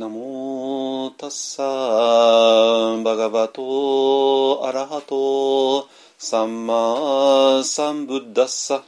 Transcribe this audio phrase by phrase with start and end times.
[0.00, 5.86] ナモタッサーバガバトアラハト
[6.16, 8.82] サンマサンブッダッサ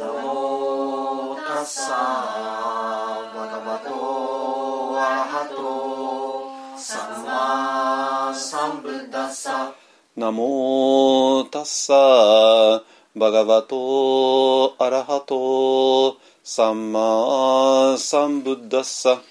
[0.00, 1.92] ナモタッサ
[3.32, 9.72] バガバトアラハトサンマサンブッダッサ
[10.16, 12.82] ナモタッサ
[13.14, 19.22] バガバトアラハトサンマサンブッダッサ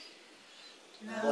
[1.10, 1.24] ナ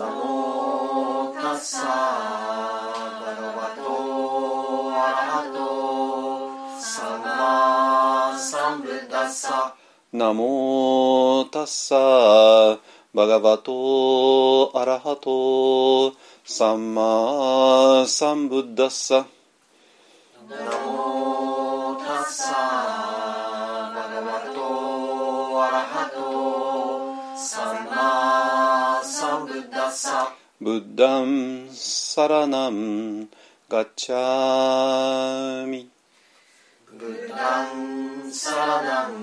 [10.34, 12.80] モタッサ
[13.14, 16.14] バガバトアラハト
[16.46, 19.28] サンマサンブッダッサ
[20.50, 22.95] ナモタッサ
[30.60, 33.30] ブッダンサラナン
[33.70, 35.90] ガッチャミ
[36.92, 39.14] ブッダンサラナン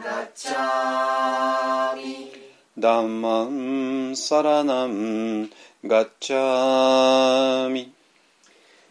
[0.00, 2.30] ガッチャミ
[2.78, 5.50] ダンマンサラナン
[5.84, 7.92] ガッチャミ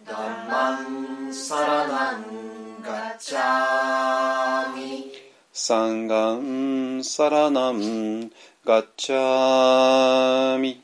[0.06, 5.14] ダンマンサラナンガッチャミ
[5.54, 8.30] サンガンサラナン
[8.66, 10.84] ガッチャミ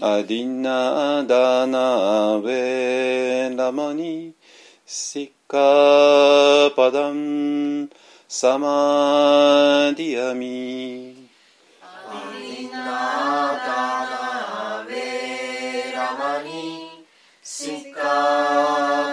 [0.00, 4.32] アディナダナベラマニ
[4.86, 7.90] シッカパダン
[8.28, 11.28] サマディアミ。
[11.82, 12.84] アリナダ
[14.84, 17.04] ナベラマニ
[17.42, 18.00] シカ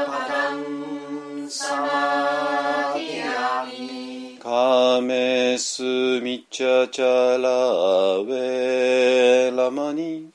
[0.06, 4.38] パダンサマディアミ。
[4.40, 5.82] カメス
[6.22, 10.35] ミチャチャラベラマニ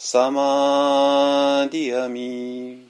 [0.00, 2.86] サマディアミ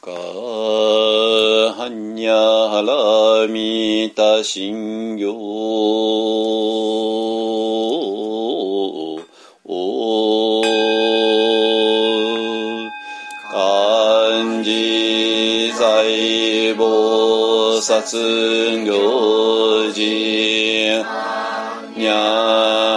[0.08, 5.26] マカハンニャハラミタ心経
[13.52, 20.00] 漢字財菩薩行事
[21.96, 22.14] にゃ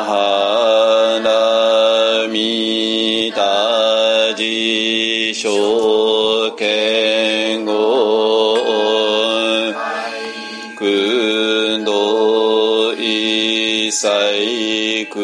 [0.07, 6.00] はらみたじしょ
[13.91, 15.19] いさいく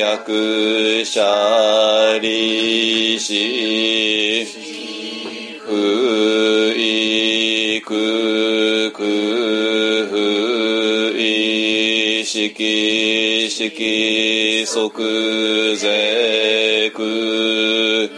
[0.00, 4.46] やくしゃりし
[5.66, 9.02] ふいくく
[10.10, 18.10] ふいしきしき即税く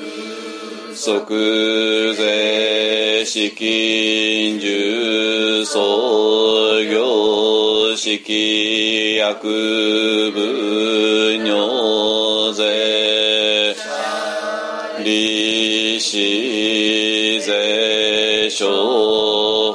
[0.94, 7.29] 即税資金重創業
[8.02, 13.76] 式薬部尿税
[15.04, 18.64] 利子税商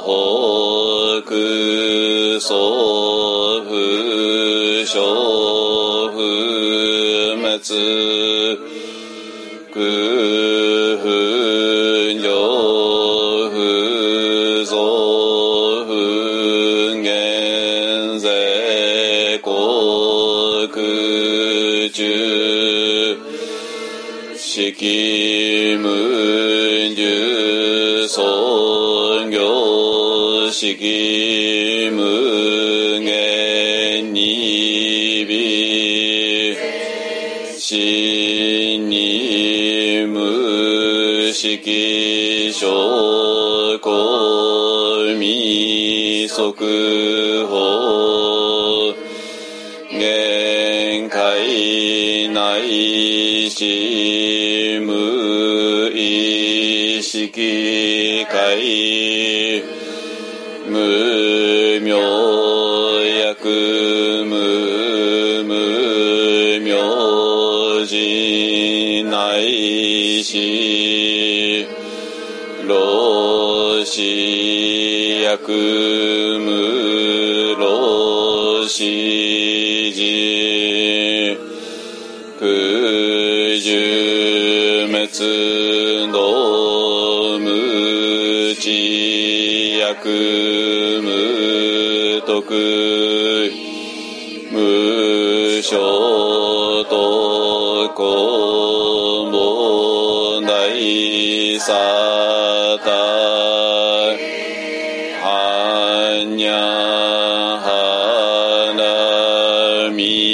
[2.40, 3.05] 総
[41.66, 43.90] 無式証拠
[45.18, 46.54] 未速
[47.50, 48.94] 報
[49.90, 59.64] 限界内し無意識界
[60.70, 61.98] 無明
[63.34, 63.75] 薬
[73.96, 81.38] しやくむろしじ
[82.38, 92.52] くじゅめつのむちやくむとく
[94.52, 101.72] むしょとこもないさ
[102.84, 103.45] た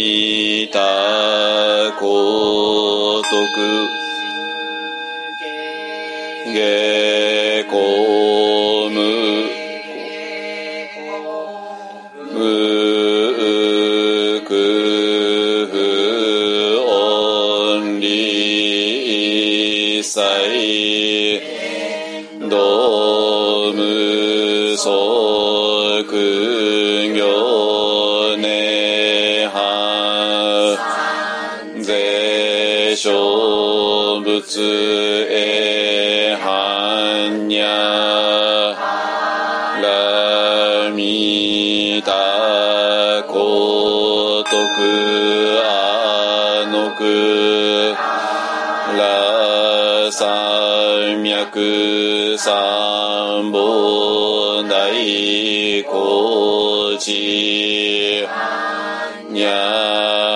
[0.05, 0.79] いた
[2.01, 4.02] ことく
[34.43, 38.81] 小仏へ般若
[39.81, 47.95] ラミタコトクアノク
[48.99, 58.27] ラ三脈三本大高知
[59.31, 60.32] にゃ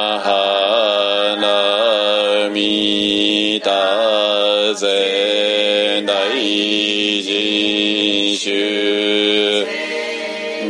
[3.61, 9.67] たぜ大人衆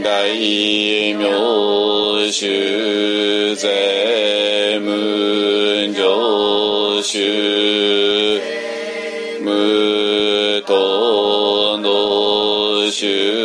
[0.02, 8.40] 大名衆税無常衆
[9.42, 13.35] 無党の衆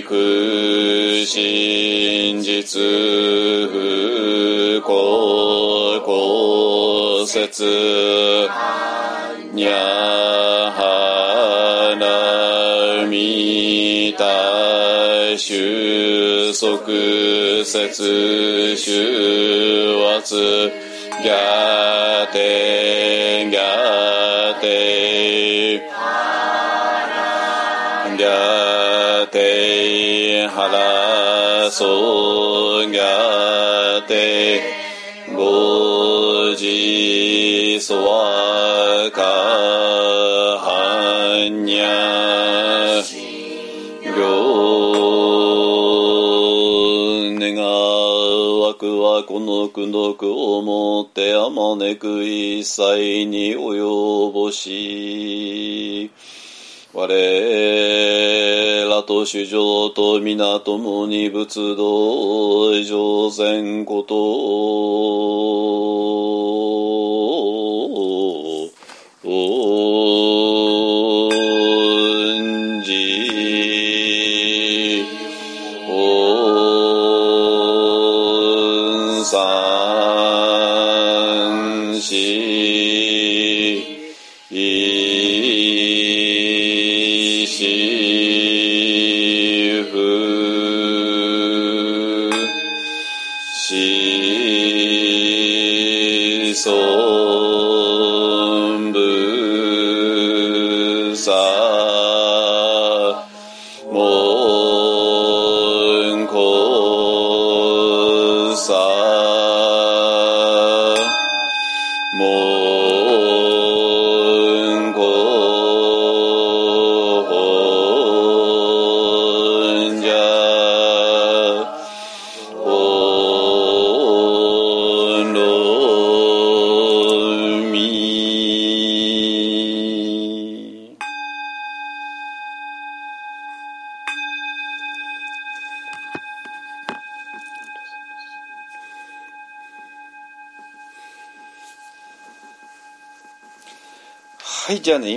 [0.00, 2.80] 苦真実
[3.70, 8.48] 不幸骨折
[9.52, 9.72] にゃ
[10.72, 16.86] はらみた収束
[17.64, 20.72] 節収圧
[21.22, 21.28] ギ
[31.72, 34.60] ラソギャテ
[35.34, 39.22] ゴジソワカ
[40.60, 43.02] ハニャ
[44.04, 44.20] 行
[47.40, 47.56] 願
[48.60, 56.10] わくはこの苦毒をもってあまねく一切に及ぼし
[56.92, 57.08] 我
[59.12, 65.51] と主上と皆ともに仏道上善こと。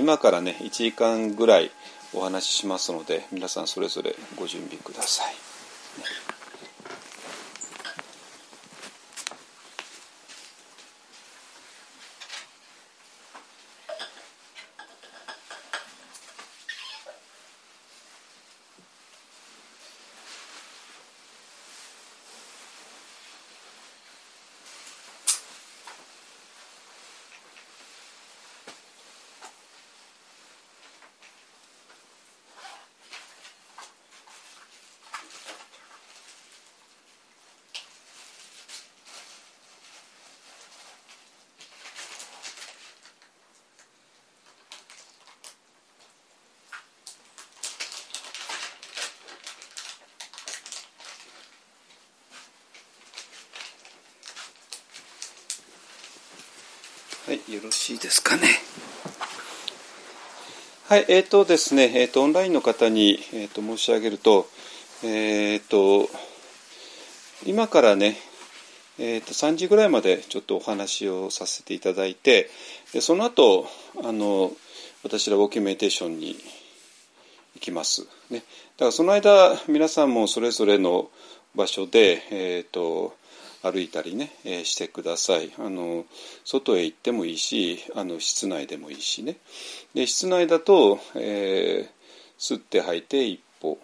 [0.06, 1.72] 今からね1時間ぐらい
[2.14, 5.46] お話ししますので皆さんそれぞれご準備ください
[57.52, 58.46] よろしいですかね。
[60.88, 64.46] はい、えーとですね、えーとオンラインの方に、えー、と申し上げると、
[65.02, 66.08] えーと
[67.44, 68.16] 今からね、
[69.00, 72.48] えー、と3時ぐらいまでちょっとお話をさせていただいて、
[72.92, 73.66] でその後
[74.04, 74.52] あの
[75.02, 76.36] 私らウォーキングメディテーションに
[77.56, 78.06] 行きます。
[78.30, 78.44] ね、だ
[78.78, 81.10] からその間皆さんもそれぞれの
[81.56, 83.16] 場所で、えー、と
[83.62, 85.52] 歩いたりね、えーしてください。
[85.58, 86.04] あの
[86.44, 89.36] 外へ行ってもいいしあの室内でもいいしね。
[89.94, 91.96] で室内だと、えー
[92.38, 93.78] 吸って吐いて一歩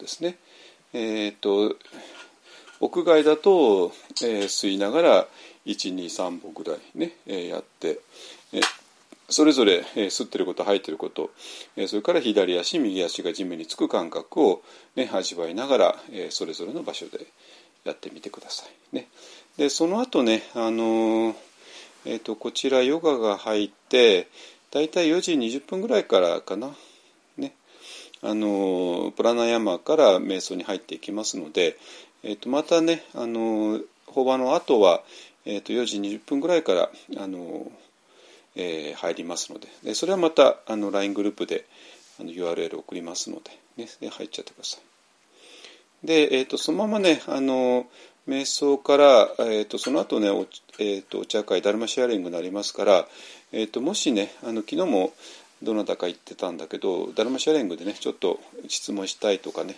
[0.00, 0.36] ですね。
[0.92, 1.76] えっ、と
[2.80, 3.92] 屋外だと、
[4.22, 5.26] えー吸いながら
[5.66, 8.00] 123歩ぐらいね、えーやって、
[8.52, 8.62] えー
[9.30, 11.30] それぞれ、えー吸ってること吐いてること、
[11.76, 14.62] えーそれから左足右足が地面につく感覚を、
[14.96, 17.26] ね、味わいながら、えーそれぞれの場所で
[17.84, 18.96] やってみてください。
[18.96, 19.08] ね、
[19.56, 21.34] でその後ね、あのー
[22.06, 24.28] えー、とこちらヨガが入って
[24.70, 26.74] だいたい4時20分ぐらいからかな。
[27.36, 27.54] ね
[28.22, 31.76] あのプラナヤマから瞑想に入っていきますので、
[32.22, 35.02] えー、とまたね、あの法話の後は、
[35.44, 37.70] えー、と4時20分ぐらいから、あのー
[38.56, 41.66] えー入りますのででそれはまたあの LINE グループで
[42.20, 43.40] あの URL 送りますの
[43.76, 44.93] で,、ね、で入っちゃってください。
[46.04, 47.86] で、えー、とそのままねあの
[48.28, 50.46] 瞑想から、えー、とその後ねお,、
[50.78, 53.06] えー、とお茶会ダルマシェアリングになりますから、
[53.52, 55.12] えー、ともしねあの昨日も
[55.62, 59.76] どなたか言ってたんだけどダルマシャレングでねちょっと質問したいとかね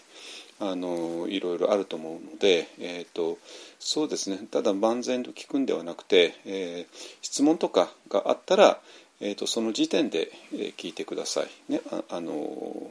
[0.58, 3.38] あのいろいろあると思うので、えーと、
[3.78, 8.80] そうですねただ万全と聞くんではなくて、えー、質問とかがあったら、
[9.20, 10.30] えーと、その時点で、
[10.78, 11.72] 聞いてください。
[11.72, 12.90] ねあの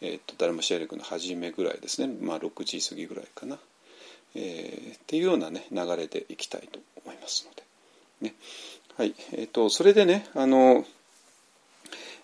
[0.00, 3.58] えーと、ダルマシェレクの初めぐらいですね、まあ、6時過ぎぐらいかな、
[4.34, 8.30] えー、っていうような、ね、流れでいきたいと思いますので。
[8.30, 8.34] ね。
[8.96, 9.14] はい。
[9.32, 10.84] えー、とそれでねあの、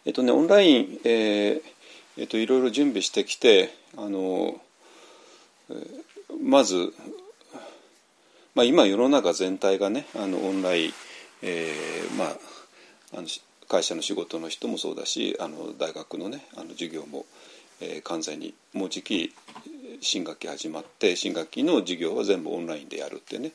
[0.04, 1.62] えーとね、オンライン、えー
[2.18, 4.60] えー、といろいろ準備してきてあの
[6.42, 6.92] まず、
[8.54, 10.92] まあ、今世の中全体がねあのオンライン、
[11.42, 12.36] えー、まあ
[13.14, 13.28] あの
[13.68, 17.24] 会社の仕事の人もそうだしあの大学のねあの授業も、
[17.82, 19.34] えー、完全にもうじき
[20.00, 23.50] 新学期始まって新学期の授業は全部オンラインでやるってね、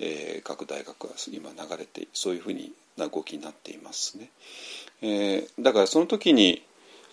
[0.00, 4.30] えー、各大学は今流れてそういうふうにな動きになっていますね。
[5.02, 6.62] えー、だからその時に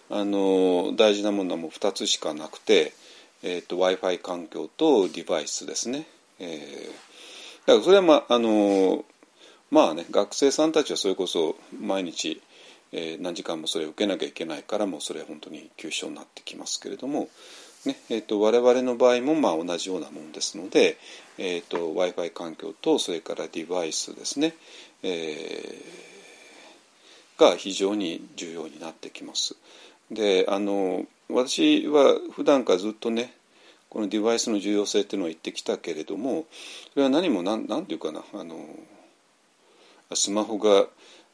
[0.10, 2.94] あの大事なものはもう2つしかなくて、
[3.42, 6.08] えーと、w i f i 環境とデバイスですね。
[6.40, 9.04] えー、だからそれはまああの
[9.70, 12.42] まあね学生さんたちはそれこそ毎日、
[12.96, 17.28] えー、何時間もそれを受けなきゃいけないからもうそれは本当に急所になってきますけれども、
[17.86, 20.98] ねえーと、我々の場合もまあ同じようなものですので、
[21.40, 24.54] えーと、w i f i 環境とそれからデバイスですね、
[25.02, 29.56] えー、が非常に重要になってきます。
[30.12, 33.34] であの私は普段からずっとね
[33.90, 36.46] このデバイスの重要性っていうのは言ってきたけれども
[36.94, 38.58] それは何も何て言うかなあの
[40.16, 40.88] スマホが、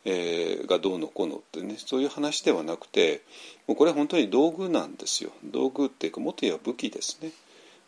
[0.05, 3.21] えー、がどうのこうのってねそういう話ではなくて
[3.67, 5.31] もうこれは本当に道具なんですよ。
[5.43, 7.31] 道具っていうかもっと言えば武器ですね。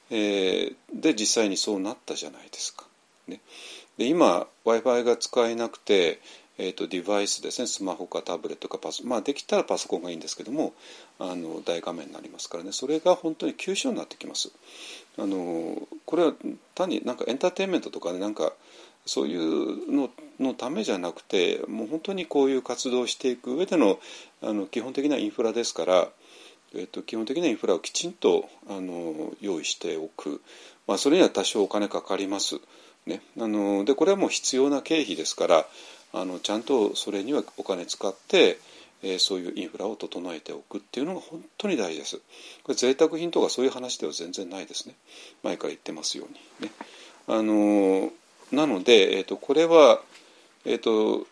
[0.09, 2.85] えー、で実際にそうなったじゃないですか。
[3.27, 3.39] ね、
[3.97, 6.19] で今 w i f i が使えなくて
[6.63, 7.65] えーと、デバイスですね。
[7.65, 10.73] スマホかタブレットかパソまあできたらパソコンがいいんですけども
[11.17, 12.71] あの大画面になりますからね。
[12.71, 14.51] それが本当に急所になってきます。
[15.17, 16.33] あのこれは
[16.75, 18.53] 単になんかエンターテインメントとかねなんか
[19.05, 20.09] そういうの
[20.39, 23.99] のためじゃなくてもう本当にこういう活動をしていく上での
[24.41, 26.07] あの基本的なインフラですから、
[26.73, 30.41] えーと、基本的なインフラをきちんとあの用意しておく、
[30.87, 32.59] まあ、それには多少お金かかります。
[33.05, 35.65] ね、あのでこれはもう必要な経費ですから
[36.13, 38.59] あのちゃんとそれにはお金使って、
[39.01, 42.17] えー、そういうインフラを整えておくっていうのが本当に大事です。
[42.63, 44.95] これ贅沢品とかそういう話では全然ないですね。
[45.43, 46.73] 前から言ってますようにね。
[47.27, 48.11] あの
[48.51, 50.01] なので、えーと、これは、
[50.65, 51.27] えーと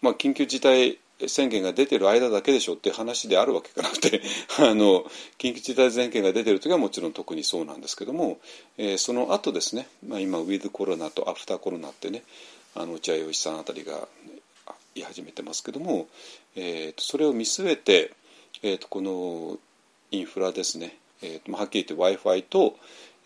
[0.00, 4.22] まあ、緊急事態宣言が出てる間だけでしょっていう話であるわけがなくて
[4.58, 5.04] あの
[5.38, 8.40] 緊急事態宣言が出てる時はもちろん特にそうなんですけども、
[8.78, 12.24] えー、その後ですね、まあ、今ウィズコロナとアフターコロナってね
[12.74, 14.08] あの内谷義さんあたりが
[14.94, 16.08] 言い始めてますけども、
[16.56, 18.12] えー、とそれを見据えて、
[18.62, 19.58] えー、とこの
[20.10, 22.76] インフラですね、えーとまあ、はっきり言って w i f i と、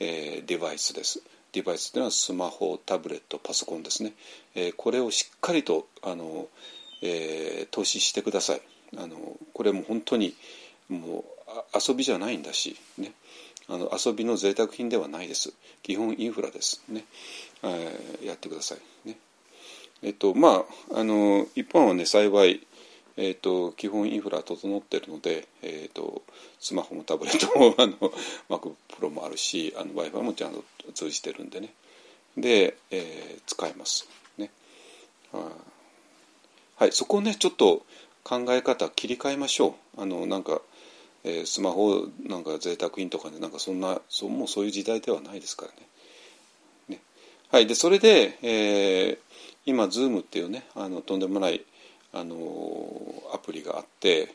[0.01, 1.23] えー、デバイスです。
[1.57, 4.13] デバイスというのはスマホタブレットパソコンですね、
[4.55, 6.49] えー、これをしっかりとあの、
[7.03, 8.61] えー、投資してください。
[8.99, 9.17] あの
[9.55, 10.35] これも本当に
[10.91, 11.25] もう
[11.75, 13.13] 遊びじゃないんだし、ね、
[13.69, 15.55] あの遊びの贅沢品ではないです。
[15.83, 16.83] 基本インフラです。
[16.91, 17.05] ね、
[17.63, 19.09] えー、やってください。
[19.09, 19.17] ね。
[20.03, 22.67] えっとまああの一般はね幸い
[23.19, 26.23] えーと、基本インフラ整っているので、えーと、
[26.61, 27.95] スマホもタブレットもあの
[28.51, 30.63] MacPro もあるし w i f i もちゃんと
[30.95, 31.73] 通じてるんでね。
[32.37, 34.09] で、えー、使えます。
[34.39, 34.51] ね。
[36.77, 37.85] はいそこをねちょっと
[38.23, 40.03] 考え方切り替えましょう。
[40.03, 40.61] あのなんか、
[41.25, 45.79] えー、スマホなんか贅沢品とかねなんかそんなそもうそういう時代ではないですからね。
[46.89, 47.01] ね。
[47.51, 49.19] はいでそれで、えー、
[49.65, 51.63] 今 Zoom っていうねあのとんでもない
[52.13, 52.37] あの
[53.33, 54.35] アプリがあって、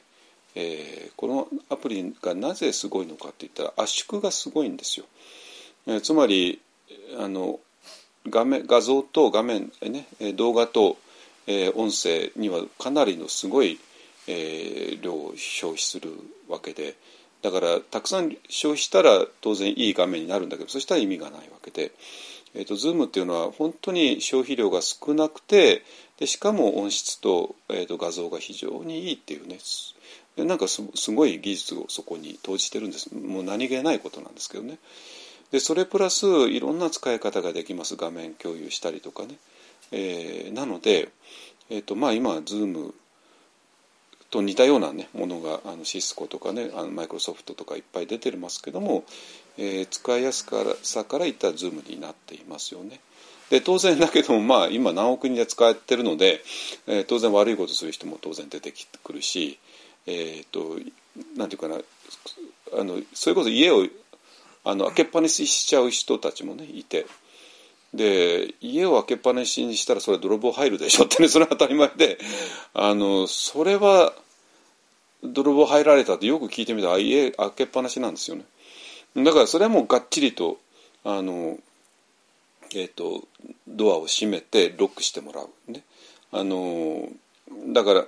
[0.56, 5.06] えー、このアプリがなぜすごいのかって言ったら圧縮がすごいんですよ。
[5.88, 6.62] えー、つまり
[7.20, 7.60] あの
[8.30, 10.98] 画面画像と画面、ね、動画と、
[11.48, 13.80] えー、音声にはかなりのすごい、
[14.28, 16.12] えー、量を消費する
[16.48, 16.96] わけで
[17.42, 21.92] だからたくさん消費したら当然いい画面になるんだけどそしたら意味がないわけで、
[22.54, 25.82] えーと、Zoom っていうのは本当に消費量が少なくて
[26.20, 29.58] でしかも音質と,、えーと、画像が非常にいいっていうね
[30.38, 33.14] なんかすごい技術をそこに投じてるんです。
[33.14, 34.78] もう何気ないことなんですけどね。
[35.52, 39.36] でそれプラスいろんな使い方ができます画面共有したりとかね、
[39.92, 41.10] えー、なので、
[41.70, 42.94] えーとまあ、今 Zoom
[44.30, 49.04] と似たような、ね、ものがあのシスコとかねマイクロソフトとかいっぱい出てますけども、
[49.58, 50.46] えー、使いやす
[50.84, 53.02] さからいった Zoom になっていますよね。
[53.50, 56.42] で当然だけども、まあ、今何億人で使ってるので、
[56.88, 59.60] えー、当然悪いことする人も当然出てくるし、
[60.08, 60.78] えっ、と
[61.36, 61.76] なんていうかな
[62.80, 63.86] あのそれこそ家を
[64.64, 67.06] あの開けっぱなししちゃう人たちもねいて。
[67.94, 72.20] で家を開けっぱなしにしたらそれは泥棒入るでしょってね それは当たり前で。
[72.74, 74.14] あのそれは
[75.24, 78.46] 泥棒入られたってよく聞いてみたら家開けっぱなしなんですよね。
[79.18, 80.60] だからそれはもうがっちりと
[81.04, 81.60] あの、
[82.74, 83.28] えーと、
[83.68, 85.72] ドアを閉めてロックしてもらう。
[85.72, 85.84] ね。
[86.32, 87.10] あの
[87.68, 88.08] だか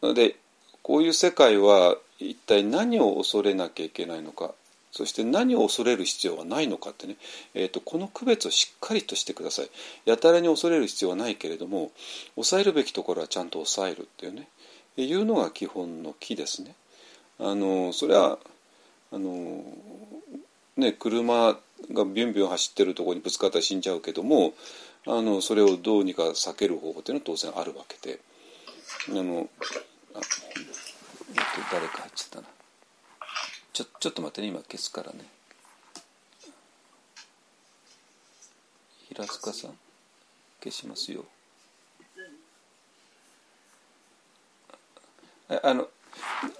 [0.00, 0.36] らで
[0.82, 4.54] こういう世界は一体何を恐れなきゃいけないのか。
[4.96, 7.16] そして何を恐れる必要はないのかってね、
[7.54, 9.70] えーと、この区別をしっかりとしてください。
[10.06, 11.90] やたらに恐れる必要はないけれども
[12.34, 14.48] 抑えるべきところはちゃんと抑えるっていうね。
[14.96, 16.74] いうのが基本の木ですね。
[17.38, 18.38] あのそれは
[19.12, 19.62] あの
[20.78, 21.58] ね車が
[22.06, 24.54] ビュンビュン走ってるところにぶつかったら死んじゃうけども
[25.06, 28.18] あのそれをどうにか避ける方法っていうのは当然あるわけで。
[29.08, 29.48] あの
[30.14, 30.20] あ、
[31.70, 32.55] 誰か入っちゃったな。
[33.76, 35.18] ちょちょっと待ってね今消すからね。
[39.10, 39.72] 平塚さん
[40.64, 41.26] 消しますよ。
[45.62, 45.88] あの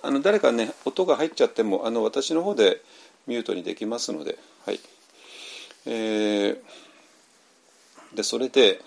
[0.02, 2.82] あの誰かね音が入っちゃってもあの私の方で
[3.26, 4.80] ミュートにできますのではい。
[5.86, 6.56] えー、
[8.14, 8.82] でそれで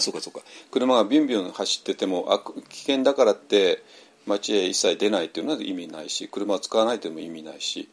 [0.00, 3.82] そうかそうか車がビュンビュン走っててもあ危険だからって
[4.26, 7.88] 街へ一切出ないっていうのは意味ないし車を使わないというのも意味ないし、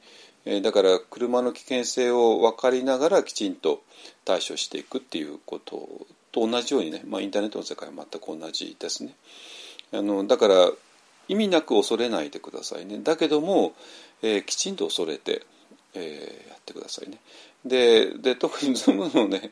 [0.46, 3.82] えー、だから車の危険性を分かりながらきちんと
[4.26, 9.16] 対処していくっていうことと同じようにね、まあ、インターネットの世界は全く同じですね。
[9.94, 10.72] あのだから
[11.30, 13.74] 意味なく恐れないでくださいねだけども、
[14.22, 15.44] えー、きちんと恐れて、
[15.94, 17.20] えー、やってくださいね。
[17.66, 19.52] でで特にズームのね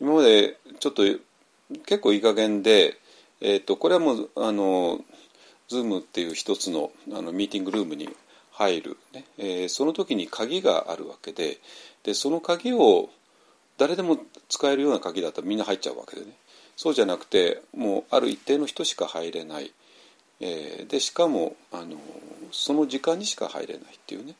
[0.00, 1.02] 今までちょっと
[1.86, 2.96] 結構いい加減で、
[3.40, 5.00] えーと、これはもうあの
[5.70, 8.08] Zoom っていう一つのあのミーティングルームに
[8.52, 9.24] 入る、ね。
[9.38, 11.58] えー、その時に鍵があるわけで
[12.02, 13.10] でその鍵を
[13.76, 16.32] 誰でも使えるような鍵だったらみんな入っちゃうわけでね。
[16.76, 19.72] そうじゃなくてもうある一定の人しか入れない、
[20.40, 21.96] えー、でしかもあの
[22.52, 24.34] その時間にしか入れないっていうね。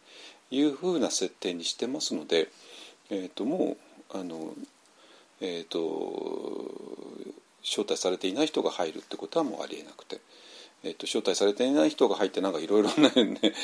[0.50, 2.48] いうふうな設定にしてますので、
[3.10, 3.76] えーと、も
[4.14, 4.54] うあの
[5.40, 6.70] えーと、
[7.62, 10.20] 招待されていない人が入るってことはもうありえなくて、
[10.84, 13.10] えーと、招待されていない人が入ってなんかいろいろね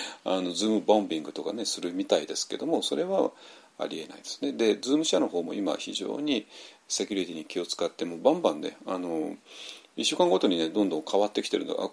[0.25, 3.31] あのズームボンビングとかねするみたいですけどもそれは
[3.79, 4.53] ありえないですね。
[4.53, 6.47] でズーム社の方も今非常に
[6.89, 9.37] セキュリティに気を使ってもバンバンねあの
[9.97, 11.93] 1週間ごとにねどんどん変わってきてるの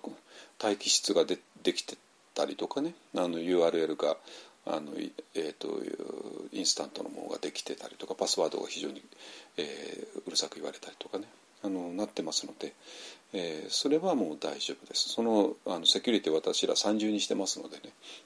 [0.61, 1.97] 待機室がでできて
[2.33, 4.17] たりとかねあの URL が
[4.65, 4.91] あの、
[5.35, 5.81] えーと、
[6.51, 9.01] インスタントのものができてたりとかパスワードが非常に、
[9.57, 11.25] えー、うるさく言われたりとかね
[11.63, 12.73] あのなってますので、
[13.33, 15.09] えー、それはもう大丈夫です。
[15.09, 17.83] そのあのセキュリティ私ら三重にしてますのでね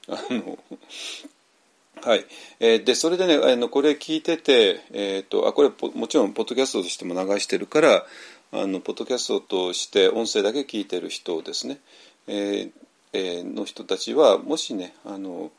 [0.08, 0.58] あの
[2.02, 2.24] はい、
[2.60, 8.06] えー、でそれでねあのこれ聞いてて、えーと、あこれもちろんポッドキャストとしても流してるから
[8.52, 11.78] あのポッドキャストとして音声だけ聞いてる人ですね、
[12.26, 12.70] えー
[13.12, 15.50] えー、の人たちはもしねあの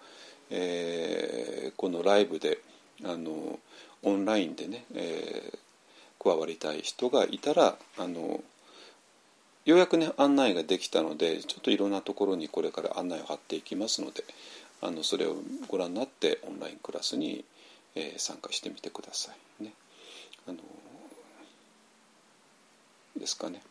[0.52, 2.60] ー、このライブで
[3.04, 3.60] あの
[4.04, 8.42] オンラインでね、えー、加わりたい人がいたらあの
[9.66, 14.24] ようやくね案内ができたのでちょっといろんなところにこれから案内を貼っていきますので
[14.82, 15.36] あのそれを
[15.68, 17.44] ご覧になってオンラインクラスに、
[17.96, 19.74] えー、参加してみてくださいね。
[20.48, 20.60] あの
[23.20, 23.62] ですかね。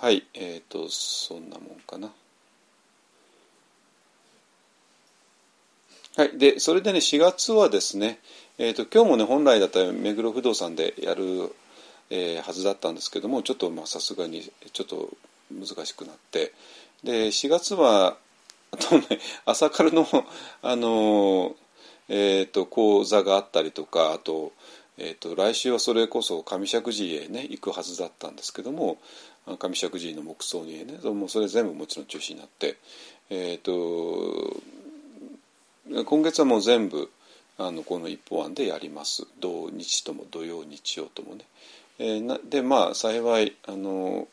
[0.00, 2.12] はいえっ、ー、とそんなもんかな。
[6.16, 8.20] はい、でそれでね4月はですね、
[8.56, 11.54] えーと、今日もね本来だったら目黒不動産でやる、
[12.08, 15.10] えー、はずだったんですけどもちょっとさすがにちょっと
[15.52, 16.54] 難しくなって
[17.04, 18.16] で4月は
[18.72, 20.06] あとね朝からの
[20.62, 21.54] あの、
[22.08, 24.52] えーと、講座があったりとかあと,、
[24.96, 28.96] えーと、来週はそれこそ上石寺へね行くはずだったんですけども
[29.58, 32.78] 上石寺の木葬にねもうそれ全部もちろん中止になって。
[33.28, 34.62] えーと
[36.04, 37.10] 今月はもう全部
[37.58, 41.44] あのこの一方案でやります土日とも土曜日曜ともね。
[41.98, 44.28] えー、でまあ幸いあの、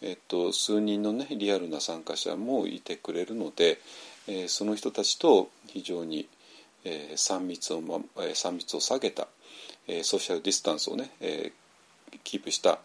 [0.00, 3.80] えっと、数人のねリアルな参加者もいてくれるので、
[4.28, 6.28] えー、その人たちと非常に、
[6.84, 9.28] えー、3密を、ま、3密を下げた、
[9.88, 12.78] えー、ソーシャルディスタンスをね、えー、キープした、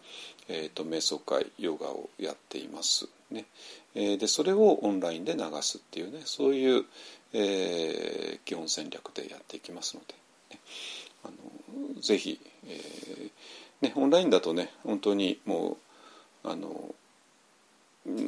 [0.50, 3.08] えーと、瞑想会ヨガをやっています。
[3.32, 3.46] ね
[3.96, 6.86] えー、でそれをオンラインで流すっていうねそういう、
[7.34, 10.14] えー、基本戦略でやっていきますので、
[10.56, 10.60] ね、
[11.26, 11.30] あ
[11.96, 13.32] のぜひ、えー
[13.82, 15.78] ね、オンラインだとね本当にも
[16.44, 16.96] うあの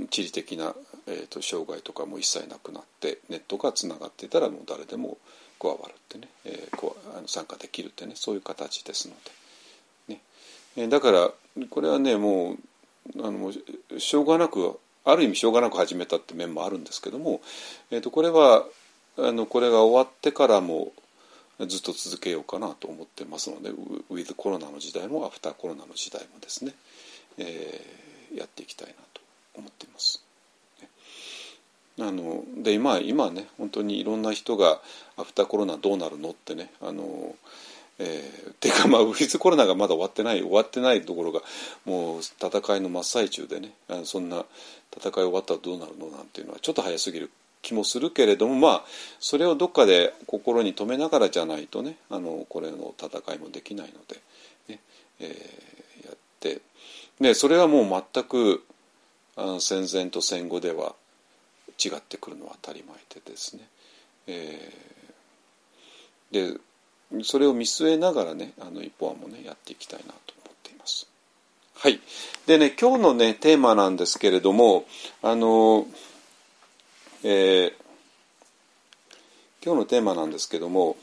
[0.10, 0.76] 地理的な、
[1.08, 5.18] えーと、障害とかも一切なくなってネットがつながっていたらもう誰でも
[5.60, 9.16] 加わるってね、えー、こうあの参加できるってねそういう形ですの
[10.08, 10.22] で、ね。
[10.78, 11.32] えー、だから
[11.70, 12.58] これはねもう
[13.26, 13.52] あの
[13.98, 17.42] しょうがなくある意味しょうがなく始めたって面もあるんですけども、
[17.90, 18.66] えーと、これは
[19.18, 20.94] あのこれが終わってからも
[21.68, 26.74] ずっと続けようかなと思ってますのでウィズコロナの時代もアフターコロナの時代もですね、
[27.38, 29.22] えー、やっていきたいなと
[29.56, 30.24] 思っています。
[32.02, 34.80] あので今今ね本当にいろんな人が
[35.18, 37.36] アフターコロナどうなるのってねあの
[38.02, 41.42] えー、 てかまあウィズコロナがまだ終わってない終わってないところが
[41.84, 44.46] もう戦いの真っ最中でねあのそんな
[44.96, 47.30] 戦い終わったらどうなるのなんていうのはちょっと早すぎる
[47.62, 48.84] 気もするけれどもまあ
[49.20, 54.22] それをどっかで心に留めながらじゃないとねあのこれの戦いもできないので、
[54.74, 54.80] ね
[55.20, 56.62] えー、やって
[57.20, 58.64] でそれはもう全く
[59.36, 60.96] あの戦前と戦後では
[61.84, 63.64] 違ってくるのは当たり前でですね、
[64.28, 66.60] えー、で
[67.24, 71.08] それを見据えながらねあの一本案もねやっていきたいなと思っています。
[71.76, 72.02] はい、
[72.46, 74.86] でね今日のねテーマなんですけれども
[75.22, 75.88] あの、
[77.22, 77.74] えー、
[79.62, 80.96] 今日のテーマなんですけども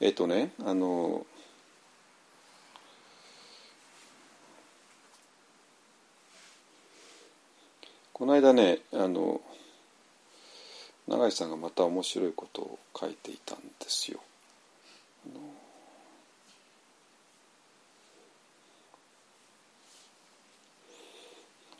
[0.00, 1.26] えっ、ー、とねあの
[8.14, 9.42] この間ねあの
[11.06, 14.20] 永井さんがまた面白いことを書いていたんですよ。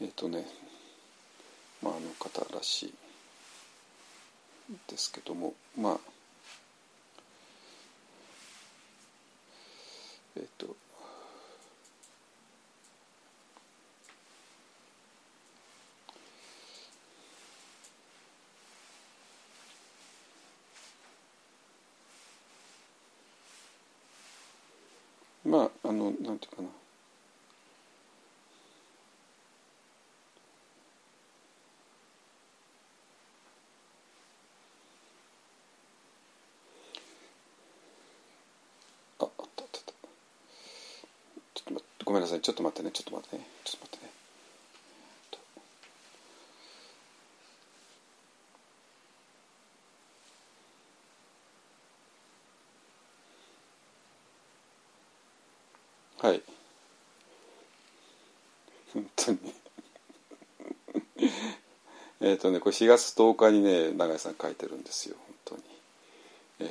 [0.00, 0.44] えっ、とね
[1.82, 2.94] まああの方らしい
[4.88, 5.98] ですけどもまあ
[10.36, 10.74] えっ、と
[25.44, 26.68] まああのなんていうかな
[39.20, 39.92] ああったあったあった
[41.54, 42.40] ちょっと待ってごめんなさい。
[42.40, 42.90] ちょっと待ってね。
[42.90, 43.46] ちょっと待ってね。
[43.64, 44.12] ちょっと待ってね。
[56.28, 56.42] はい。
[58.94, 59.38] 本当に。
[62.20, 65.16] えっとねこれ4月10日にね永井さん書いてるんですよ。
[65.18, 65.62] 本当に、
[66.60, 66.64] え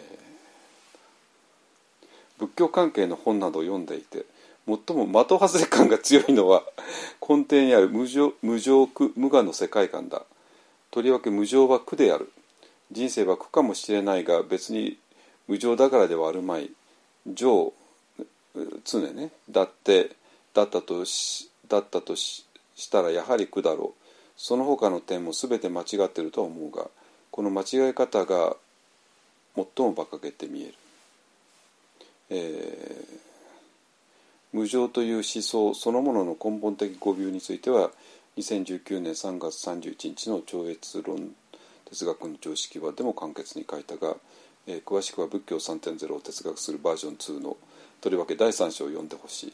[2.40, 4.26] ー、仏教関係の本などを読んでいて
[4.66, 6.64] 最も的外れ感が強いのは
[7.28, 10.24] 根底にある無常無常苦無我の世界観だ。
[10.92, 12.32] とりわけ無常は苦である。
[12.92, 14.98] 人生は苦かもしれないが別に
[15.48, 16.72] 無常だからではあるまい。
[17.28, 17.74] 情
[18.86, 20.12] 常ねだって
[20.54, 22.46] だったとしだったとし
[22.76, 24.04] したらやはり苦だろう。
[24.38, 26.88] その他の点も全て間違ってるとは思うが
[27.32, 28.56] この間違い方が
[29.56, 30.74] 最も馬鹿げて見える、
[32.30, 33.33] えー、
[34.54, 37.92] 無常という思想そのものの根本的語尾については
[38.38, 41.32] 2019年3月31日の超越論
[41.86, 44.16] 哲学の常識はでも簡潔に書いたが、
[44.68, 47.58] えー、詳しくは仏教3.0を哲学するバージョン2の
[48.02, 49.54] とりわけ第三章を読んでほしい。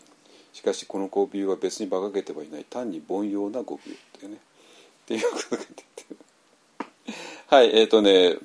[0.54, 2.66] しかしこの語尾は別に馬鹿げてはいない。
[2.68, 3.82] 単に凡庸な語尾っ
[4.20, 4.38] ていうね。
[4.38, 4.40] っ
[5.06, 5.84] ていうことが出て
[7.48, 8.38] はいえっ、ー、とねい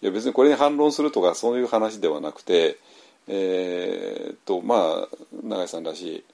[0.00, 2.78] や別にこれに反論するとかそういう話ではなくて
[3.28, 5.08] えっ、とまあ
[5.42, 6.24] 永井さんらしい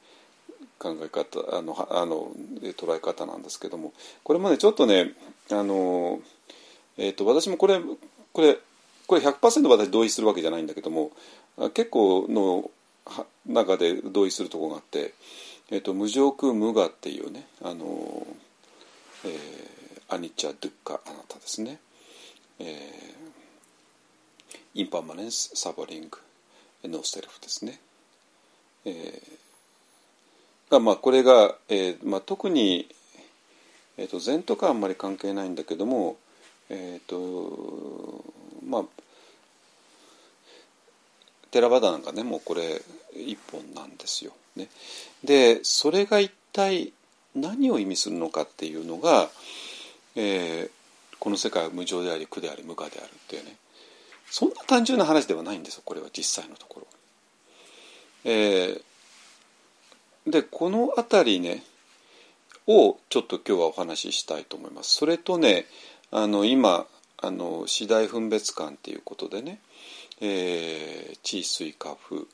[0.79, 2.29] 考え方あのあの
[2.77, 5.13] 捉え方なんですけどもこれもねちょっとね
[5.51, 6.21] あの
[6.97, 7.81] えっ、と私もこれ
[8.33, 8.59] これ
[9.07, 11.11] これ100%私同意するわけじゃないんだけども
[11.75, 12.71] 結構の
[13.47, 15.15] 中で同意するとこがあって、
[15.71, 18.27] えーと、無常苦無我っていうねあの、
[19.25, 21.79] えー、 Anicca・Dukkha・Anatta ですね、
[22.59, 22.67] えー、
[24.75, 27.81] impermanence・suffering。no self ですね、
[28.85, 32.89] えー、がまあこれが、えーまあ、特に、
[33.97, 36.17] えーと、禅とかはあんまり関係ないんだけども
[36.71, 38.25] え、ー、と
[38.67, 38.85] まあ
[41.51, 42.83] テラバダなんかねもうこれ
[43.15, 44.33] 一本なんですよ。
[44.57, 44.69] ね、
[45.25, 46.93] でそれが一体
[47.35, 49.29] 何を意味するのかっていうのが、
[50.15, 53.57] えー、この世界は無常であり苦であり無我であるっていうね。
[54.35, 56.87] そんな単純な話ではないんですよこれは実際のところ。
[58.25, 61.63] えー、でこの辺りね
[62.67, 64.93] をちょっと今日はお話ししたいと思います。
[64.95, 65.67] それとね
[66.11, 66.85] あの今
[67.19, 69.61] あの次第分別感っていうことでね、
[70.21, 72.25] えー、地水化風っ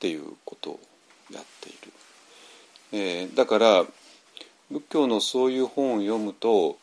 [0.00, 0.80] ていうことを
[1.32, 1.92] やっている。
[2.94, 3.86] えー、だから
[4.72, 6.78] 仏教のそういう本を読むと,、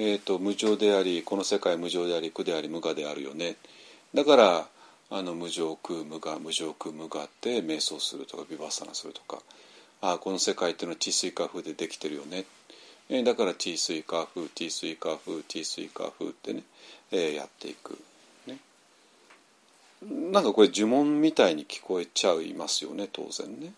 [0.00, 3.56] えーと、無常でありこの世界無常であり苦であり無我であるよね
[4.14, 4.66] だから
[5.10, 9.42] あの無常空無我無常空無我って瞑想するとかビバッサナするとか
[10.00, 12.44] ああこの世界っていうのは地水化風でできてるよね、
[13.10, 16.62] えー、だから地水化風地水化風地水化風ってね、
[17.10, 17.98] えー、やっていく。
[18.46, 18.58] ね、
[20.30, 23.72] なんかこれ呪文みたいに聞こえちゃいますよね当然ね。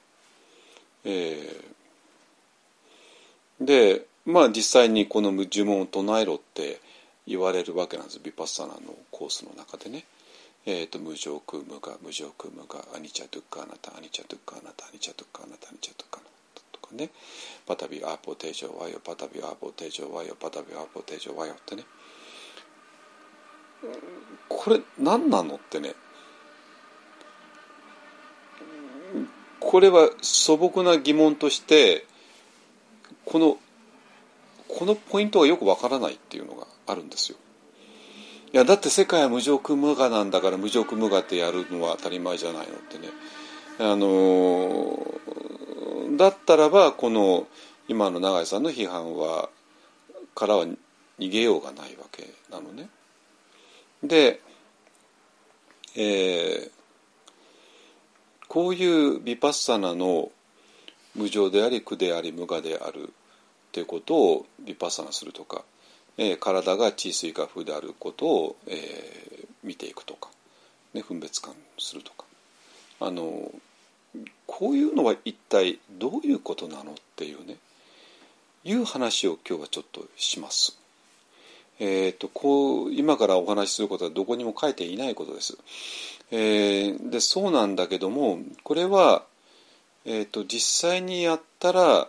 [1.06, 6.80] えー、でまあ実際にこの呪文を唱えろって
[7.26, 8.20] 言われるわけなんです。
[8.22, 8.80] ビパッサナの
[9.10, 10.04] コースの中でね。
[10.66, 17.08] えーと、無常空無我無常空無我アニチャトゥッカーナタアニチャトゥッカーナタアニチャトゥッカーナタアニチャトゥッカーナタとかね。
[17.66, 21.84] パタビアーポテージョワヨパタビアーポテージョワヨパタビアーポテージョワヨってね。
[24.48, 25.94] これ何なのってね。
[29.60, 32.04] これは素朴な疑問として
[33.24, 33.58] この
[34.78, 37.38] このポイントがよくわからないっていうのがあるんですよ。
[38.52, 43.08] いやだって世界は無常空無我なんだから無常空無我ってやるのは当たり前じゃないのってね。
[43.78, 44.98] あの
[46.16, 47.46] だったらばこの
[47.88, 49.48] 今の永井さんの批判は
[50.34, 50.66] からは
[51.18, 52.88] 逃げようがないわけなのね。
[54.02, 54.40] で、
[55.96, 56.70] えー、
[58.48, 60.30] こういうヴィパッサナの
[61.14, 63.12] 無常であり苦であり無我である
[63.70, 65.64] っていうことをヴィパッサナするとか、
[66.18, 70.28] えー、体が地水化風であることを、えー、見ていくとか、
[70.92, 72.24] ね、分別感するとか
[72.98, 73.50] あの
[74.46, 77.56] こういうのは一体どういうことなのっていうね
[78.64, 80.76] いう話を今日はちょっとします。
[81.78, 85.56] えーと、こう今からお話しすることはどこにも書いていないことです。
[86.30, 89.22] えー、でそうなんだけどもこれは、
[90.04, 92.08] えーと、実際にやったら、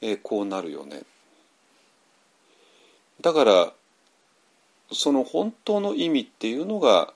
[0.00, 1.02] えー、こうなるよね。
[3.20, 3.72] だから
[4.92, 7.12] その本当の意味っていうのが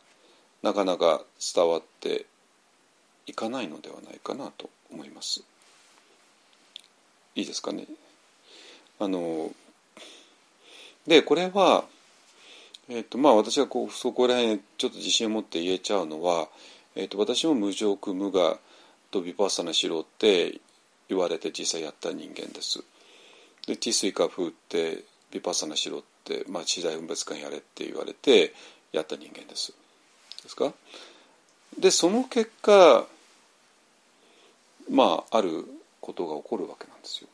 [0.62, 1.22] なかなか
[1.54, 2.26] 伝わって
[3.26, 5.42] いかないのではないかなと思います。
[7.34, 7.86] いいですかね。
[8.98, 9.50] あの
[11.06, 11.84] でこれは
[12.88, 16.48] えーとまあ、私がこうそこら辺ちょっと自信を持って言えちゃうのは、
[16.96, 18.58] えーと、私も無常苦無我
[19.10, 20.60] とビパッサナしろって
[21.08, 22.82] 言われて実際やった人間です。
[23.66, 28.52] で地水化風ってビパサナしろって、まあ、次第分別感やれって言われて
[28.92, 29.72] やった人間です。
[30.42, 30.72] ですか？
[31.78, 33.06] でその結果
[34.90, 35.64] まあある
[36.00, 37.28] ことが起こるわけなんですよ。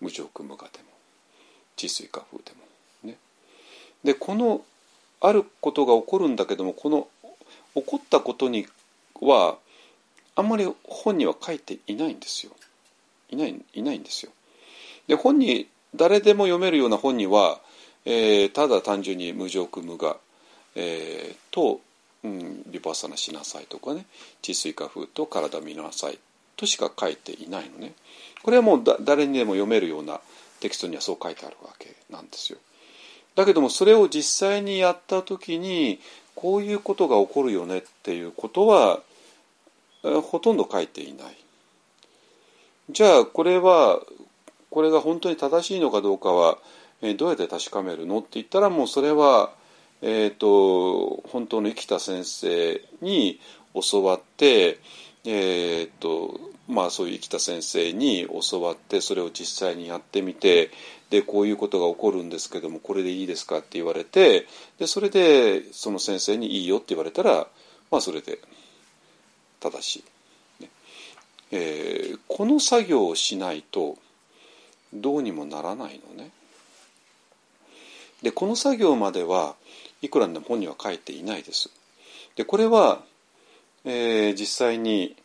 [0.00, 0.84] 無常無我でも
[1.76, 3.10] 地水化風でも。
[3.10, 3.18] ね
[4.04, 4.64] でこの
[5.20, 7.08] あることが起こるんだけどもこの
[7.74, 8.66] 起こったことに
[9.20, 9.58] は
[10.38, 12.52] あんまり本には書いていないんですよ。
[13.28, 14.30] いないいないんですよ。
[15.08, 17.58] で本に誰でも読めるような本には、
[18.04, 20.16] えー、ただ単純に無常苦無我、
[20.76, 21.80] えー、と、
[22.22, 24.06] うん、ビパッサナしなさいとかね
[24.40, 26.20] 治水化風と体見なさい
[26.56, 27.94] としか書いていないのね。
[28.44, 30.20] これはもう誰にでも読めるような
[30.60, 32.60] テキストにはそう書いてあるわけなんですよ。
[33.34, 35.98] だけどもそれを実際にやった時に
[36.36, 39.00] こういうことが起こるよねっていうことは
[40.02, 41.36] ほとんど書いていない。
[42.90, 44.00] じゃあこれは
[44.70, 46.58] これが本当に正しいのかどうかは
[47.16, 49.52] どうやって確かめるのって言ったらもうそれは、
[50.02, 53.38] えーと、本当の生きた先生に
[53.74, 54.78] 教わって、
[55.24, 60.70] えーとまあ、そういう生きた先生に教わってそれを実際にやってみて
[61.10, 64.46] でこういうことが起こるんですけどもこれでいいですかって言われて
[64.78, 67.46] でそれでその先生にいいよって言われたら
[67.90, 68.38] まあそれで
[69.60, 70.04] 正し
[70.60, 70.70] い、ね
[71.50, 73.96] えー、この作業をしないと
[74.92, 76.30] どうにもならないのね。
[78.22, 79.54] でこの作業までは
[80.02, 81.70] いくらでも本には書いていないです。
[82.36, 83.02] でこれは、
[83.84, 85.16] えー、実際に、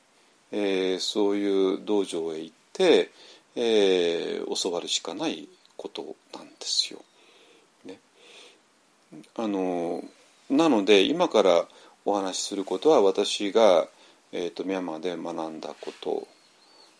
[0.51, 3.11] えー、そういう道場へ行って、
[3.55, 6.99] えー、教わるしかないことなんですよ。
[7.85, 7.99] ね、
[9.35, 10.03] あの
[10.49, 11.65] なので今から
[12.05, 13.87] お話しすることは私が、
[14.35, 16.27] えーと、ミャンマーで学んだこと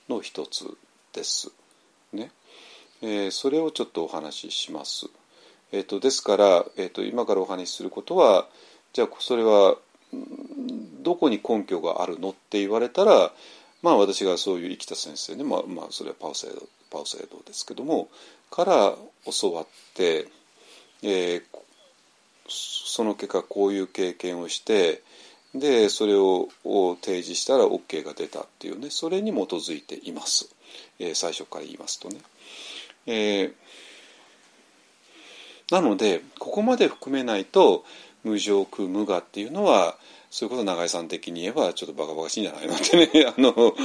[0.07, 0.65] の一つ
[1.13, 1.51] です。
[2.13, 2.29] ね
[3.01, 5.07] えー、それをちょっとお話しします。
[5.71, 8.47] えー、とですから、えー、と今からお話しすることは
[8.93, 9.77] じゃあそれは
[11.01, 13.31] どこに根拠があるのって言われたら
[13.81, 18.09] まあ私がそういう生きた先生で、まあ、まあそれはパウセードパウセードですけども
[18.51, 18.93] から
[19.41, 20.27] 教わって、
[21.01, 21.43] えー、
[22.47, 25.01] その結果こういう経験をして
[25.54, 26.49] でそれを
[27.01, 30.49] 提示したら OK が出たっていうねそれに基づいています、
[30.99, 32.18] えー、最初から言いますとね。
[33.06, 33.54] えー、
[35.72, 37.84] なのでここまで含めないと
[38.24, 39.97] 無常空無我っていうのは
[40.32, 43.76] そういうこと永井さん的に言えばちょっとバカバカしいんじゃないのってね あの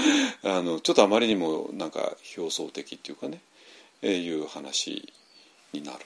[0.44, 3.40] あのちょっとあまりにもなんか表層的っていうかね、
[4.00, 5.12] えー、いう話
[5.72, 5.98] になる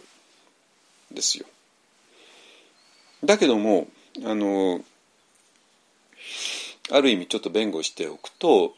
[1.13, 1.47] んですよ。
[3.23, 3.87] だけども
[4.25, 4.85] あの
[6.91, 8.75] ある意味ちょっと弁護しておくと、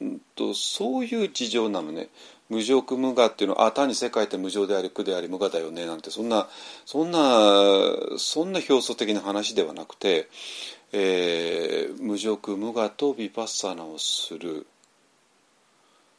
[0.00, 2.08] うんと、そういう事情なのね。
[2.48, 6.48] 無常苦無我っていうのはあ単に世界って無常であり苦であり無我だよねなんてそんな
[6.84, 7.18] そんな
[8.18, 10.28] そんな表層的な話ではなくて、
[10.92, 14.66] えー、無常苦無我とヴィパッサナをする。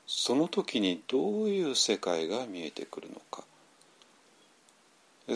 [0.10, 3.44] その時にどういう世界が見えてくるのか。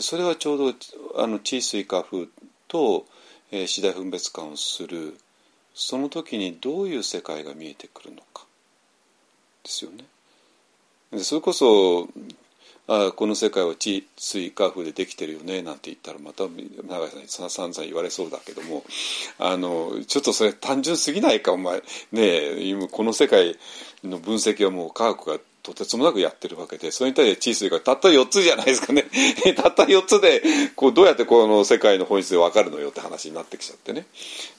[0.00, 2.26] それはちょうどあの地水化風
[2.68, 3.04] と、
[3.52, 5.16] え、次第分別感をする
[5.74, 8.44] その時にどういう世界が見えてくるのか
[9.62, 10.04] ですよね。
[11.10, 12.08] でそれこそ
[12.88, 18.82] あこの世界は地水化風でできてるよねなんて言ったらまた永井さんに散々言われそうだけども
[19.38, 21.82] あのちょっとそれ単純すぎないかお前ね
[22.12, 23.56] え今この世界
[24.02, 29.04] の分析はもう科学がとてつもなくやってるわけでそれに対して地水がたった4つじゃないですかね。
[29.56, 30.42] たった4つで
[30.74, 34.06] こうどうやってこの世界の本質で分かるのよって話になってきちゃってね。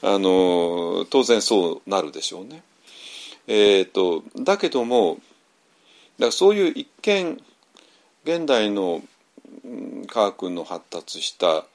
[0.01, 2.63] あの当然そうなるでしょうね。
[3.47, 7.43] えーと、だけどもだからそういう一見
[8.23, 9.03] 現代の
[10.07, 11.65] 科学の発達した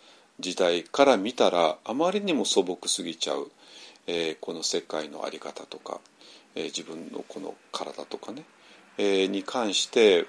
[0.40, 3.50] 時代から見たらあまりにも素朴すぎちゃう、
[4.06, 6.00] えー、この世界の在り方とか、
[6.54, 8.44] えー、自分のこの体とかね、
[8.98, 10.26] に関して、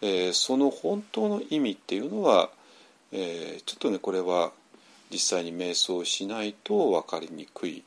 [0.00, 2.50] え、その本当の意味っていうのは、
[3.12, 4.52] え、ちょっとねこれは
[5.10, 7.84] 実際に瞑想しないと分かりにくい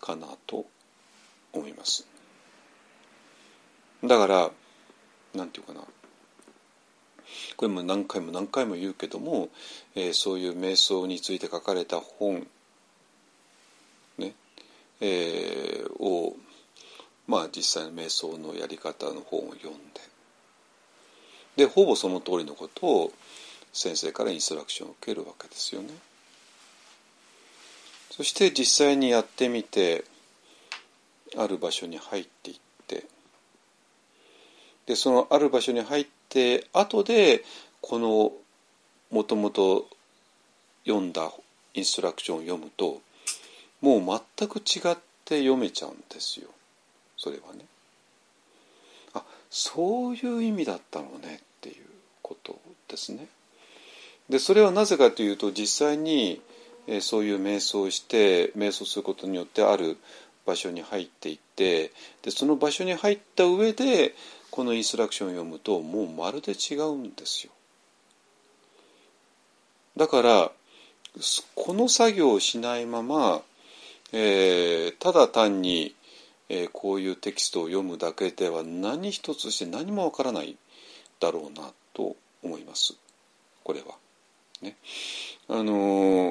[0.00, 0.66] かなと
[1.52, 2.06] 思います。
[4.02, 4.50] だから
[5.34, 5.80] なんていうかな
[7.56, 9.48] これも何回も何回も言うけども、
[9.94, 12.46] え、そういう瞑想について書かれた本、
[14.18, 14.34] ね
[15.00, 16.36] えー、を
[17.26, 20.00] まあ実際の瞑想のやり方の本を読んで
[21.56, 23.12] でほぼその通りのことを
[23.72, 25.88] 先生からインストラクションを受けるわけですよね。
[28.10, 30.04] そして実際にやってみて
[31.36, 32.56] ある場所に入っていっ
[32.86, 33.04] て
[34.86, 37.44] でそのある場所に入って後で
[37.82, 38.32] この
[39.10, 39.86] もともと
[40.86, 41.30] 読んだ
[41.74, 43.02] インストラクションを読むと
[43.82, 46.48] もう全く違って読めちゃうんですよ。
[47.16, 47.64] それはね
[49.14, 51.84] あそういう意味だったのねっていう
[52.22, 52.58] こと
[52.88, 53.26] ですね。
[54.28, 56.40] でそれはなぜかというと実際に、
[56.88, 59.96] え、そういう瞑想をして瞑想することによってある
[60.44, 61.92] 場所に入っていって
[62.22, 64.14] でその場所に入った上で
[64.50, 67.52] このインストラクションを読むともうまるで違うんですよ。
[69.96, 70.52] だから
[71.54, 73.40] この作業をしないまま、
[74.12, 75.94] えー、ただ単に
[76.48, 80.56] えー、こういうテキストを読むだけでは何一つして何もわからない
[81.20, 82.94] だろうなと思います。
[83.64, 83.86] これは。
[84.62, 84.76] ね、
[85.48, 85.72] あの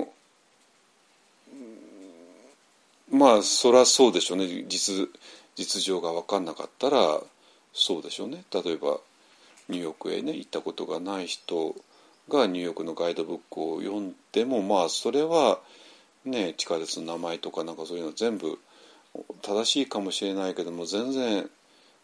[0.01, 0.07] ー、
[3.11, 4.65] まあそりゃそうでしょうね。
[4.67, 5.09] 実
[5.55, 7.21] 実情が分かんなかったら
[7.73, 8.43] そうでしょうね。
[8.51, 8.99] 例えば
[9.69, 11.75] ニューヨークへね行ったことがない人
[12.29, 15.59] がニューヨークのガイドブックを読んでもまあそれは
[16.23, 18.57] ね地下鉄の名前とかなんかそういうの全部
[19.41, 21.49] 正しいかもしれないけども全然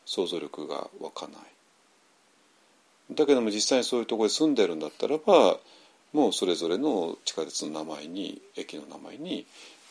[0.06, 3.16] 想像力が湧かない。
[3.16, 5.58] だけども実際にそういうところに住んでるんだったらば
[6.14, 9.46] もうそれぞれの地下鉄の名前に駅の名前に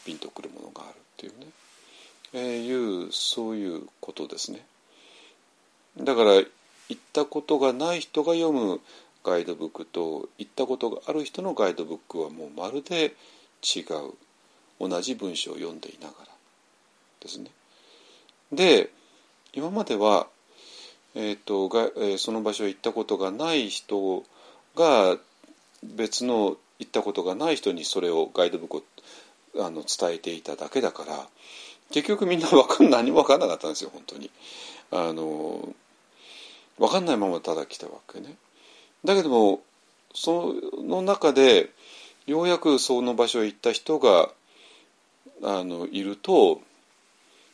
[0.05, 1.47] ピンとくるものがあるっていうね、
[2.33, 4.65] えー、いうそういうことですね。
[5.99, 6.49] だから行
[6.95, 8.81] ったことがない人が読む
[9.23, 13.15] ガイドブックと行ったことがある人のガイドブックはもうまるで
[13.63, 14.15] 違う
[14.81, 16.30] 同じ文章を読んでいながら
[17.21, 17.51] ですね。
[18.53, 18.91] で
[19.53, 20.27] 今までは、
[21.15, 24.25] えーとがえー、その場所へ行ったことがない人
[24.77, 25.17] が
[25.83, 28.77] 別の行ったことがない人にそれをガイドブック
[29.59, 31.27] をあの伝えていただけだから
[31.91, 34.31] 結局みんな分かん何も分かんなかったんですよ本当に。
[34.93, 35.69] あの
[36.79, 38.35] 分かんないままただ来たわけね。
[39.05, 39.61] だけども
[40.15, 41.71] その中で
[42.27, 44.31] ようやくその場所へ行った人が
[45.43, 46.61] あのいると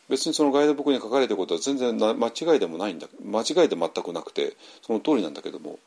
[0.09, 5.79] 別にそのガイドブックに書かれてることは全然間違いでもないんだ間違いで全くなくてその通りなんだけども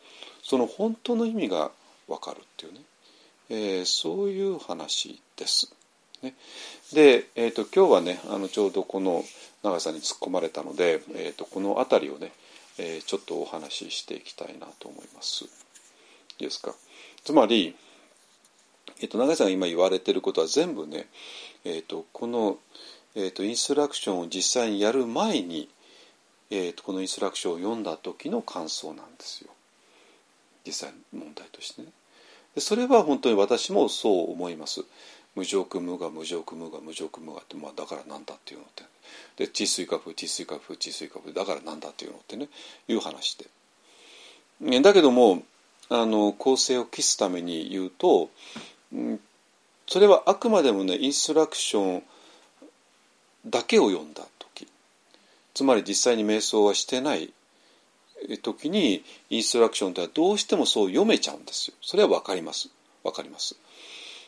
[0.43, 1.71] その本当の意味が
[2.07, 2.79] 分かるっていうね、
[3.49, 5.73] えー、そういう話です。
[6.21, 6.33] ね、
[6.91, 9.23] で、えーと、今日はねあのちょうどこの
[9.63, 12.33] 長さに突っ込まれたので、えーと、この辺りをね、
[12.77, 15.45] えー、ちょっとお話ししていきたいなと思います。
[15.45, 15.47] い
[16.39, 16.75] いですか？
[17.23, 17.73] つまり、
[18.99, 21.07] えーと、長井さんが今言われてることは全部ね、
[21.63, 22.57] えー、とこの、
[23.15, 25.69] えー、とインストラクションを実際にやる前に、
[26.51, 29.49] えー、とこのインストラクションを読んだ時の感想なんですよ
[30.65, 31.87] 実際問題としてね。
[32.55, 34.83] でそれは本当に私もそう思います。
[35.35, 38.83] 無常苦無我無常苦無我無常苦無我って、まあ、だからなんだっていうのって
[39.37, 42.49] で治水化風治水化風治水化風だからなんだっていうのってね
[42.87, 44.81] いう話で。
[44.81, 45.43] だけども
[45.89, 48.29] あの構成を期すために言うと、
[48.93, 49.19] うん、
[49.87, 52.03] それはあくまでもねインストラクション
[53.45, 54.67] だけを読んだ時
[55.53, 57.31] つまり実際に瞑想はしてない
[58.41, 61.77] 時にインストラクションってどうしてもそう読めちゃうんですよ。
[61.81, 62.69] それは分かります。
[63.03, 63.55] 分かります。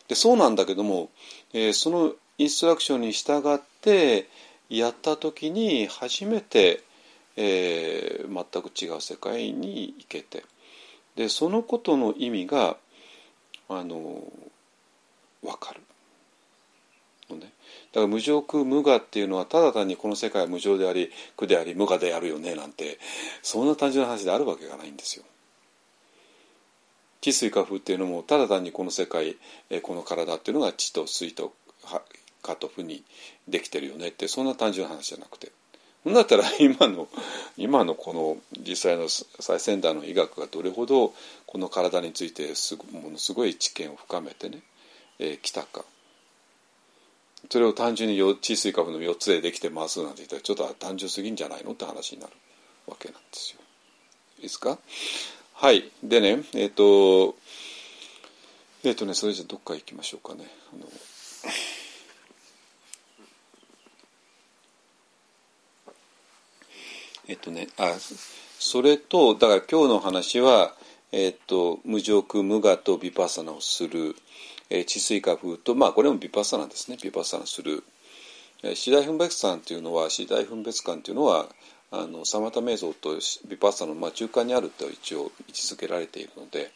[0.07, 1.09] でそうなんだけども、
[1.53, 4.27] えー、そのインストラクションに従って
[4.69, 6.83] やった時に初めて、
[7.35, 10.43] えー、全く違う世界に行けて
[11.15, 12.77] でそのことの意味が
[13.69, 14.23] あの
[15.43, 15.81] 分かる
[17.29, 17.51] のね。
[17.93, 22.99] だから無常苦無我っていうのはただ単にこの世界は無常であり苦であり無我であるよねなんて
[23.41, 25.25] そんな単純な話であるわけがないんですよ。
[27.19, 29.35] 地水化風っていうのもただ単にこの世界
[29.83, 31.53] この体っていうのが地と水と
[32.41, 33.03] 火と負に
[33.47, 35.51] できてるよねってそんな単純な話じゃなくて。
[36.05, 37.07] だったら 今の
[37.57, 41.13] 今のこの実際の最先端の医学がどれほど
[41.45, 44.61] この体についてすものすごい知見を深めてね、
[45.19, 45.85] えー、来たか。
[47.49, 52.33] それを単純に地水化部の4つでできてますなんて言ったらちょっと単純すぎんじゃないのって話になる
[52.87, 53.61] わけなんですよ。
[54.37, 54.77] いいですか？
[55.53, 57.35] はいでねえっ、ー、と
[58.83, 60.45] えっ、ー、とねそれじゃどっか行きましょうかね。
[60.73, 60.87] あの
[67.27, 67.95] えっ、とねあ
[68.59, 70.73] それとだから今日の話は、
[71.11, 74.15] えっと無常空無我とビパサナをする。
[74.73, 77.83] え治水化風と、まあ、これもビパッサナですねビパッサナする。
[78.75, 81.47] 次第分別感というのは次第分別感というのは
[81.89, 83.17] あのサマタ瞑想と
[83.49, 86.71] ビパッサナの、まあ、中間にあると一応位置づけられているので、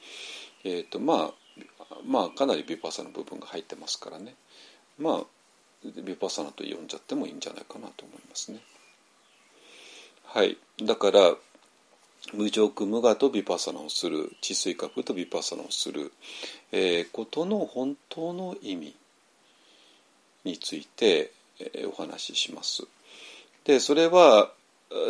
[0.63, 1.33] えーとまあ、
[2.05, 4.33] まあかなりビパッサナの部分が入ってますからね
[4.99, 5.23] まあ
[6.03, 8.59] ビパッサナと呼んじゃってもいいんじゃないかなと思いますね。
[10.23, 11.35] はい、だから
[12.33, 16.11] 無常苦無我とビパサナをする治水覚とビパサナをする、
[16.71, 18.95] えー、ことの本当の意味
[20.43, 22.83] について、えー、お話しします。
[23.63, 24.51] でそれは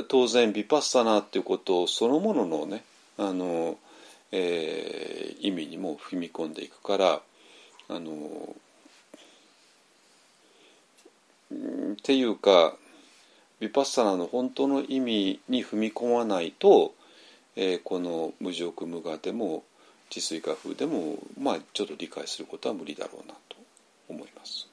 [0.08, 2.84] 当然ビパッサナっていうことそのもののね
[3.18, 3.78] あの、
[4.32, 7.22] えー、意味にも踏み込んでいくから
[7.90, 8.56] あの
[11.52, 12.76] っていうか
[13.60, 16.94] ビパッサナの本当の意味に踏み込まないと
[17.56, 19.64] えー、この無常苦無我でも
[20.10, 23.58] 治水化風でもまあちょっと理解することは無理だろうなと
[24.10, 24.68] 思います。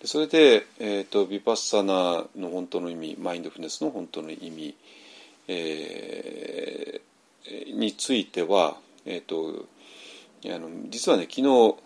[0.00, 4.74] でそれで、えーと、ビパッサナの本当の意味マインドフルネスの本当の意味、
[5.46, 8.76] えー、については、
[9.06, 9.66] えーと、
[10.46, 11.76] あの実はね昨日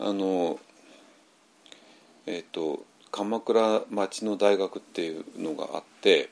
[0.00, 0.58] あの
[2.26, 6.28] えっ、ー、と鎌倉町の大学っていうのがあって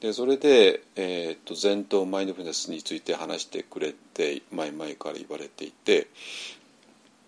[0.00, 6.08] でそれで、えーと、禅とマインドフルネスについて話してくれて前々から言われていて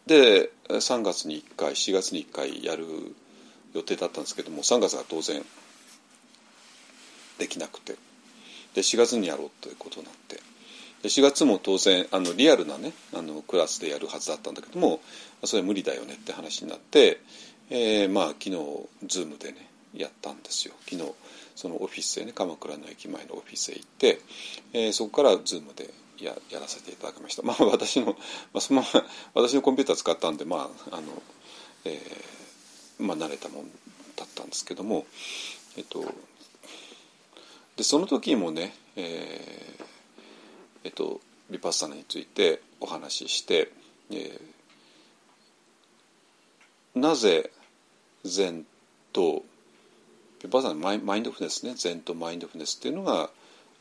[0.07, 2.85] で3月に1回4月に1回やる
[3.75, 5.43] 予定だったんですけども3月は当然
[7.39, 7.95] できなくて
[8.75, 10.37] で4月にやろうということになって
[11.03, 15.01] で4月も当然あのリアルなねあのクラスでやるはずだったんだけども
[15.45, 17.21] それ無理だよねって話になって、
[17.71, 18.51] えー、まあ昨日
[19.07, 20.75] Zoom でねやったんですよ。
[20.89, 21.13] 昨日
[21.57, 24.21] そのオフィスへね鎌倉の駅前のオフィスへ行って、
[24.73, 25.91] えー、そこからズームで
[26.21, 27.43] ややらせていただきました。
[27.43, 28.13] まあ私の、ま
[28.55, 28.85] あ、その
[29.35, 31.23] 私のコンピューター使ったんでまああの、
[31.85, 33.65] えー、まあ慣れたもん
[34.17, 35.07] だったんですけども
[35.77, 36.05] えっと
[37.77, 39.85] でその時もねえー、
[40.85, 43.71] えっとヴィパッサナについてお話しして、
[44.11, 47.51] えー、なぜ
[48.25, 48.67] 禅
[49.13, 49.43] と
[50.51, 53.31] まさにマイマインドフネスね禅とマインドフネスっていうのが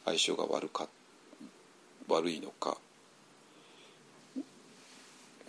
[0.06, 0.88] 相性が悪か
[2.08, 2.78] 悪いのか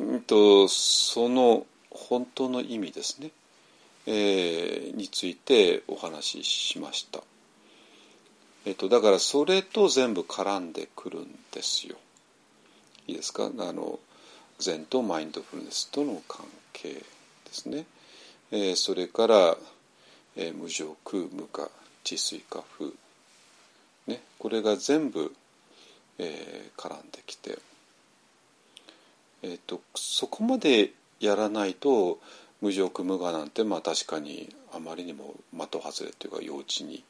[0.02, 3.30] んとその本当の意味ですね、
[4.06, 7.20] えー、についてお話ししました。
[8.66, 11.96] えっと、だからそれと全部絡んでくるんですよ。
[13.06, 13.44] いいですか？
[13.58, 14.00] あの
[14.58, 17.04] 禅とマインドフルネスとの関係で
[17.52, 17.86] すね。
[18.50, 19.56] えー、それから、
[20.36, 21.70] えー、無常空無我
[22.04, 22.92] 治水化風、
[24.06, 25.34] ね、これが全部、
[26.18, 27.58] えー、絡んできて、
[29.42, 32.18] えーと、そこまでやらないと
[32.60, 37.02] 無常空無我なんてまあ確かにあまりにも的外れというか幼稚に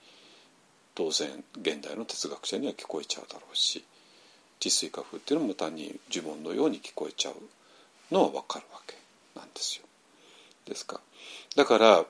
[0.95, 1.29] 当然
[1.61, 3.85] 現代の哲学者には聞こえちゃうだろうし
[4.61, 7.35] 治水化風っていうのも単に呪文のように聞こえちゃう
[8.15, 8.97] のは分かるわけ
[9.35, 9.85] なんですよ。
[10.67, 11.01] ですか。
[11.57, 12.05] だから、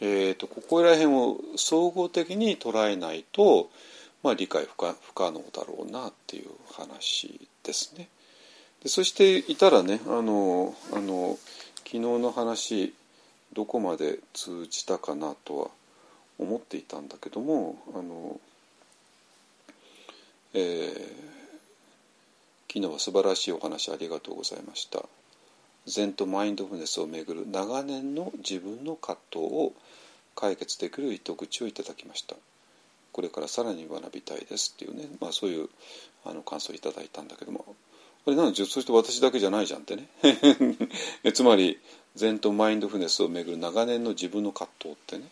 [0.00, 3.68] えーと、ここら辺を総合的に捉えないと、
[4.22, 8.08] まあ、理解不可不可能だろうなっていう話ですね。
[8.82, 11.36] でそしていたらねあのあの
[11.78, 12.94] 昨日の話
[13.52, 15.68] どこまで通じたかなとは
[16.38, 18.38] 思っていたんだけどもあの、
[20.54, 20.92] えー、
[22.72, 25.04] 昨日は素晴らしいお話ありがとうございました。
[25.86, 29.72] 禅とマインドフルネスをめぐる長年の自分の葛藤を
[30.38, 32.36] 解決できる糸口をいただきました。
[33.10, 35.68] これからさらに学びたいですっていうね、まあ、そういう
[36.24, 37.74] あの感想をいただいたんだけども。
[38.24, 40.08] あれなんでそして私だけじゃないじゃんってね。
[41.34, 41.80] つまり
[42.14, 45.28] 禅とマインドフルネスをめぐる長年の自分の葛藤ってね。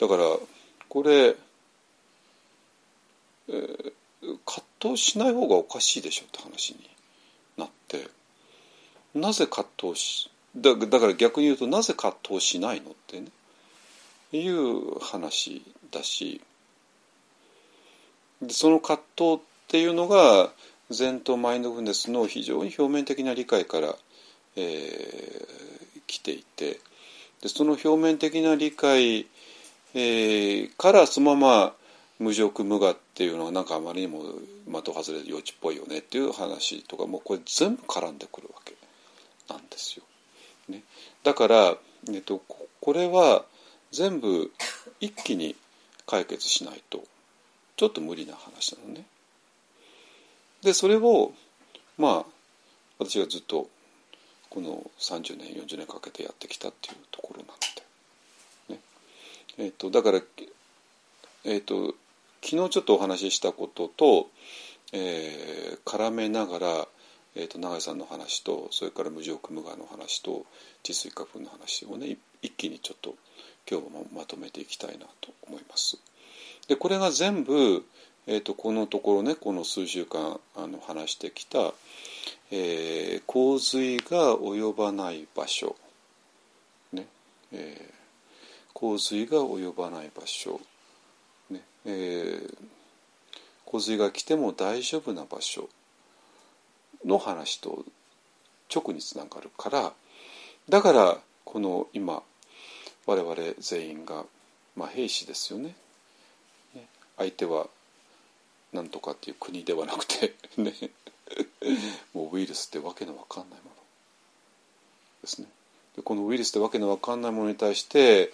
[0.00, 0.24] だから
[0.88, 1.36] これ、
[3.48, 3.92] えー、
[4.44, 6.90] 葛藤しない方がおかしいでしょって話に
[7.56, 8.08] なって。
[9.14, 13.28] なぜ葛藤しだだから逆に言うとなぜ葛藤しないのってね
[14.32, 16.40] いう話だし
[18.42, 19.38] でその葛藤っ
[19.68, 20.50] ていうのが
[20.90, 23.96] 禅とマインドフルネスの非常に表面的な理解から、
[24.56, 26.80] えー、来ていて
[27.42, 29.26] でその表面的な理解、
[29.94, 31.74] えー、からそのまま
[32.18, 34.22] 無常無我っていうのはなんかあまりにも
[34.82, 38.74] 的外れ幼稚っぽいよねっていう話とかもうこれ全部絡んでくるわけ
[39.52, 40.04] なんですよ。
[40.68, 40.82] ね、
[41.22, 41.76] だから、
[42.10, 42.42] えっと、
[42.80, 43.44] これは
[43.92, 44.50] 全部
[45.00, 45.56] 一気に
[46.06, 47.02] 解決しないと
[47.76, 49.04] ちょっと無理な話なのね。
[50.62, 51.32] でそれを
[51.98, 52.24] まあ
[52.98, 53.68] 私がずっと
[54.50, 57.54] この30年40年かけてやってきたっていうところなの
[58.68, 58.80] で、ね
[59.58, 60.20] えっと、だから、
[61.44, 61.94] えっと、
[62.40, 64.28] 昨日ちょっとお話ししたことと、
[64.92, 66.88] えー、絡めながら、
[67.36, 70.46] えーと、永井さんの話とそれから無常無我の話と
[70.82, 73.14] 治水化風の話をね一気にちょっと
[73.70, 75.98] 今日もまとめていきたいなと思います。
[76.68, 77.84] でこれが全部、
[78.26, 81.72] えーと、このところねこの数週間あの話してきた、
[82.50, 85.76] えー、洪水が及ばない場所、
[86.92, 87.06] ね
[87.52, 87.92] えー、
[88.72, 90.60] 洪水が及ばない場所。
[91.86, 92.56] えー、
[93.64, 95.68] 洪水が来ても大丈夫な場所。
[97.04, 97.84] の話と
[98.74, 99.92] 直につながるから
[100.68, 102.22] だからこの今
[103.06, 104.24] 我々全員が、
[104.76, 105.74] まあ、兵士ですよね。
[107.16, 107.68] 相手は
[108.72, 110.72] 何とかっていう国ではなくて ね
[112.12, 113.76] もうウイルスってわけのわかんないもの
[115.22, 115.46] ですね。
[115.96, 118.32] でこのウイルスってわけのわかんないものに対して、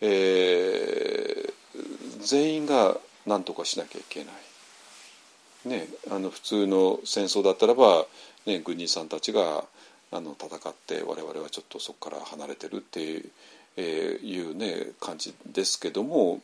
[0.00, 1.52] えー、
[2.20, 4.34] 全員が何とかしなきゃいけない。
[5.64, 8.06] ね、あの普通の戦争だったらば、
[8.46, 9.64] ね、軍人さんたちが
[10.10, 13.30] あの戦って我々はちょっとそこから離れてるっていう,、
[13.76, 16.40] えー、いうね感じですけども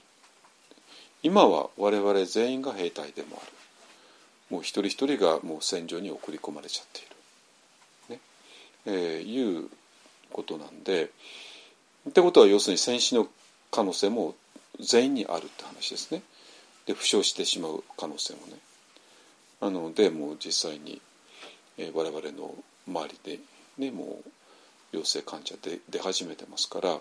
[1.22, 3.52] 今は我々全員が兵隊でもある
[4.50, 7.02] もう一人一人がもう戦場に送り込まれちゃってい
[8.10, 8.20] る、ね
[8.86, 9.68] えー、いう
[10.32, 11.10] ことなんで
[12.08, 13.26] ってことは要するに戦死の
[13.72, 14.34] 可能性も
[14.78, 16.22] 全員にあるって話ですね。
[16.86, 18.52] で負傷してしまう可能性もね。
[19.60, 21.00] なのでもう実際に、
[21.78, 22.54] えー、我々の
[22.86, 23.40] 周りで、
[23.78, 24.30] ね、もう
[24.96, 26.98] 陽性患者で出始めてますから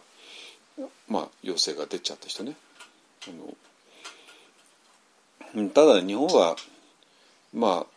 [1.08, 2.56] まあ陽性が出ちゃった人ね。
[3.28, 3.56] あの
[5.70, 6.56] ただ日本は
[7.54, 7.88] まあ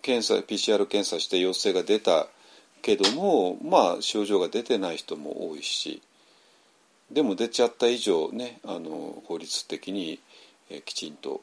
[0.00, 2.28] 検査 PCR 検査して陽性が出た
[2.80, 6.00] けどもまあ症状が出てない人も多いし
[7.10, 10.18] でも出ちゃった以上ねあの法律的に、
[10.70, 11.42] えー、きちんと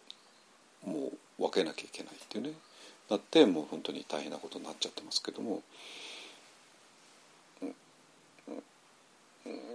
[0.84, 2.52] もう分けなきゃいけないっていうね。
[3.10, 5.64] なってもう本当に大変なことになっちゃってますけども。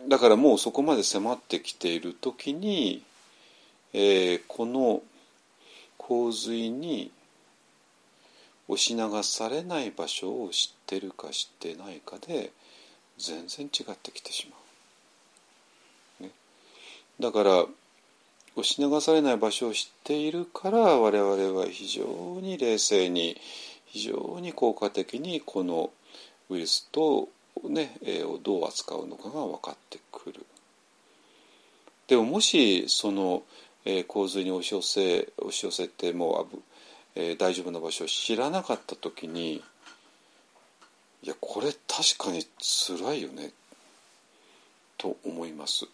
[0.08, 3.02] だからもうそこまで迫ってきている時に、
[3.92, 5.02] えー、この
[5.96, 7.10] 洪水に
[8.68, 12.52] 押し流されない場所を知ってるか知ってないかで
[13.18, 14.56] 全然違ってきてしま
[16.20, 16.22] う。
[16.24, 16.30] ね、
[17.20, 17.66] だから
[18.56, 23.36] 押し流されない場所を知っているから我々は非常に冷静に
[23.86, 25.90] 非常に効果的にこの
[26.50, 27.28] ウイルスと、
[27.64, 30.44] ね、えをどう扱うのかが分かってくる。
[32.06, 33.42] でももしその、
[33.84, 36.58] えー、洪水に押し寄せ押し寄せてもう、
[37.14, 39.62] えー、大丈夫な場所を知らなかった時に
[41.22, 43.52] いやこれ確かに辛いよね
[44.98, 45.86] と思います。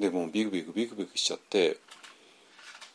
[0.00, 1.76] でもビクビクビクビクしちゃって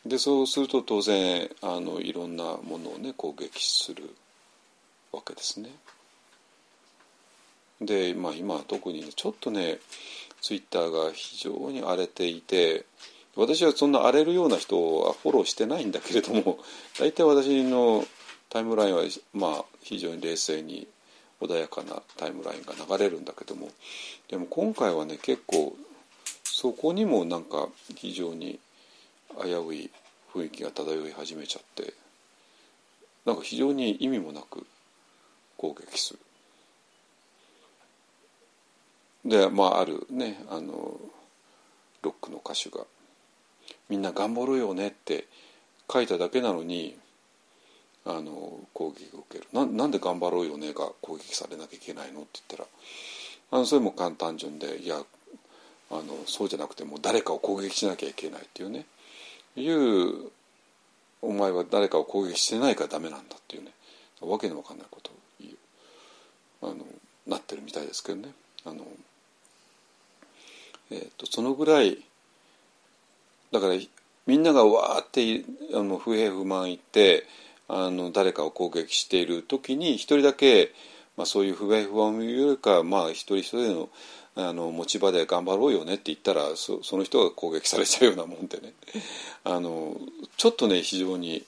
[0.04, 4.10] でそうすると当然あのいろんなものをね攻撃する
[5.12, 5.70] わけですね。
[7.80, 9.78] で、まあ、今特に、ね、ちょっとね
[10.40, 12.86] ツイッターが非常に荒れていて
[13.36, 16.58] 私はそんな荒れるような人はフォローしてないんだけれども
[16.98, 18.06] 大体私の
[18.48, 19.02] タイムラインは、
[19.32, 20.88] まあ、非常に冷静に
[21.40, 23.70] 穏やかなタイムラインが流れるんだけども
[24.28, 25.76] でも今回はね結構
[26.58, 28.58] そこにもなんか非常に
[29.38, 29.90] 危うい
[30.32, 31.92] 雰囲気が漂い始めちゃって
[33.26, 34.66] なんか非常に意味もなく
[35.58, 36.18] 攻撃する。
[39.26, 40.98] でまああるねあの
[42.00, 42.86] ロックの歌手が
[43.90, 45.28] 「みんな頑張ろうよね」って
[45.92, 46.96] 書いただけなのに
[48.06, 52.68] あの攻撃を受けるななんで「頑張ろうよね」が攻撃されなきゃいけないのって言ったら
[53.50, 55.04] あのそれも簡単純でいや
[55.90, 58.86] あのそうじゃなくてもう誰かを攻撃しなきゃいけないっていうね
[59.56, 60.30] いう
[61.22, 63.70] お前は誰かを攻撃してないからダメなんだっていうね
[64.20, 65.56] わけのわかんないことを言う
[66.62, 66.84] あの
[67.26, 68.32] なってるみたいですけどね。
[68.64, 68.84] あの
[70.90, 71.98] えーと、そのぐらい
[73.52, 73.74] だから
[74.26, 77.26] みんながわーってあの不平不満言って
[77.68, 80.72] あの誰かを攻撃している時に一人だけ、
[81.16, 83.88] まあ、そういう不平不満よりか、まあ、一人一人の
[84.36, 88.74] あの持ち場で頑張ろうよねって言ったらその人が攻撃されちゃうようなもんでね
[89.44, 89.98] あの
[90.36, 91.44] ちょっとね非常に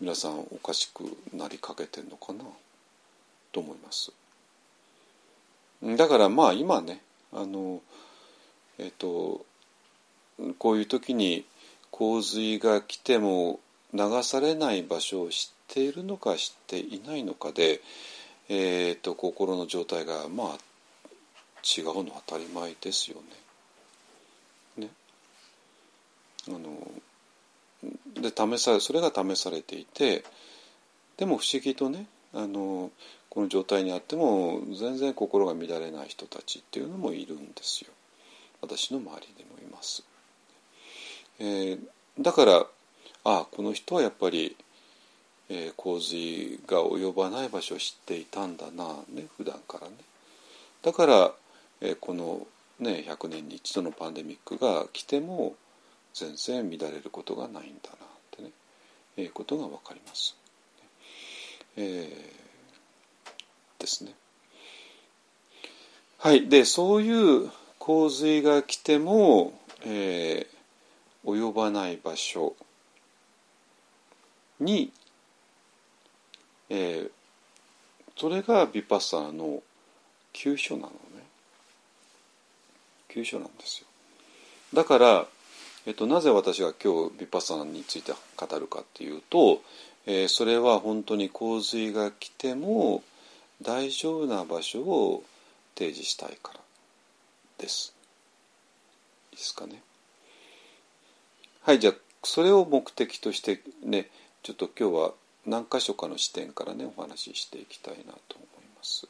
[0.00, 1.04] 皆さんおかしく
[1.34, 2.44] なりかけてるのかな
[3.52, 4.12] と思います。
[5.82, 7.02] だからまあ今ね
[7.32, 7.82] あの
[8.78, 9.44] えっと
[10.58, 11.44] こういう時に
[11.90, 13.60] 洪水が来ても
[13.94, 17.80] 流されない場所を知っているのか知っていないのかで、
[18.48, 20.58] えーと、心の状態がまあ
[21.66, 23.16] 違うの当たり前ですよ
[24.76, 24.86] ね。
[24.86, 24.90] ね
[26.48, 26.78] あの
[28.20, 30.24] で試されそれが試されていて
[31.16, 32.90] でも不思議とねあの
[33.30, 37.90] この状態にあっても全然心が乱れない人たちっていうのもいるんですよ。
[38.60, 40.04] 私の周りでもいます。
[41.38, 41.78] えー、
[42.20, 42.66] だから
[43.24, 44.56] ああこの人はやっぱり、
[45.48, 49.94] えー、洪水が及ばない場所を知っていたんだなね普段からね。
[50.82, 51.32] だから、
[51.80, 52.46] えー、この、
[52.78, 55.54] ね、100年に一度のパンデミックが来ても
[56.14, 57.98] 全然乱れることがないんだなっ
[58.30, 58.50] てね、
[59.16, 60.36] えー、ことが分かります。
[61.76, 64.14] えー、ですね。
[66.18, 69.52] はい、でそういう洪水が来ても、
[69.84, 72.54] えー、及ばない場所
[74.58, 74.90] に、
[76.70, 77.10] えー、
[78.16, 79.62] それがビパッサーの
[80.32, 80.92] 急所なの
[83.08, 83.86] 急所なんですよ
[84.74, 85.26] だから、
[85.86, 89.62] えっと、なぜ私が今日ビパッサーについて語るかっていうと、
[90.06, 93.02] えー、それは本当に洪水が来ても
[93.62, 95.22] 大丈夫な場所を
[95.76, 96.60] 提示したいから
[97.58, 97.94] です。
[99.32, 99.82] いいですかね？
[101.62, 104.10] はいじゃあそれを目的としてね
[104.42, 105.12] ちょっと今日は
[105.46, 109.08] 何箇所かの視点からねお話ししていきたいなと思います。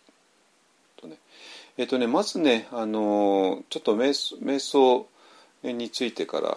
[1.78, 5.06] えっ、とねまずねあのちょっと瞑想瞑想
[5.62, 6.56] についてから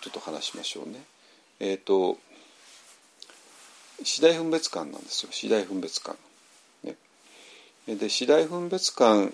[0.00, 1.02] ちょっと話しましょうね。
[1.60, 2.18] えっ、と
[4.02, 6.16] 次第分別感なんですよ次第分別感。
[6.84, 6.96] ね、
[7.86, 9.32] で次第分別感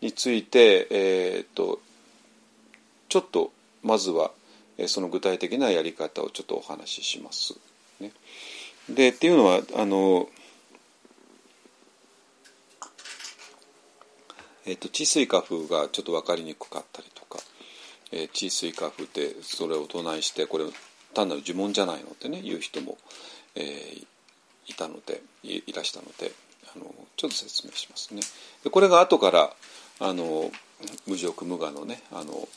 [0.00, 1.78] について、えーと、
[3.08, 3.52] ちょっと
[3.82, 4.30] まずは
[4.86, 7.54] その具体的なやり方をちょっとお話しします。
[8.00, 8.12] ね、
[8.88, 10.28] でっていうのはあの、
[14.66, 17.38] えーと、治水化風がちょっと分かりにくかったりとか、
[18.12, 20.64] えー、治水化風ってそれを唱えしてこれ
[21.14, 22.98] 単なる呪文じゃないのってね言う人も、
[23.56, 24.06] えー、
[24.66, 26.32] いたのでいらしたので
[26.74, 26.84] あの
[27.16, 28.20] ちょっと説明しますね。
[28.62, 29.50] でこれが後から
[29.98, 30.50] あの
[31.06, 32.48] 無常無我のねあの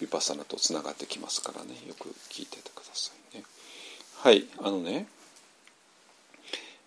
[0.00, 3.44] ヴィパサナとつながってきますからねよく聞いててくださいね。
[4.18, 5.06] はいあのね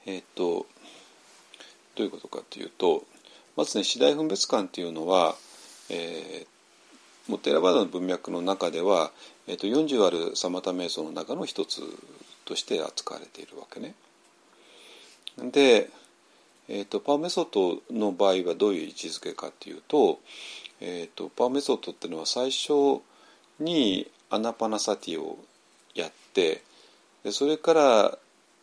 [0.06, 0.68] えっ、と
[1.96, 3.04] どういうことかというと
[3.56, 5.36] まずね四大分別観っていうのは、
[5.90, 9.12] えー、もうテラバダの文脈の中では、
[9.48, 11.82] えーと、40あるサマタ瞑想の中の一つ
[12.46, 13.96] として扱われているわけね。
[15.38, 15.90] で、
[16.68, 20.20] えーと、パオメソッドの場合はどういう位置づけかっていうと,、
[20.82, 23.02] えーと、パオメソッドっていうのは最初
[23.60, 25.38] に Anapanasati を
[25.94, 26.62] やって
[27.24, 28.18] でそれから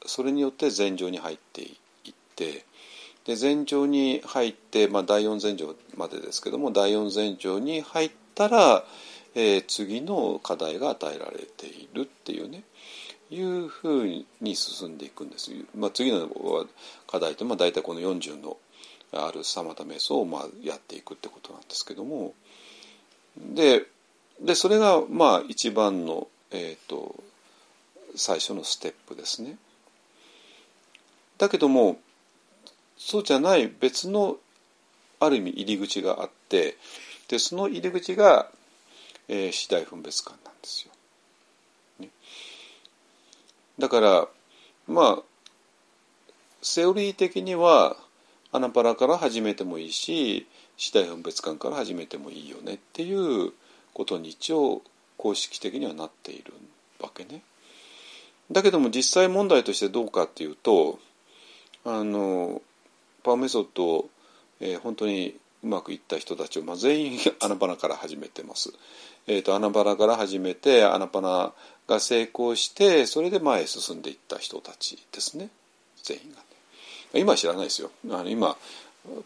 [0.07, 1.77] それによって禅情に入ってい
[2.11, 2.65] って
[3.25, 8.85] で禅情に入って、まあ、第四禅情までですけども第四禅情に入ったら、
[9.35, 12.65] えー、次の課題が与えられているっていうね
[13.31, 14.07] いうふう
[14.41, 15.51] に進んでいくんです。
[15.75, 16.29] まあ、次の
[17.07, 18.59] 課題って、まあ、大体この40の
[19.13, 22.35] あるサマタ瞑想をまあやっていくってことなんですけども
[23.39, 23.87] で
[24.41, 27.15] でそれがまあ一番の、えーと
[28.15, 29.57] 最初のステップですね。
[31.39, 31.99] だけども
[33.05, 34.37] そうじゃない別の
[35.19, 36.77] ある意味入り口があって
[37.27, 38.49] でその入り口が、
[39.27, 40.93] えー、次第分別感なんですよ。
[41.99, 42.09] ね、
[43.79, 44.29] だから
[44.87, 45.23] まあ
[46.63, 47.97] セオリー的には
[48.53, 50.47] アナパラから始めてもいいし
[50.77, 53.53] 次第分別感から始めてもいいよねっていう
[53.95, 54.81] ことに一応
[55.17, 56.55] 公式的にはなっている
[57.01, 57.43] わけね。
[58.53, 61.01] だけども実際問題としてどうかっていうと
[61.85, 62.63] あの
[63.23, 64.11] パワーメソッドを、
[64.61, 68.73] えー、本当にうまくいった人たちを、まあ、全員 アナパナから始めてます。
[69.27, 71.53] えーと、アナパナから始めてアナパナ
[71.87, 75.51] が成功してそれで前へ進んでいった人たちですね
[76.03, 76.43] 全員がね。
[77.15, 77.93] 今は知らないですよ。
[78.11, 78.57] あの今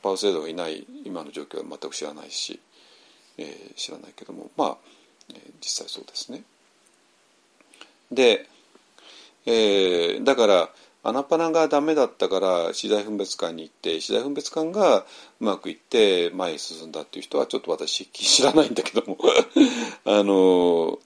[0.03, 2.61] パワー制度がいない今の状況は全く知らないし、
[3.39, 4.77] えー、知らないけどもまあ、
[5.31, 6.43] えー、実際そうですね。
[8.11, 8.49] で、
[9.47, 10.71] えー、だから
[11.07, 15.05] アナパナがダメだったから次第分別館に行って次第分別館がう
[15.39, 19.17] まくいって前に進んだっていう人はちょっと私知らないんだけども
[20.05, 20.99] あの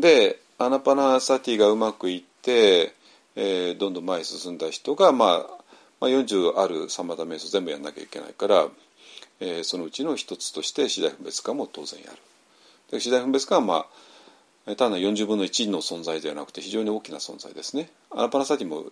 [0.00, 2.94] でアナパナサティがうまくいって、
[3.36, 5.64] えー、どんどん前に進んだ人が、まあ、
[6.00, 8.68] まあ40あるサマタ瞑想全部やんなきゃいけないから、
[9.40, 12.18] えー、そのうちの一つとして四大分別観も当然やる。
[12.90, 13.86] で四大分別観はまあ
[14.74, 17.88] 単なる40分の1の存在ではなくて非常に大きな存在ですね。
[18.10, 18.86] アナパナサティも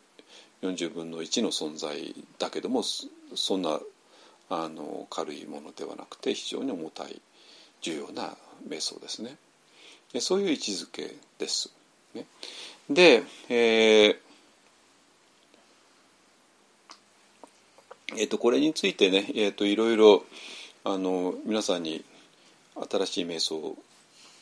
[0.63, 3.81] 40分の1の存在だけどもそんな
[4.51, 7.21] あの軽いものではなくて非常に重たい
[7.81, 8.37] 重要な
[8.69, 9.37] 瞑想ですね。
[10.13, 11.73] でそういう位置づけです。
[12.15, 12.27] ね、
[12.89, 14.17] で、えー
[18.17, 20.25] えー、とこれについてね、えー、といろいろ
[20.85, 22.05] あの皆さんに
[22.91, 23.77] 新しい瞑想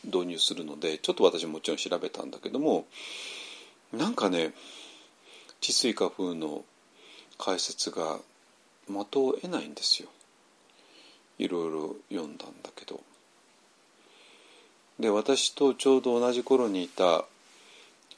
[0.04, 2.86] 導入するのでちょっと私もちろん調べたんだけども
[3.92, 4.52] なんかね
[5.60, 6.64] 治水化風の
[7.38, 8.18] 解説が
[8.86, 10.08] 的を得ないんですよ。
[11.38, 13.00] いろいろ読んだんだけど。
[14.98, 17.24] で私とちょうど同じ頃にいた、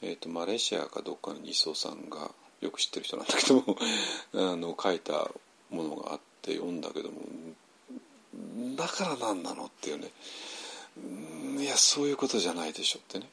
[0.01, 2.31] えーと、マレーシアかどっかの二層さんが
[2.61, 3.77] よく知ってる人なんだけども
[4.51, 5.31] あの書いた
[5.69, 7.21] ものがあって読んだけども
[8.75, 10.11] だから何なのっていうね。
[10.97, 13.27] いやそういうことじゃないでしょってね。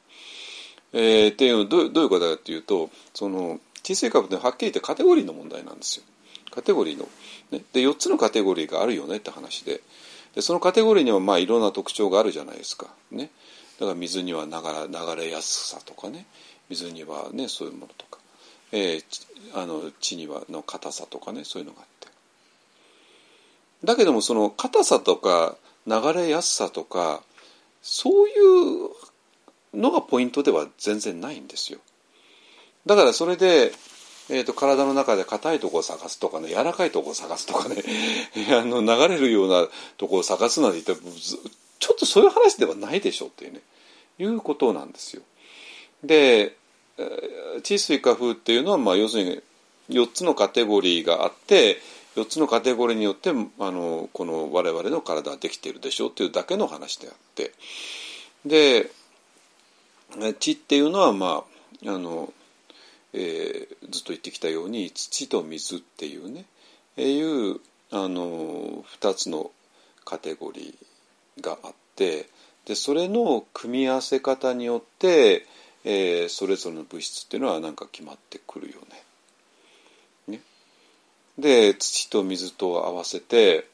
[0.93, 6.05] えー、っていうのはどどういうことかっていうとその小さい株ってはっきり言ってカテゴリーの問題なんですよ。
[6.51, 7.07] カテゴリーの。
[7.51, 9.81] ね、で4つのカテゴリーがあるよねって話で
[10.35, 12.87] でそのカテゴリーにはまあいろんな特徴があるじゃないですか。
[13.11, 13.29] ね、
[13.79, 16.25] だから水には流流れやすさとかね
[16.69, 18.19] 水にはねそういうものとか、
[18.71, 19.03] えー、
[19.53, 22.07] あの地にはの硬さとかねそういうのがあって。
[23.83, 25.55] だけどもその硬さとか
[25.85, 27.21] 流れやすさとか
[27.83, 31.79] そういうのがポイントでは全然ないんですよ。
[32.85, 33.71] だからそれで、
[34.29, 37.75] えーと、体の中で硬いとこを探すとかね柔らかいとこを探すとかね
[38.51, 39.67] あの流れるような
[39.97, 41.11] とこを探すなんて言ったら
[41.79, 43.61] ちょっとそういう話ではないでしょうっていうね
[44.17, 45.21] いうことなんですよ。
[46.03, 46.55] で
[47.63, 49.41] 地水化風っていうのは、まあ、要するに
[49.89, 51.81] 4つのカテゴリーがあって
[52.15, 53.33] 4つのカテゴリーによってあ
[53.71, 56.11] のこの我々の体はできているでしょう。
[56.11, 57.53] というだけの話であって。
[58.45, 58.89] で
[60.39, 61.43] 地っていうのはま
[61.85, 62.31] ああの、
[63.13, 66.45] えー、ずっと言ってきたように土と水っていうね、
[66.97, 67.59] いう
[67.91, 69.51] あの2つの
[70.05, 72.29] カテゴリーがあって。
[72.65, 75.45] でそれの組み合わせ方によって、
[75.83, 79.02] えー、それぞれの物質っていうのはなんか決まってくるよね。
[81.37, 83.67] で土と水と合わせて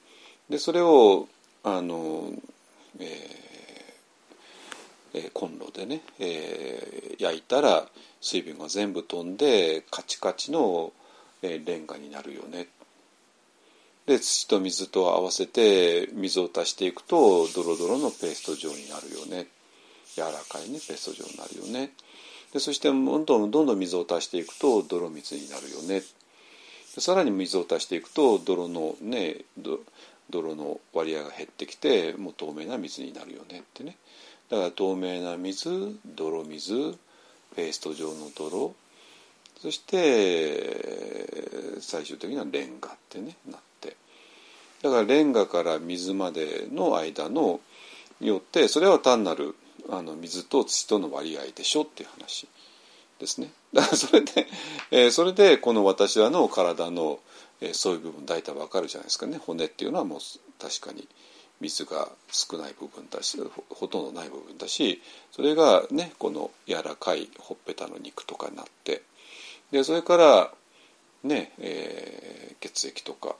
[0.49, 1.27] でそれを
[1.63, 2.31] あの、
[2.99, 3.39] え
[5.13, 7.85] えー、コンロでね、えー、焼いたら
[8.21, 10.91] 水分が全部飛んでカチカチの、
[11.41, 12.67] えー、レンガになるよね。
[14.05, 19.47] で土と水と合わせて水を足していくとドロドロのペースト状になるよね。
[20.15, 21.91] 柔らかいねペースト状になるよね。
[22.51, 26.01] でそしてどんどんどんどん水を足していくと泥水になるよね。
[26.99, 29.37] さらに水を足していくと泥のね
[30.29, 33.97] 泥の割合が減ってきてもう透明な水になるよねってね。
[34.49, 36.97] だから透明な水泥水
[37.55, 38.73] ペースト状の泥
[39.61, 43.95] そして最終的にはレンガってねなって。
[44.81, 47.59] だからレンガから水までの間の
[48.21, 49.55] によってそれは単なる
[49.89, 52.47] あの水と土との割合でしょっていう話。
[53.19, 53.51] ですね。
[53.73, 54.47] だからそれで、
[54.91, 57.19] えー、それでこの私らの体の、
[57.61, 60.19] えー、そういう部分大体わかるじゃないですかね骨っていうのはもう
[60.59, 61.07] 確かに
[61.61, 63.37] 水が少ない部分だし
[63.69, 65.01] ほとんどない部分だし
[65.31, 69.01] それがねこの柔らかいほっぺたの肉とかになって
[69.71, 70.53] でそれから
[71.23, 73.35] ね、えー、血液とか、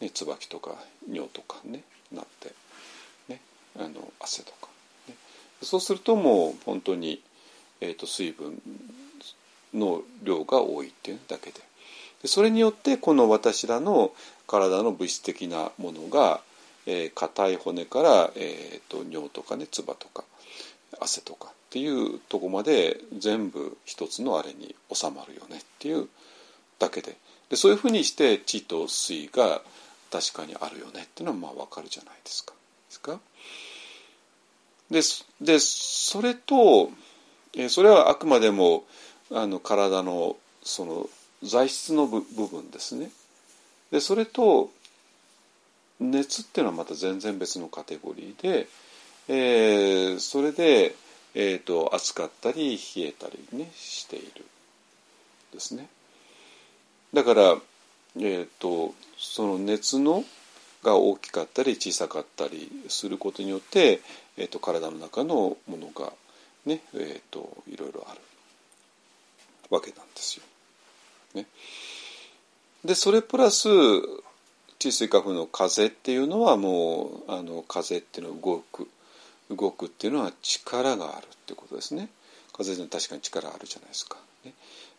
[0.00, 0.76] ね、椿とか
[1.08, 2.52] 尿とかねなって、
[3.28, 3.40] ね、
[3.78, 4.68] あの汗とか、
[5.08, 5.14] ね、
[5.62, 7.22] そうするともう本当に、
[7.80, 8.60] えーと、水分
[9.74, 11.60] の量が多いっていうだけで。
[12.22, 14.12] でそれによってこの私らの
[14.46, 16.40] 体の物質的なものが
[16.84, 20.24] えー、硬い骨から、えーと、尿とかね唾とか
[20.98, 26.08] 汗とかっていうとこまで全部一つのあれに収まるよねっていう
[26.80, 27.16] だけで。
[27.50, 29.62] でそういうふうにして地と水が
[30.10, 32.52] 確かにあるよねっていうのはまあ分かるじゃないですか。
[32.88, 33.20] ですか？
[35.40, 36.90] ででそれと、
[37.54, 38.82] えー、それはあくまでも
[39.34, 41.08] あの体のその
[41.42, 43.10] 材質の部分ですね。
[43.90, 44.70] でそれと
[46.00, 48.66] 熱っていうのはまた全然別のカテゴリーで、
[49.28, 50.94] えー、それで、
[51.34, 54.44] えーと、暑かったり冷えたりねしている
[55.52, 55.88] ですね。
[57.12, 57.56] だから、
[58.16, 60.24] えーと、その熱の
[60.82, 64.00] が大きかったり小さかったりすることによって、
[64.36, 66.12] えーと、体の中のものが
[66.66, 68.20] ね、えー、といろいろある
[69.72, 70.44] わけなんですよ。
[71.34, 71.46] ね、
[72.84, 73.68] でそれプラス
[74.78, 78.88] 地水化風の風っていうのはもうあの風っていうのは動く。
[79.56, 82.08] 動くっていうのは力があるってことですね。
[82.52, 84.52] 風って確かに力あるじゃないですか、ね、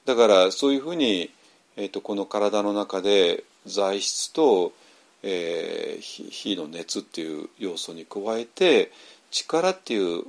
[0.06, 1.30] だからそういうふうに、
[1.78, 4.74] えーと、この体の中で材質と、
[5.22, 8.92] えー、火の熱っていう要素に加えて
[9.30, 10.24] 力っていう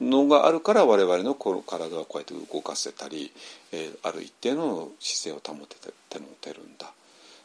[0.00, 3.32] のがあるから我々のこの体はこうやって動かせたり、
[3.72, 6.92] えー、ある一定の姿勢を保てて保てるんだ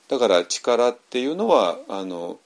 [0.07, 2.39] だから力っていうのはあの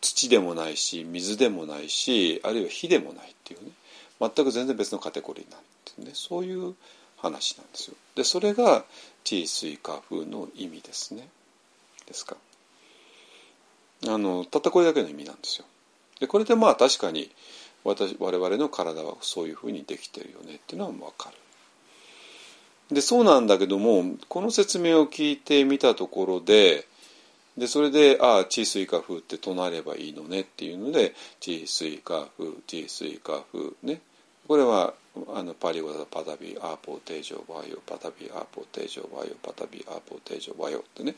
[0.00, 3.70] 土でもないし水でもないしあるいは火でもないっていうね
[4.20, 6.74] 全く全然別のカテゴリーなんてねそういう
[7.18, 7.96] 話なんですよ。
[8.14, 8.84] でそれが
[9.24, 11.28] 地水化風の意味ですね。
[12.06, 12.36] ですか。
[14.06, 15.66] あのたったこれだけの意味なんですよ。
[16.20, 17.30] でこれでまあ確かに
[17.86, 21.36] 私我々の体はそういうふうにできてるよねっていうのは分かる。
[22.94, 26.86] でそうなんだけどもこの説明を聞いてみたところで
[27.58, 34.00] でそれで「ああ地水化風」って唱えればいいのねっていうので「地水化風地水化風」ね。
[34.46, 34.94] これは
[35.34, 41.16] あのパリ語だとパタビアーポーテージョバイオパタビアーポーテージョバイオパタビアーポーテージョバイオってね、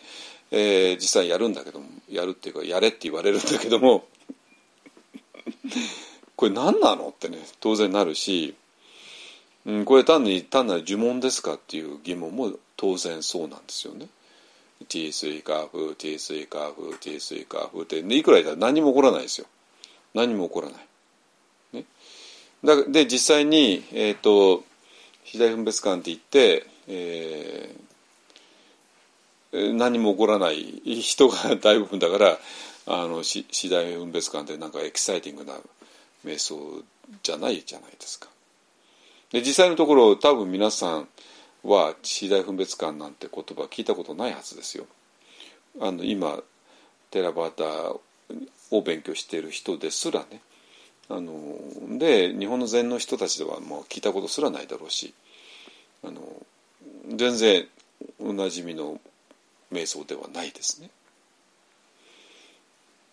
[0.50, 4.06] えー、実際やるんだけどもやるっていうかやれって言われるんだけども。
[6.38, 7.08] これ何なの？
[7.08, 8.54] ってね当然なるし
[9.66, 14.06] うん、これ単に単なる呪文ですかっていう疑問も当然そうなんですよね。
[14.88, 19.46] T 水化風 T 水化風 T 水化風っていくら言ったら何も起こらないですよ。
[20.14, 20.78] 何も起こらない。
[21.72, 21.84] ね、
[22.64, 24.64] だで実際に、えーと、
[25.24, 32.38] 肥大分別感って言って、えー、何も起こらない人が大部分だから
[32.86, 35.54] あの次第分別感ってなんかエキサイティングな
[36.24, 36.82] 瞑想
[37.22, 38.28] じゃないじゃないですか。
[39.32, 41.08] で実際のところ多分皆さん
[41.62, 44.86] は次第分別感なんて言葉聞いたことないはずですよ。
[45.80, 46.42] あの今
[47.10, 48.00] テラバーター
[48.70, 50.40] を勉強している人ですらね
[51.08, 51.34] あの
[51.98, 55.14] で日本の禅の人たちではもう聞いたことすらないだろうし
[56.04, 56.20] あの
[57.14, 57.66] 全然
[58.20, 59.00] おなじみの
[59.72, 60.90] 瞑想ではないですね。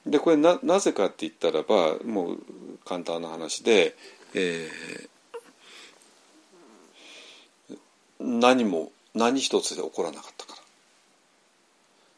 [0.06, 2.40] でこれななぜかって言ったらばもう
[2.86, 3.96] 簡単な話で、
[4.34, 7.78] えー、
[8.20, 10.62] 何も何一つで起こらなかったから。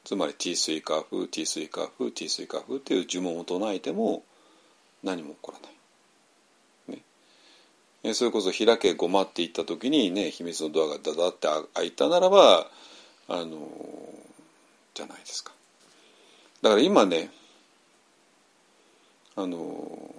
[0.04, 4.24] つまり T 水化風 T 水化風 T 水化風っていう呪文を唱えても
[5.04, 5.78] 何も起こらない。
[8.04, 12.68] えそれこそ開けごまって言った時にね秘密のドアがダダって開いたならば
[13.28, 13.68] あの
[14.94, 15.52] じゃないですか。
[16.62, 17.30] だから今ね
[19.38, 20.12] あの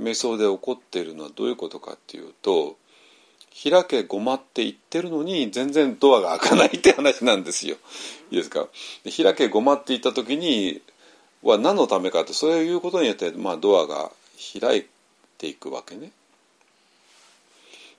[0.00, 2.76] 瞑想で起こっているのはどういうことかっていうと
[3.62, 7.76] 開けごまって言ってるのに全然ドアが開かないって話なんですよ。
[8.30, 8.68] いいですか？
[9.16, 10.80] 開けごまって言った時に
[11.42, 14.10] は何のためかってそういうことによって、まあ、ドアが
[14.60, 14.86] 開い
[15.38, 16.10] ていくわけね。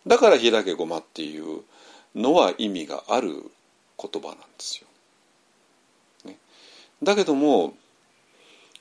[0.06, 1.62] だから開けごまっていう
[2.16, 3.52] のは意味がある
[3.98, 4.88] 言葉なんですよ。
[6.32, 6.38] ね、
[7.04, 7.74] だけども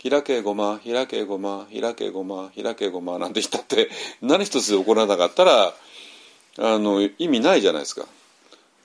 [0.03, 3.91] 開けごま開けごま開けごま開けごまなんて言ったって
[4.23, 5.75] 何一つ起こらなかったら
[6.59, 8.07] あの意味ないじゃないですか。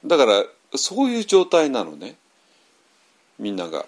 [0.05, 0.43] だから
[0.75, 2.15] そういう状態なのね。
[3.39, 3.85] みんなが。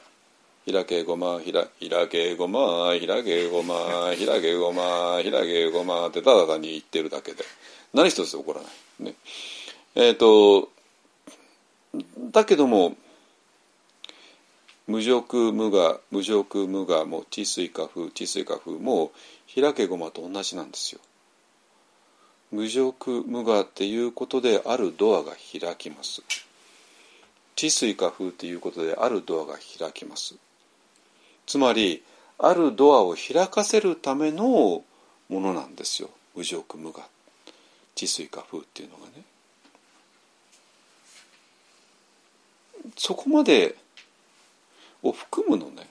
[0.69, 7.45] 開けごま開けごま開けごま開けごま開けごまってただ単に言ってるだけで。
[7.93, 9.03] 何一つ起こらない。
[9.05, 9.15] ね。
[9.95, 10.69] えっ、ー、と
[12.31, 12.97] だけども
[14.87, 19.11] 無辱無我無辱無我も治水化風治水化風も
[19.53, 21.01] 開けごまと同じなんですよ。
[22.51, 26.21] 無辱無我っていうことであるドアが開きます。
[27.57, 30.35] 治水化風っていうことであるドアが開きます。
[31.45, 32.01] つまり
[32.39, 34.83] あるドアを開かせるためのも
[35.29, 36.09] のなんですよ。
[36.33, 37.01] 無辱無我。
[37.95, 39.23] 治水化風っていうのがね。
[42.95, 43.75] そこまで
[45.09, 45.87] を含むのね。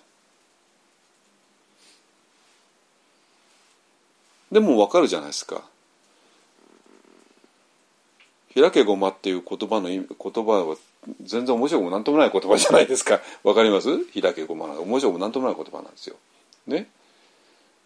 [4.53, 5.63] でもわかるじゃないですか。
[8.55, 10.77] 開けごまっていう言葉の言葉は
[11.23, 13.21] 全然面白くも何ともない言葉じゃないですか。
[13.45, 13.89] わかります？
[14.19, 16.17] 開けごまなん面白くも何ともない言葉なんですよ。
[16.67, 16.89] ね？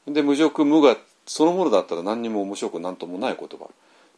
[0.06, 3.68] で無辱無我そのものだったら何にも面白く何ともない言葉。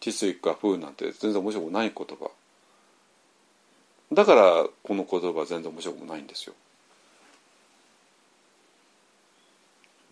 [0.01, 2.31] 治水か風なんて全然面白くない言葉。
[4.13, 6.55] だからこの言葉は全然面白くもないんですよ。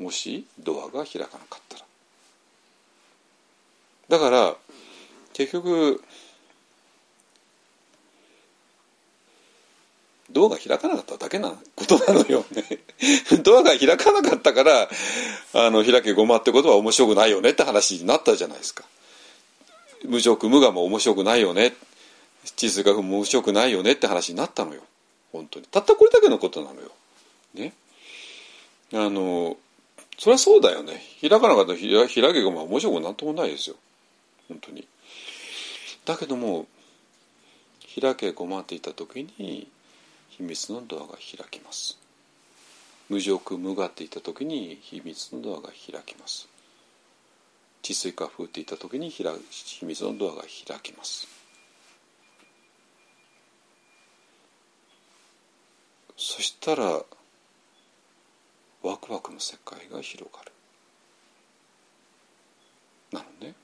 [0.00, 1.84] もしドアが開かなかったら。
[4.08, 4.56] だから
[5.34, 6.02] 結局
[10.32, 12.64] ドアが開かなかっただけなことなのよね。
[13.44, 14.88] ドアが開かなかったから
[15.52, 18.84] あの開けごまってことは面白くないよねって話になったじゃないですか。
[20.04, 21.74] 無職無我も面白くないよね。
[22.56, 24.82] 地図学も面白くないよねって話になったのよ。
[25.30, 25.66] 本当に。
[25.66, 26.90] たったこれだけのことなのよ。
[27.54, 27.74] ね。
[28.92, 29.56] あの
[30.20, 31.00] そりゃそうだよね。
[31.22, 33.76] 開かなかったら開けごま面白くなんともないですよ。
[34.48, 34.86] 本当に。
[36.04, 36.66] だけども
[37.98, 39.66] 開けごまっていた時に
[40.28, 41.98] 秘密のドアが開きます。
[43.08, 46.46] 無辱無我って言った時に秘密のドアが開きます。
[47.80, 49.24] 治水化風って言った時に秘
[49.86, 51.28] 密のドアが開きます。
[56.18, 57.02] そしたら
[58.82, 60.52] ワクワクの世界が広がる。
[63.12, 63.54] なのね。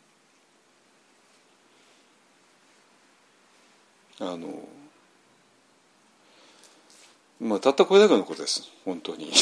[4.18, 4.66] あの
[7.40, 8.62] まあたったこれだけのことです。
[8.84, 9.32] 本当に。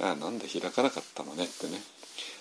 [0.00, 1.82] あなんで開かなかったのねってね。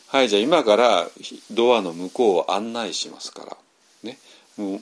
[0.07, 1.09] はいじゃあ今から
[1.51, 3.57] ドアの向こうを案内しますから。
[4.03, 4.19] ね。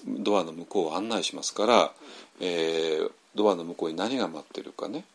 [0.06, 1.94] ドアの向こうを案内しますから、
[2.40, 5.06] えー、ドアの向こうに何が待ってるかね。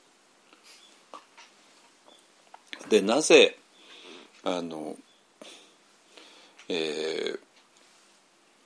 [2.89, 3.57] でなぜ
[4.43, 4.97] あの、
[6.69, 7.39] えー、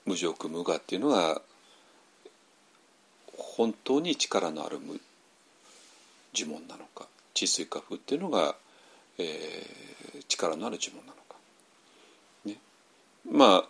[0.07, 1.41] 無辱無我っていうのが
[3.36, 4.78] 本当に力のある
[6.35, 8.55] 呪文なのか治水化風っていうのが、
[9.19, 11.36] えー、力のある呪文なのか。
[12.45, 12.57] ね、
[13.31, 13.69] まあ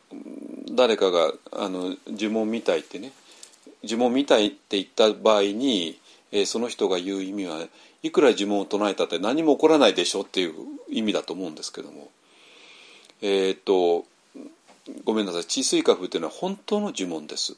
[0.72, 3.12] 誰かがあの呪文みたいってね
[3.82, 5.98] 呪文みたいって言った場合に、
[6.32, 7.60] えー、その人が言う意味は
[8.05, 10.52] いくら呪文を唱えたって何も起こらないでしょっていう
[10.90, 12.10] 意味だと思うんですけども
[13.22, 14.05] えっ、と
[15.05, 17.56] ごめんなさい治水化風っていうのは本当の呪文です。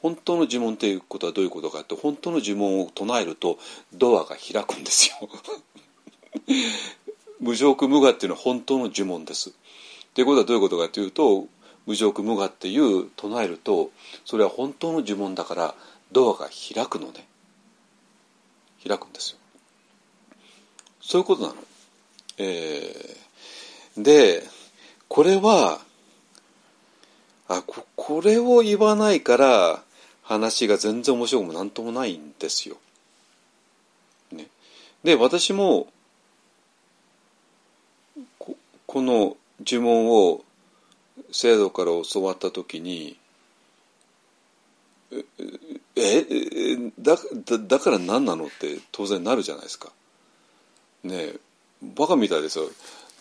[0.00, 3.58] 本当の呪文っていうことはどういうことかって本当の呪文を唱えると
[3.92, 5.28] ドアが開くんですよ
[7.38, 9.52] 無常無我っていうのは本当の呪文です。
[10.14, 11.46] ということはどういうことかというと
[11.84, 13.90] 無常無我っていう唱えると
[14.24, 15.74] それは本当の呪文だから
[16.12, 17.26] ドアが開くのね
[18.86, 19.38] 開くんですよ。
[21.00, 21.54] そういうことなの。
[22.38, 24.42] えー、で
[25.08, 25.80] これは
[27.48, 29.82] あここれを言わないから
[30.22, 32.76] 話が全然面白くも何ともないんですよ。
[34.32, 34.48] ね、
[35.04, 35.88] で私も
[38.38, 38.56] こ
[39.02, 40.42] の呪文を
[41.30, 43.18] 生徒から教わった時に
[45.96, 46.24] え
[46.98, 49.90] だだだから何なのって当然なるじゃないですか。
[51.04, 51.36] ねえ
[51.82, 52.70] バカみたいですよ。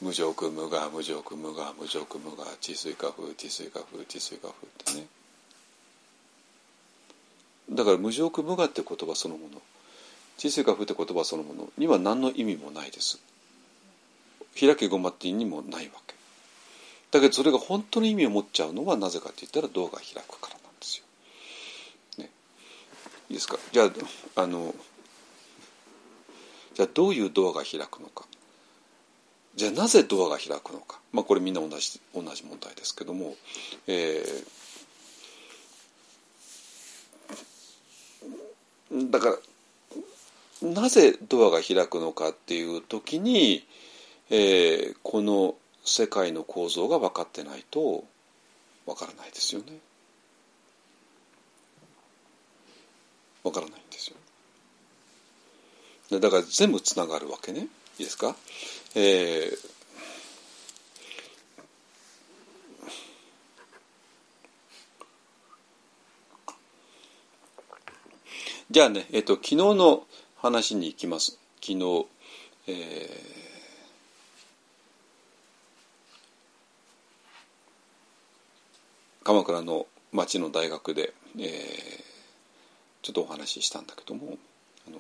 [0.02, 5.08] 無常無我無常無我無常無我治水化風治水化風治水化風ってね。
[7.72, 9.62] だから無常無我って言葉そのもの
[10.38, 13.20] 治水化風って言葉そのものには何の意味もないです。
[14.60, 16.16] 開けごまって意味もないわけ。
[17.12, 20.61] だけどそれが本当の意味を持っちゃうのはなぜかって言ったら動画開くから。
[23.32, 23.58] いですか？
[23.72, 23.86] じゃ
[24.36, 24.76] ああの
[26.76, 28.26] じゃあどういうドアが開くのか？
[29.56, 33.36] じゃあなぜドアが開くのか、まあ、これみんな同じ同じ問題ですけども、
[33.88, 43.66] えー、だからなぜドアが開くのかっていう時に、
[44.30, 48.06] えー、この世界の構造が分かってないと
[48.86, 49.80] 分からないですよね。
[53.44, 54.12] 分からないんです
[56.10, 56.20] よ。
[56.20, 57.68] だから全部つながるわけね。
[58.00, 58.36] いいですか、
[58.96, 59.58] えー、
[68.72, 70.06] じゃあね、えっ、と、昨日の
[70.38, 71.38] 話に行きます。
[71.62, 72.08] 昨日、
[72.68, 73.32] えー
[79.24, 82.11] 鎌倉の町の大学で、えー、
[83.02, 84.38] ちょっとお話ししたんだけども
[84.88, 84.98] あの、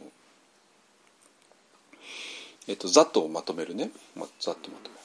[2.67, 5.01] えっと、ざっとまとめるね、ま、ざっとまとめる。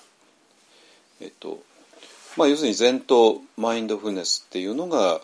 [1.21, 1.63] えっと
[2.37, 5.23] まあ、要するに禅とマインドフルネスっていうのが、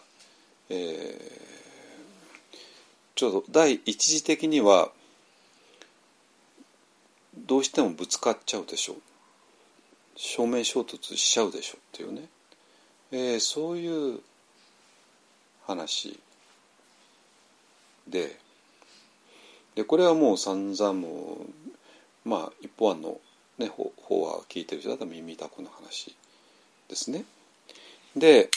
[0.70, 2.56] えー、
[3.14, 4.90] ちょうど第一次的には
[7.36, 8.96] どうしてもぶつかっちゃうでしょう。
[10.16, 12.28] 正面衝突しちゃうでしょうっていうね。
[13.10, 14.20] えー、そういう
[15.66, 16.18] 話。
[18.12, 18.36] で
[19.74, 21.38] でこれはもう散々も
[22.24, 23.18] うまあ一方案の、
[23.58, 26.14] ね、方方は聞いてる人だったら耳たこの話
[26.88, 27.24] ですね。
[28.14, 28.50] で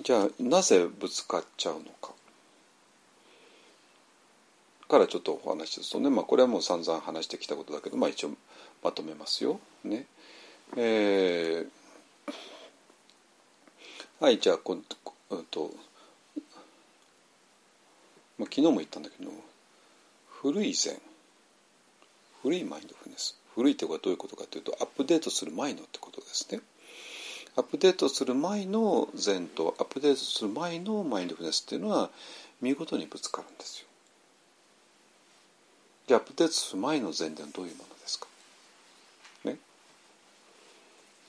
[0.00, 2.12] じゃあなぜぶつかっちゃうのか
[4.88, 8.30] からちょっとお話しすとね、まあ、これはもう散々話してきたことだけど、まあ、一応
[8.82, 9.60] まとめますよ。
[9.84, 10.06] ね。
[10.76, 12.32] えー、
[14.20, 14.78] はいじゃあこ、
[15.30, 15.70] うんと
[18.38, 19.30] まあ、昨日も言ったんだけど
[20.26, 21.00] 古い禅
[22.42, 26.60] 古いマインドフルネス古いってことはどういうことかというとアップデートする前のってことですね。
[27.56, 32.10] アップデートする前の禅とアップデートする前のマインドフルネスっていうのは
[32.60, 33.86] 見事にぶつかるんですよ。
[36.08, 38.26] じゃあアップデートする前の禅ってはどういうものですか？
[39.44, 39.56] ね。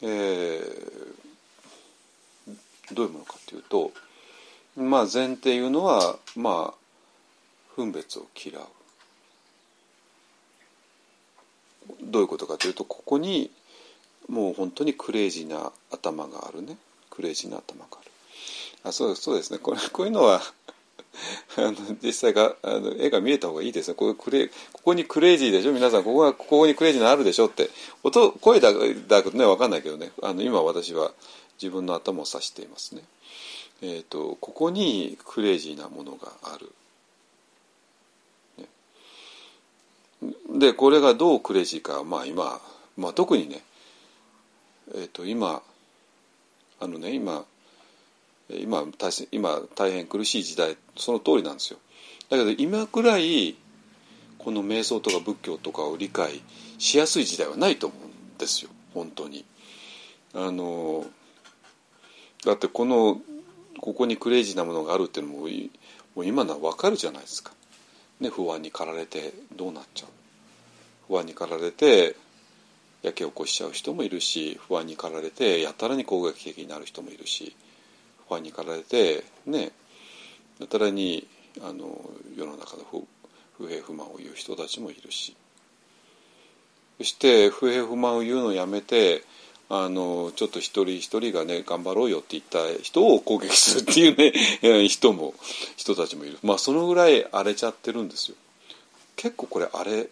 [0.02, 3.92] えー、どういうものかというと
[4.76, 6.85] まあ禅っていうのはまあ
[7.76, 8.64] 分別を嫌う。
[12.02, 13.52] どういうことかというとここに
[14.28, 16.78] もう本当にクレイジーな頭があるね。
[17.10, 18.12] クレイジーな頭がある。
[18.84, 19.60] あそうそうですね。
[19.60, 20.42] これこういうのは
[21.58, 24.54] あの実際があの絵が見えた方がいいですねこクレこ
[24.84, 25.72] こにクレイジーでしょ？
[25.74, 27.70] 皆さんここがここにクレイジーなあるでしょって。
[28.04, 28.74] 音声だ
[29.08, 30.12] だとね分かんないけどね。
[30.22, 31.14] あの今私は
[31.62, 33.04] 自分の頭を指していますね。
[33.82, 36.72] えーと、ここにクレイジーなものがある。
[40.58, 42.60] でこれがどうクレイジーか、まあ今、
[42.98, 43.62] まあ、特にね、
[44.94, 45.62] えーと今
[46.80, 47.46] あのね今
[48.50, 51.80] 今大今大変苦しい時代その通りなんですよ。
[52.30, 53.56] だけど今ぐらい
[54.38, 56.42] この瞑想とか仏教とかを理解
[56.78, 58.72] しやすい時代はないと思うんですよ。
[58.94, 59.46] 本当に。
[60.34, 61.06] あの
[62.46, 63.20] だってこの
[63.80, 65.48] ここにクレイジーなものがあるっていうのもも
[66.22, 67.52] う今のは分かるじゃないですか、
[68.20, 70.10] ね、不安に駆られてどうなっちゃう。
[71.08, 72.16] 不安に駆られて
[73.02, 77.56] やけ起こしちゃう人もいるし不安に駆られてやたらに攻撃的になる人もいるし
[78.28, 79.72] ファンに駆られてね
[80.60, 81.28] やたらに
[81.62, 82.00] あの
[82.36, 82.84] 世の中の
[83.58, 85.36] 不平不満を言う人たちもいるし。
[86.98, 89.24] そして不平不満を言うのをやめて
[89.70, 95.34] あのちょっと一人一人がね頑張ろうよって言った人を攻撃するっていうね 人も
[95.76, 96.40] 人たちもいる。
[96.42, 98.38] まあそのぐらい荒れちゃってるんですよ。
[99.18, 100.10] 結構これ荒れ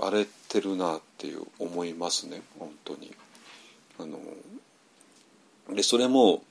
[0.00, 3.14] 荒れてるなっていう思いますね本当に
[3.98, 4.18] あの
[5.74, 6.42] でそれも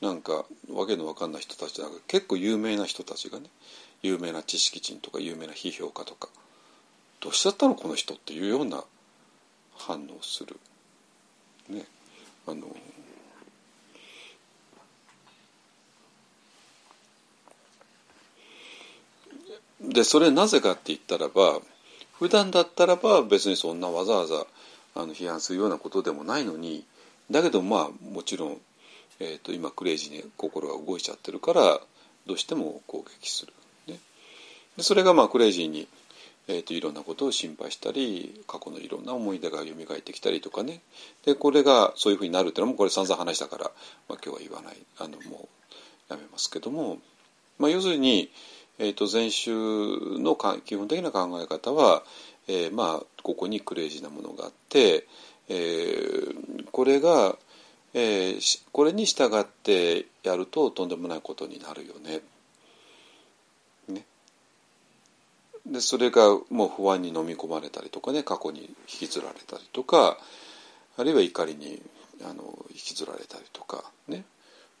[0.00, 3.46] なんかわけのわかんない人たちだけ結構有名な人たちがね
[4.02, 6.28] 有名な知識人とか有名な批評家とか
[7.20, 8.84] どうしちゃったのこの人っていうような
[9.76, 10.58] 反応する。
[11.68, 11.86] ね、
[12.46, 12.66] あの
[19.80, 21.60] でそれなぜかって言ったらば
[22.18, 24.46] 普段だったらば別にそんなわざわざ
[24.94, 26.84] あの批判するようなことでもないのに
[27.30, 28.60] だけどまあもちろん、
[29.20, 31.80] えーと、今クレイジーに心が動いちゃってるから
[32.26, 33.52] どうしても攻撃する。
[33.88, 33.98] ね、
[34.76, 35.88] でそれがまあクレイジーに、
[36.48, 40.80] えーと、いろんなことを心配したり過去のいろんな思い出が蘇ってきたりとかね。
[41.24, 43.64] でこれがそういうふうになるっていうのもこれ散々話したから、
[44.08, 44.76] まあ、今日は言わない。
[44.98, 45.48] あのも
[46.10, 46.98] うやめますけども、
[47.58, 48.30] まあ、要するに、
[48.78, 49.52] えーと、禅宗
[50.18, 52.02] の基本的な考え方は、
[52.48, 55.06] えー、まあここにクレイジーなものがあって、
[55.48, 57.36] えー、これが、
[57.94, 62.20] えー、これに従ってやるととんでもないことになるよね。
[63.88, 64.04] ね
[65.66, 70.18] でそれがもう不安に飲み込まれたりとかね過去に引きずられたりとか
[70.96, 71.80] あるいは怒りに
[72.22, 74.24] あの引きずられたりとかね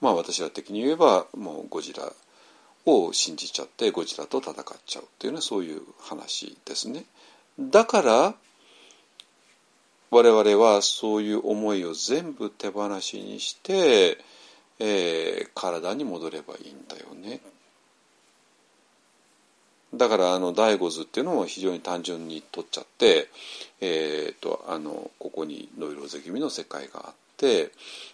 [0.00, 2.12] まあ私ら的に言えばもうゴジラ
[2.86, 4.54] を信じちゃってゴジラと戦っ
[4.86, 7.04] ちゃうっていうのはそういう話ですね。
[7.58, 8.34] だから
[10.10, 14.18] 我々はそういう思いを全部手放しにして、
[14.78, 17.40] えー、体に戻ればいいんだよね。
[19.96, 23.28] だからあの第五図っていうのも非常に単純に取っちゃって、
[23.80, 27.70] えーと、あのここにノイローゼ気味の世界があって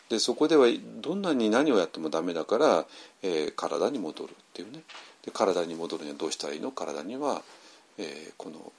[0.09, 0.67] でそこでは
[1.01, 2.87] どんなに何をやってもダメだから、
[3.23, 4.83] えー、体に戻るっていうね。
[5.25, 6.71] で体に戻るにはどうしたらいいの？
[6.71, 7.43] 体には、
[7.99, 8.73] えー、この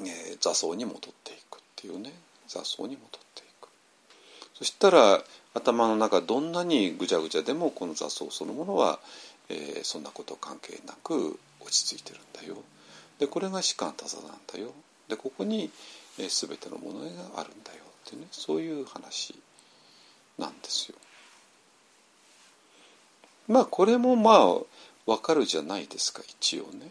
[0.00, 2.12] えー、座層に戻っていくっていうね。
[2.48, 3.68] 座層に戻っていく。
[4.54, 5.22] そしたら
[5.52, 8.98] 頭の中どんなにぐちゃぐちゃでもこの座層そのものは、
[9.50, 12.56] えー、そんなこと関係なく落ち着いてるんだよ。
[13.18, 14.72] でこれが士官多座なんだよ。
[15.08, 15.70] でここに、
[16.18, 17.06] えー、全てのものが
[17.40, 17.78] あるんだよ。
[18.06, 19.34] ってねそういう話
[20.38, 20.96] なんですよ。
[23.48, 24.54] まあこれもまあ
[25.06, 26.90] わかるじゃないですか一応ね。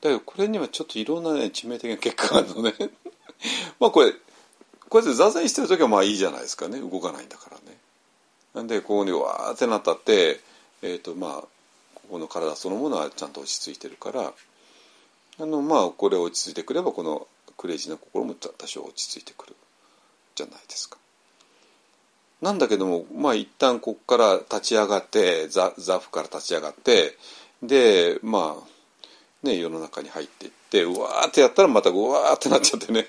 [0.00, 2.74] だけどこれにはちょっといろんなね致命的な結果があるのね
[3.78, 4.12] まあこれ
[4.88, 7.78] こうやって座禅してる時はまあいいじゃないですかね動かないんだからね
[8.54, 10.40] なんでここにわーってなったって
[10.82, 11.32] えっ、ー、とまあ
[11.94, 14.32] ここの体そのものはちゃんと落ち着いてるから
[15.38, 17.26] あのまあこれ落ち着いてくればこの
[17.60, 19.54] クレイジーな心も多少落ち着いてくる
[20.34, 20.96] じゃないですか。
[22.40, 27.18] なんだけどもまあ一旦ここから立ち上がって座座布から立ち上がって
[27.62, 33.08] でまあね、世の中に入っていってうわーってやったらまたうわーってなっちゃってね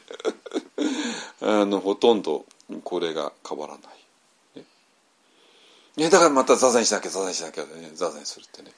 [1.40, 2.46] あのほとんど
[2.84, 4.64] これが変わらない。
[5.96, 8.72] ね、だからまた座禅しなきゃ座禅しなきゃね座禅するってね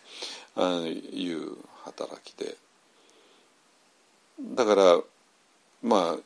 [0.55, 2.57] あのいう働きで
[4.39, 5.01] だから
[5.83, 6.19] まあ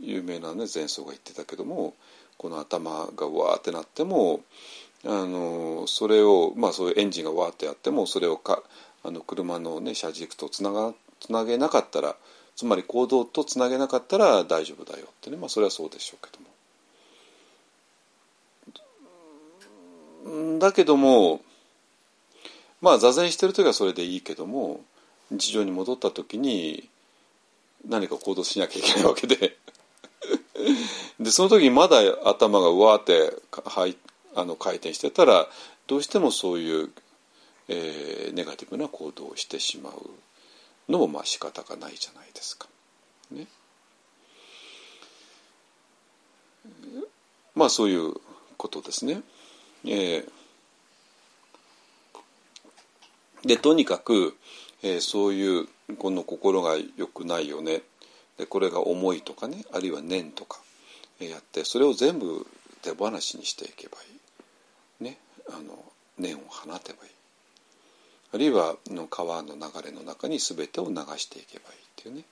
[0.00, 1.94] 有名なね前奏が言ってたけども
[2.36, 4.40] この頭がわーってなっても
[5.04, 8.62] あのそれをまあそういうエンジンがわーってやってもそれをか
[9.04, 12.16] あの車の、ね、車軸とつながつなげなかったら
[12.54, 16.48] つまり行動とつなげなかったら大丈夫だよってね、まあ、それはそうでしょうけども。
[20.58, 21.40] だけども
[22.80, 24.80] まあ座禅してる時はそれでいいけども
[25.30, 26.88] 日常に戻った時に
[27.86, 29.56] 何か行動しなきゃいけないわけで
[31.20, 33.96] でその時にまだ頭がうわーってはい
[34.34, 35.48] あの回転してたら
[35.86, 36.92] どうしてもそういう
[37.68, 40.10] えー、ネガティブな行動をしてしまう
[40.90, 42.66] のもまあ仕方がないじゃないですか。
[43.30, 43.46] ね、
[47.54, 48.14] まあそういう
[48.56, 49.20] ことですね。
[49.84, 50.28] えー、
[53.44, 54.34] でとにかく、
[54.82, 57.82] えー、そういうこの心が良くないよね
[58.36, 60.60] でこれが重いとかねあるいは念とか、
[61.18, 62.46] やってそれを全部
[62.82, 63.96] 手放しにしていけば
[65.00, 65.04] いい。
[65.04, 65.84] ね、あの
[66.18, 67.10] 念を放てばいい。
[68.32, 72.24] あるいはの川の流れの中に全てを流していけばいいっていうね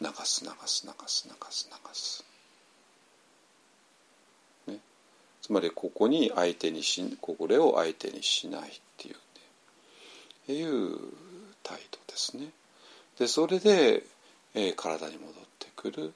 [0.00, 2.24] 流す流す流す流す流す。
[4.66, 4.78] ね、
[5.42, 9.14] つまりここに相手にしこれを相手にしないっていう
[10.48, 10.98] ねいう
[11.62, 12.48] 態度ですね。
[13.18, 14.02] でそれで、
[14.54, 16.12] えー、体に戻ってくる。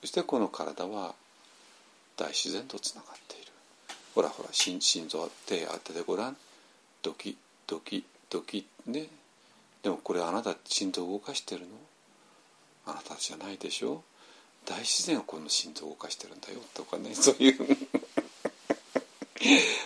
[0.00, 1.14] そしてこの体は
[2.16, 3.52] 大自然とつながっている。
[4.14, 6.36] ほらほら心心臓手当ててごらん。
[7.02, 7.36] ドキ
[7.66, 9.06] ドキ時ね。
[9.82, 11.68] でもこれあなた心臓動かしてるの？
[12.86, 14.02] あなたじゃないでしょ？
[14.66, 16.58] 大自然はこの心臓を動かしてるんだよ。
[16.74, 17.14] とかね。
[17.14, 17.54] そういう。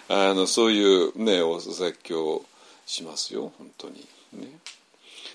[0.09, 2.44] あのそういうねお説教
[2.86, 3.52] しますよ。
[3.59, 4.06] 本当に。
[4.32, 4.48] ね。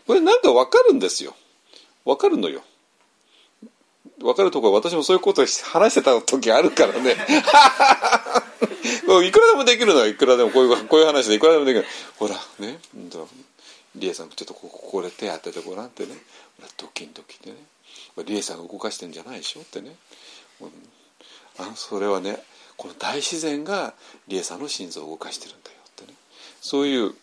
[0.07, 1.35] これなんかわかるんですよ。
[2.05, 2.63] わかるのよ。
[4.19, 7.15] 分かるところ私もそういうこと話してた時あるからね。
[9.25, 11.85] いくらでもできるのはいくらでもこういうこういう話でいくらでもできる
[12.17, 12.79] ほらね。
[13.95, 16.17] リエさんちょっとこここで手当ててごらんってね。
[16.77, 17.65] ドキンドキンでね
[18.25, 19.95] リエさんが動かしてんじゃないでしょってね。
[21.57, 22.41] あそれはね
[22.77, 23.93] この大自然が
[24.27, 26.13] リエさんの心臓を動かしてるんだよってね。
[26.61, 27.13] そういう、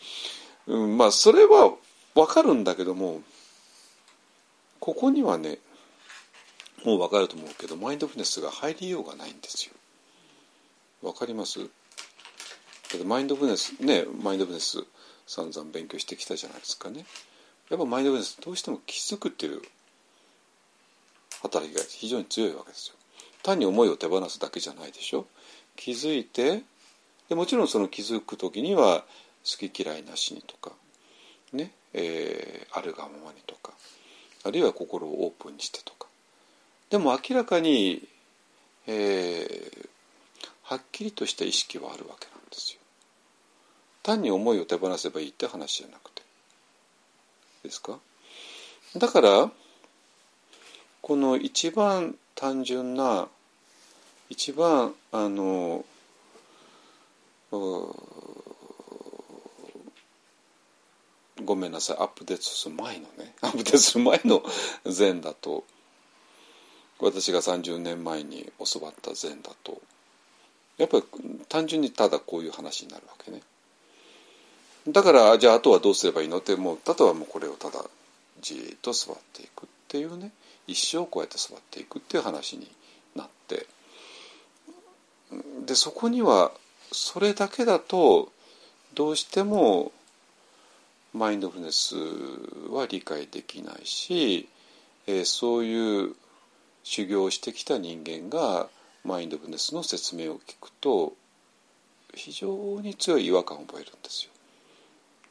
[0.66, 1.74] うん、まあそれは
[2.14, 3.22] 分かるんだけども
[4.80, 5.58] ここにはね
[6.84, 9.72] もう分かると思うけどマインドフルネスが入りようがないんですよ。
[11.02, 11.58] わかります？
[11.58, 11.64] だ
[12.96, 14.84] ってマインドフルネスねマインドフルネス
[15.26, 17.06] 散々勉強してきたじゃないですかね。
[17.70, 19.62] やっぱマインドフルネスどうしても気づくっていう
[21.42, 22.94] 働きが非常に強いわけですよ。
[23.42, 25.26] 単に思いを手放すだけじゃないでしょ。
[25.76, 26.62] 気づいて
[27.28, 29.04] でもちろんその気づく時には
[29.44, 30.72] 好き嫌いなしにとか
[31.52, 33.72] ね、えー、あるがままにとか
[34.44, 36.06] あるいは心をオープンにしてとか。
[36.90, 38.06] でも明らかに、
[38.86, 39.88] えー、
[40.64, 42.80] はっきりとした意識はあるわけなんですよ。
[44.02, 46.22] 単に思いを手放せばいいって話じゃなくて。
[47.62, 47.98] ですか？
[48.96, 49.50] だから
[51.00, 53.28] この一番単純な
[54.28, 55.84] 一番あの
[61.44, 61.96] ごめんなさい。
[61.98, 63.34] アップデートする前のね。
[63.42, 64.42] アップデートする前の
[64.86, 65.64] 禅だと
[66.98, 69.80] 私が30年前に教わった禅だと
[70.78, 71.04] やっぱり
[71.48, 73.42] 単純にただこういう話になるわけね。
[74.88, 76.38] だからじゃああとはどうすればいいの？
[76.38, 77.84] ってもうあとはもうこれをただ
[78.40, 80.32] じっと座っていくっていうね。
[80.66, 82.70] 一生こうやって座っていくっていう話に
[83.14, 83.66] なって。
[85.66, 86.52] でそこには
[86.92, 88.30] それだけだと
[88.94, 89.92] どうしても
[91.14, 91.94] マインドフルネス
[92.70, 94.48] は理解できないし、
[95.06, 96.16] えー、そういう
[96.82, 98.68] 修行をしてきた人間が
[99.04, 101.14] マインドフルネスの説明を聞くと
[102.14, 104.32] 非常に強い違和感を覚えるんですよ。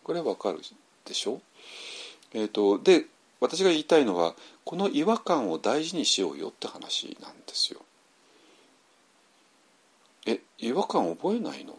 [0.03, 0.59] これはわかる
[1.05, 1.41] でしょ？
[2.33, 3.05] えーと、で
[3.39, 7.81] 私が言いたいのはこの違和感を大事にしようよって話なんですよ。
[10.25, 11.77] え違和感覚えないの？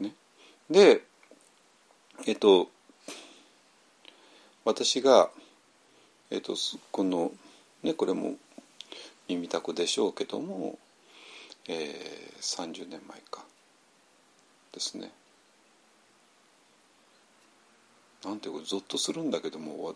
[0.00, 0.14] ね。
[0.70, 1.02] で
[2.26, 2.68] えっ、と
[4.64, 5.30] 私が
[6.30, 6.54] えーと、
[6.92, 7.32] この
[7.82, 8.34] ねこれも
[9.28, 10.78] 耳たくでしょうけども、
[11.68, 13.44] えー、30年前か。
[14.72, 15.10] ですね。
[18.24, 19.94] なんていうかゾッとするんだけども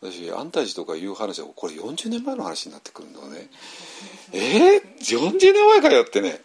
[0.00, 3.48] 私安泰寺とかいう話はこれ40年前の話になってくるのね。
[4.32, 6.40] えー、40年前かよってね。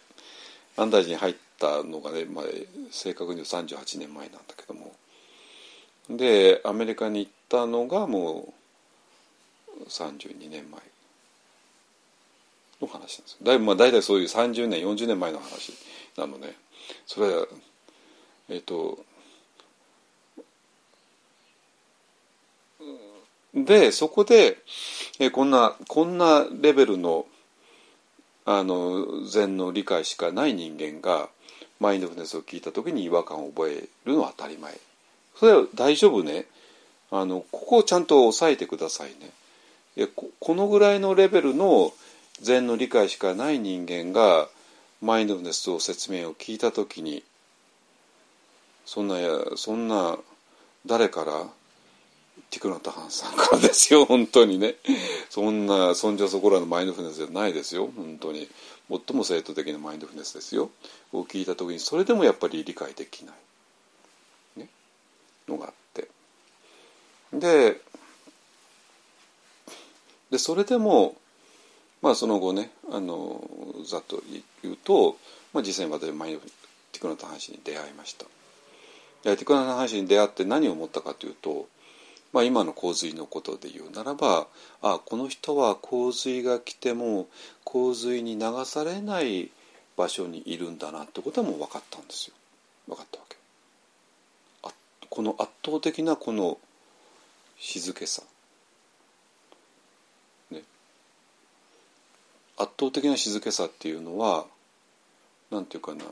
[0.76, 2.44] 安泰寺に入ったのがね、まあ、
[2.90, 4.92] 正確に言う38年前なんだけども。
[6.10, 8.52] でアメリカに行ったのがも
[9.80, 10.80] う32年前。
[12.80, 15.72] の話なんですだいぶまあ大体そういう30年40年前の話
[16.16, 16.54] なのね。
[17.06, 17.46] それは
[18.48, 18.98] えっ、と
[23.54, 24.58] でそこで、
[25.20, 27.26] え、こんなこんなレベルの
[28.44, 31.30] あの禅の理解しかない人間が
[31.80, 34.74] マインドフルネスを聞いた時に違和感を覚えるのは当たり前。
[35.38, 36.46] それは大丈夫ね。
[37.10, 39.30] あのここをちゃんと押さえてくださいね。
[39.96, 41.92] いやこのぐらいのレベルの
[42.40, 44.48] 禅の理解しかない人間が
[45.00, 47.22] マインドフネスを説明を聞いた時に
[48.84, 49.16] そんな
[49.56, 50.18] そんな
[50.86, 51.46] 誰から
[52.50, 54.76] ティクナタハンさんからですよ 本当にね。
[55.30, 58.48] そんなそんじょそこらのマインドフネスじゃないですよ本当に。
[58.88, 60.70] 最も正当的なマインドフネスですよ。
[61.12, 63.34] を聞いた時にそれでもやっぱり理解できない、
[65.48, 66.08] のがあって。
[67.32, 67.80] で
[70.30, 71.16] でそれでも
[72.02, 73.42] まあその後ねあの
[73.86, 74.22] ざっと
[74.62, 75.16] 言うと、
[75.52, 78.24] まあ、実際に私マインドティクナタ話に出会いました。
[79.22, 81.66] ティクナタ話に出会って何を思ったかというと、
[82.32, 84.48] まあ、今の洪水のことで言うならば
[84.82, 87.26] あこの人は洪水が来ても
[87.64, 89.50] 洪水に流されない
[89.96, 92.34] 場所にいるんだなってことはもう分かったんですよ。
[92.86, 93.33] 分かったわけ。
[95.10, 96.58] この圧倒的なこの
[97.58, 98.22] 静けさ。
[102.56, 104.44] 圧倒的な静けさっていうのは
[105.50, 106.08] 何て言うかな、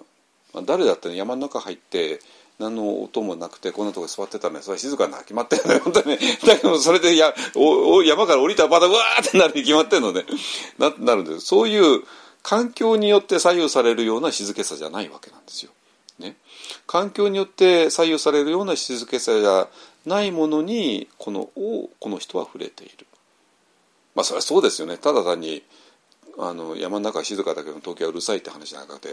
[0.54, 2.20] まあ、誰だって山の中入って
[2.58, 5.80] 何の音もなくてこんなとこ座ってたらねそれは静かな決まってるのよ。
[5.84, 10.24] 本当にだけどそれでやお山から降りたらまたうわーってなるに決まってるのね。
[10.78, 12.02] ななるんですそういう
[12.42, 15.70] 環境によって左右されるような静けさじゃないわけなんですよ。
[16.18, 16.36] ね、
[16.86, 19.68] 環境によって左右されるような静けさじゃ
[20.06, 23.06] ないものにこのこの人は触れている。
[24.14, 25.62] まあそれはそうですよねただ単に
[26.38, 29.08] あの山の中は静かだけど東京はうるさいって話じゃなくて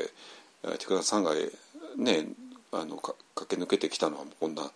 [0.78, 1.32] 手倉さんが
[1.98, 2.28] ね
[2.72, 3.18] あの駆
[3.48, 4.72] け抜けてきたのはこんな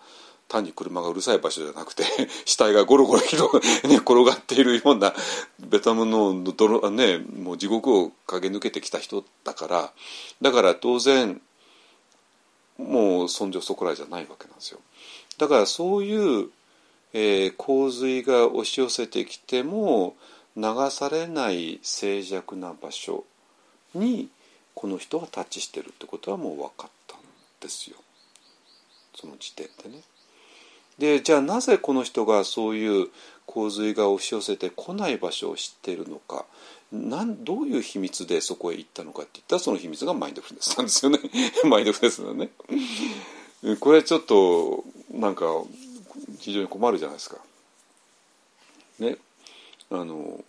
[0.47, 2.03] 単に車がうるさい場所じゃなくて
[2.45, 3.53] 死体がゴロゴロ広、
[3.87, 5.13] ね、転がっているような
[5.59, 9.93] ベトナムの泥、ね、もう地獄を駆け抜けてきた人だから
[10.41, 11.41] だから当然
[12.77, 14.79] もうそんじょそこらじゃないわけなんですよ。
[15.37, 16.49] だからそういう、
[17.13, 20.15] えー、洪水が押し寄せてきても
[20.55, 23.25] 流されない静寂な場所
[23.95, 24.29] に
[24.75, 27.19] この人はタッチしてるってことはもう分かったん
[27.61, 27.97] ですよ
[29.15, 30.03] その時点でね。
[30.97, 33.07] でじゃあなぜこの人がそういう
[33.45, 36.45] 洪水が押し寄せてこない場所を知ってるのか
[36.93, 41.19] なんどういう秘密でそこへ行ったのかって言ったらその秘密がマインドフルネスなんですよね
[41.65, 42.49] マインドフルネスだね。
[43.79, 45.45] これちょっとなんか
[46.39, 47.37] 非常に困るじゃないですか。
[48.99, 49.17] ね。
[49.89, 50.43] あの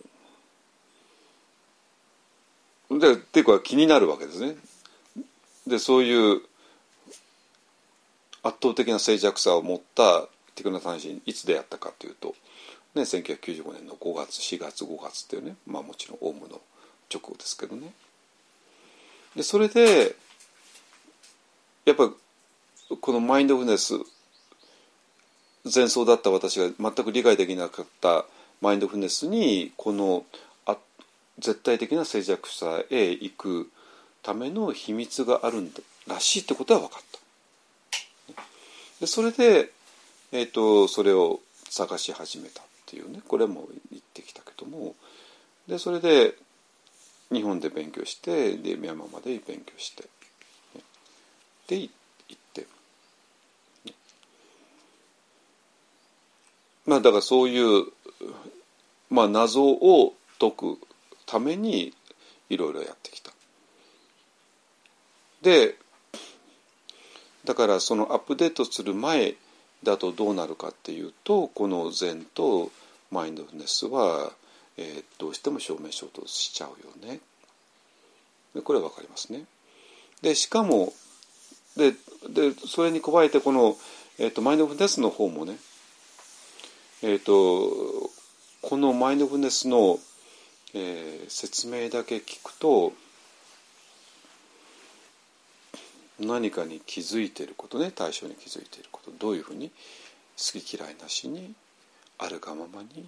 [2.91, 4.55] でっていうか気になるわけですね。
[5.65, 6.43] でそういう
[8.43, 12.35] 圧倒的な静寂さを持ったティクナ・タンシンいつ出会ったかというと、
[12.95, 16.61] ね、1995年の5月4月5月っていうね、まあ、もちろんオウムの
[17.13, 17.93] 直後ですけどね。
[19.35, 20.15] でそれで
[21.85, 22.09] やっぱ
[23.01, 23.95] このマインドフルネス
[25.73, 28.25] 前奏だった私が全く理解できなかった
[28.61, 30.23] マインドフルネスにこの
[30.65, 30.77] あ
[31.39, 33.69] 絶対的な静寂さへ行く
[34.23, 38.43] ための秘密があるんだらしいってことは分かった。
[39.01, 39.71] でそれで、
[40.31, 44.95] えーと、それを探し始めたっていうねこれも言ってきたけども
[45.67, 46.35] でそれで
[47.31, 50.03] 日本で勉強してでミャンマーまで勉強して、
[50.75, 50.81] ね、
[51.67, 52.61] で行って、
[53.85, 53.93] ね、
[56.85, 57.85] まあだからそういう
[59.09, 60.77] まあ、謎を解く
[61.25, 61.93] ために
[62.49, 63.31] いろいろやってきた。
[65.41, 65.75] で
[67.45, 69.35] だからそのアップデートする前
[69.85, 72.71] だとどうなるかっていうとこの禅と
[73.11, 74.33] マインドフネスは、
[74.77, 77.19] えー、どうしても正面衝突しちゃうよね。
[78.53, 79.45] でこれは分かりますね。
[80.21, 80.91] でしかも
[81.77, 81.91] で
[82.27, 83.77] でそれに加えてこの、
[84.17, 85.57] えーと、マインドフネスの方もね
[87.03, 88.09] えっ、ー、と
[88.61, 89.99] このマインドフネスの、
[90.73, 92.93] えー、説明だけ聞くと
[96.19, 99.69] 何かに気づいていることね対象に気づいていることどういうふうに
[100.37, 101.53] 好き嫌いなしに
[102.17, 103.05] あるがままに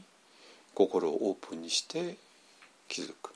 [0.73, 2.17] 心をオープンにして
[2.87, 3.31] 気づく。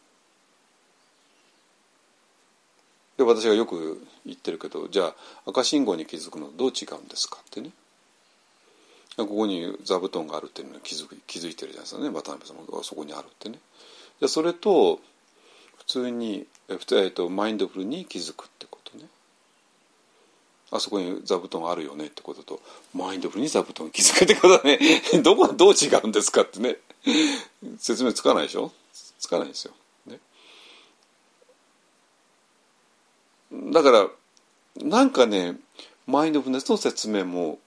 [3.18, 5.16] で私がよく言ってるけどじゃあ
[5.48, 7.72] 赤信号に気づくのどう違うんですかってね。
[9.18, 12.10] ここに座布団があるっていうのに気づ気づいてるじゃないですかね。
[12.10, 13.60] 渡辺様がそこにあるってね。
[14.20, 15.00] でそれと
[15.78, 18.66] 普通にえ普通、えっと、マインドフルに気づくって
[20.72, 22.62] あそこに座布団あるよねってことと
[22.94, 24.80] マインドフルに座布団に気づくってことね
[25.22, 26.78] どこがどう違うんですかってね。
[27.78, 28.72] 説明つかないでしょ？
[29.20, 29.74] つかないですよ、
[30.06, 30.20] ね、
[33.72, 34.08] だから
[34.84, 35.56] なんかね
[36.08, 37.60] マインドフルネスの説明も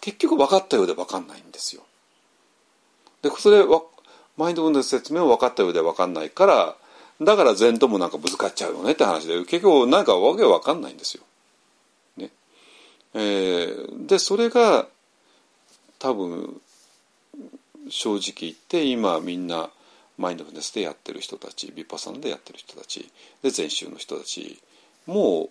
[0.00, 1.82] 結局分かったようで分かんないんですよ。
[3.22, 3.82] でそれは
[4.36, 6.76] マインドフルネス説明を分かったようで分かんないから
[7.20, 11.22] だから禅ともなんかぶつかっちゃうよねって話で結局なんかわけ分かんないんですよ。
[13.14, 14.86] えー、でそれが
[15.98, 16.60] 多分
[17.88, 19.70] 正直言って今みんな
[20.16, 23.10] マインドフルネスでやってる人たちビッパサンでやってる人たち
[23.42, 24.60] で禅宗の人たち
[25.06, 25.48] も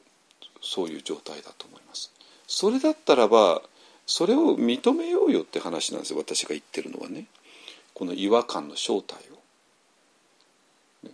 [0.62, 2.12] そういう状態だと思います。
[2.48, 3.62] それだったらば
[4.06, 7.26] それを認めようよって話なんですよ私が言ってるのはね
[7.94, 11.12] この違和感の正体を。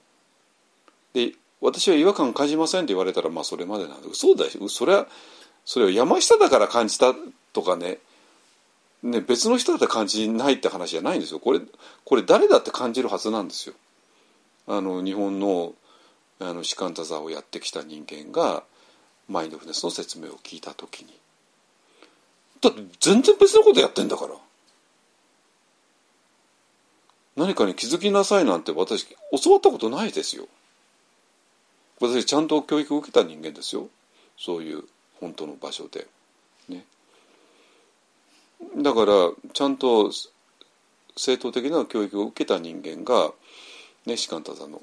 [1.14, 5.08] で私は違和感感じませんって言われたらまあそれまでなんで嘘だしそれは
[5.66, 7.14] それを山下だから感じた
[7.54, 7.98] とかね
[9.04, 11.40] ね別の人だって感じないって話じゃないんですよ。
[11.40, 11.62] これ
[12.04, 13.76] これ誰だって感じるはずなんですよ。
[14.68, 15.74] あの日本の
[16.40, 18.64] あの士官座座をやってきた人間が
[19.30, 21.14] マインドフネスの説明を聞いた時に。
[22.62, 24.36] だって全然別のことやってんだから。
[27.36, 29.06] 何かに気づきなさいなんて私
[29.44, 30.48] 教わったことないですよ。
[32.00, 33.88] 私ちゃんと教育を受けた人間ですよ。
[34.38, 34.84] そういう
[35.26, 36.08] 本当の場所で。
[36.70, 36.86] ね。
[38.78, 40.12] だからちゃんと
[41.18, 43.32] 正当的な教育を受けた人間が
[44.06, 44.82] ね士官多座の。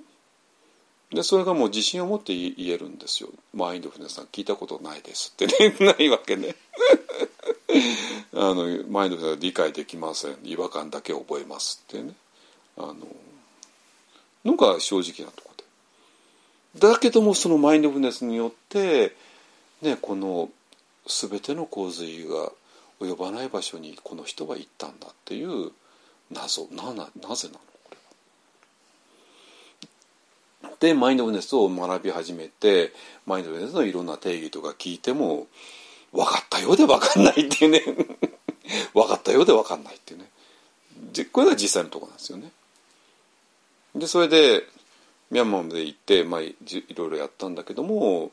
[1.11, 3.29] でそれがもう自信を持って言えるんですよ。
[3.55, 5.33] マインドフルネスさん聞いたことないです。
[5.35, 6.57] ってねないわけね。
[8.35, 10.39] あのマインドフルネスは理解できません。
[10.43, 11.85] 違和感だけ覚えます。
[11.87, 12.15] ってね。
[12.79, 12.97] あの
[14.45, 15.63] のが正直なとこで。
[16.81, 19.15] だけどもそのマインドフルネスによって
[19.83, 20.49] ねこの
[21.07, 22.51] 全ての洪水が
[23.01, 25.73] 及ばない場所にこの人は行ったんだっていう
[26.31, 27.61] 謎なななぜなの？
[27.85, 27.91] こ
[30.63, 30.77] れは。
[30.81, 32.93] でマインドフネスを学び始めて
[33.27, 35.47] マインドフネスのいろんな定義とか聞いても
[36.13, 37.83] 分かったようで分かんないっていうね
[38.95, 40.31] 分かったようで分かんないっていうね
[41.33, 42.53] これが実際のところなんですよね。
[43.95, 44.67] でそれで
[45.31, 46.55] ミャンマーまで行って、まあ、い
[46.95, 48.31] ろいろやったんだけども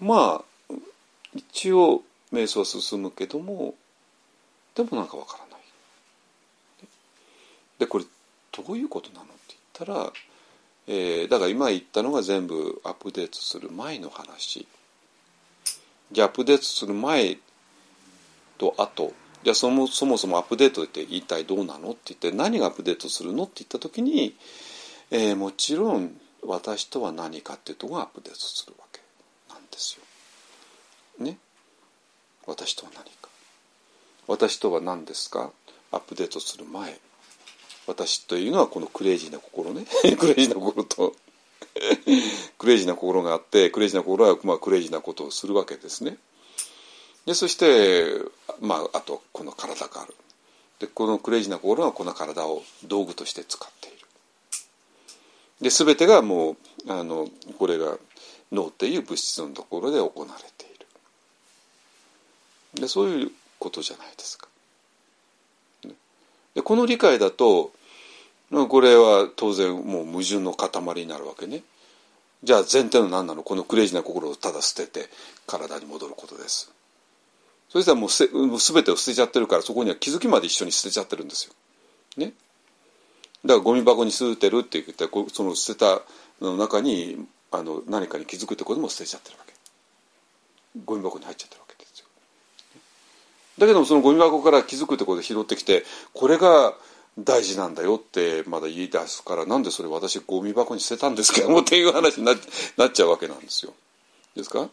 [0.00, 0.74] まあ
[1.34, 2.02] 一応
[2.32, 3.74] 瞑想は進むけども
[4.74, 5.60] でもなんかわからない。
[7.78, 8.04] でこれ
[8.52, 10.12] どういうことなのって言ったら、
[10.86, 14.66] えー、だから今言ったのが全部アップデートする前の話。
[16.12, 17.38] じゃあアップデートする前
[18.58, 19.12] と後
[19.42, 24.34] じゃあそもそもそもアップデートって一体どうなのって言って何がアップデートするのって言った時に、
[25.10, 26.14] えー、もちろん
[26.46, 28.89] 私とは何かっていうとこがアップデートするわけ
[29.70, 29.98] です
[31.18, 31.24] よ。
[31.24, 31.38] ね？
[32.46, 33.28] 私とは何か。
[34.26, 35.50] 私とは何ですか？
[35.92, 36.98] アップデートする前。
[37.86, 39.84] 私というのはこのクレイジーな心ね。
[40.18, 41.14] クレイジーな心と。
[42.58, 46.16] クレイジーな心があってクレイジーな心はまあクレイジーなことをするわけですね。
[47.26, 48.06] でそして、
[48.60, 50.14] まあ、あとこの体がある。
[50.78, 53.96] でこのクレイジーな心はこの体を道具として使っている。
[55.60, 56.56] で全てがもう
[56.88, 57.28] あの
[57.58, 57.98] これが
[58.52, 60.68] 脳っていう物質のところで行われてい
[62.78, 64.48] るでそういうことじゃないですか。
[66.54, 67.72] でこの理解だと
[68.50, 71.62] これは当然もう矛盾の塊になるわけね。
[72.42, 73.42] じゃあ前提の何なの？
[73.42, 75.08] このクレイジーな心をただ捨てて
[75.46, 76.72] 体に戻ることです。
[77.68, 81.54] そしたらもうす全てを捨てちゃってるからそこには気づきまで一緒に捨てちゃってるんですよ。
[82.16, 82.32] ね？
[83.44, 86.00] だからゴミ箱に捨ててるって言ってその捨てた
[86.40, 89.52] の中にあの何かに気づくってことも捨てちゃってるわけ。
[90.84, 92.06] ゴミ箱に入っちゃってるわけですよ。
[93.58, 96.74] だけどもそのゴミ箱から気づくってことで拾ってきてこれが
[97.18, 102.34] 大事なんだよってまだ言い出すからなんでそれ私ゴミ箱に捨てたんですけど もっていう話にな
[102.86, 103.74] っちゃうわけなんですよ。
[104.36, 104.68] ですか？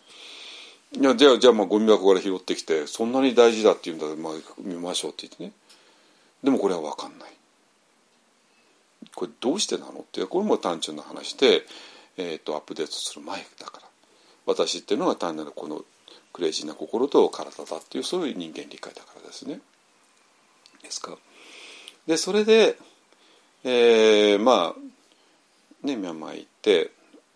[0.93, 5.51] いやじゃあじゃあまあゴミ箱から拾ってきてそんなに大事だって言うんだらまあ見ましょうって言ってね
[6.43, 7.33] でもこれは分かんない
[9.15, 10.01] これどうしてなの？
[10.01, 11.65] ってこれも単純な話で、
[12.17, 13.87] えーと、アップデートする前だから
[14.45, 15.83] 私っていうのが単なるこの
[16.33, 19.59] クレイジーな心と体だっていうそういう人間理解だからですね。
[20.83, 21.17] ですか。
[22.05, 22.77] でそれで、
[23.63, 26.91] えー、まあねミャンマー行って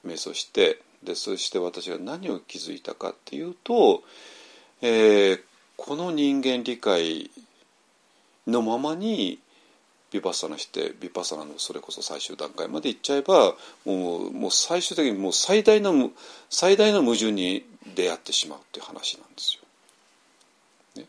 [0.06, 4.04] 瞑想してでそして私が何を気づいたかっていうと、
[4.82, 5.42] えー、
[5.78, 7.32] この人間理解
[8.48, 9.40] のままに
[10.12, 13.56] ビパッサナしてビパッサナのそれこそ最終段階までいっちゃえば
[13.86, 16.12] もうもう最終的にもう最大の
[16.50, 17.66] 最大の矛盾に
[17.96, 19.58] 出会ってしまうっていう話なんです
[20.96, 21.02] よ。
[21.02, 21.08] ね、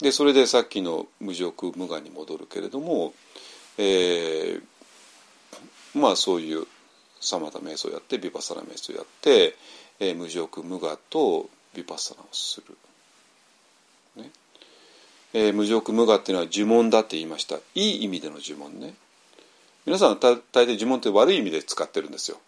[0.00, 3.14] でそれでさっきの無欲無我に戻るけれども、
[3.76, 4.62] えー、
[5.94, 6.66] まあそういう
[7.20, 9.56] サマタ瞑想をやってビパッサナ瞑想をやって、
[9.98, 12.76] えー、無欲無我とビパッサナをする。
[14.22, 14.30] ね
[15.34, 17.56] えー、無欲無我っていうのは呪文だって言いました。
[17.74, 18.94] いい意味での呪文ね。
[19.84, 22.38] 皆さん大抵呪文って悪い意味で使ってるんですよ。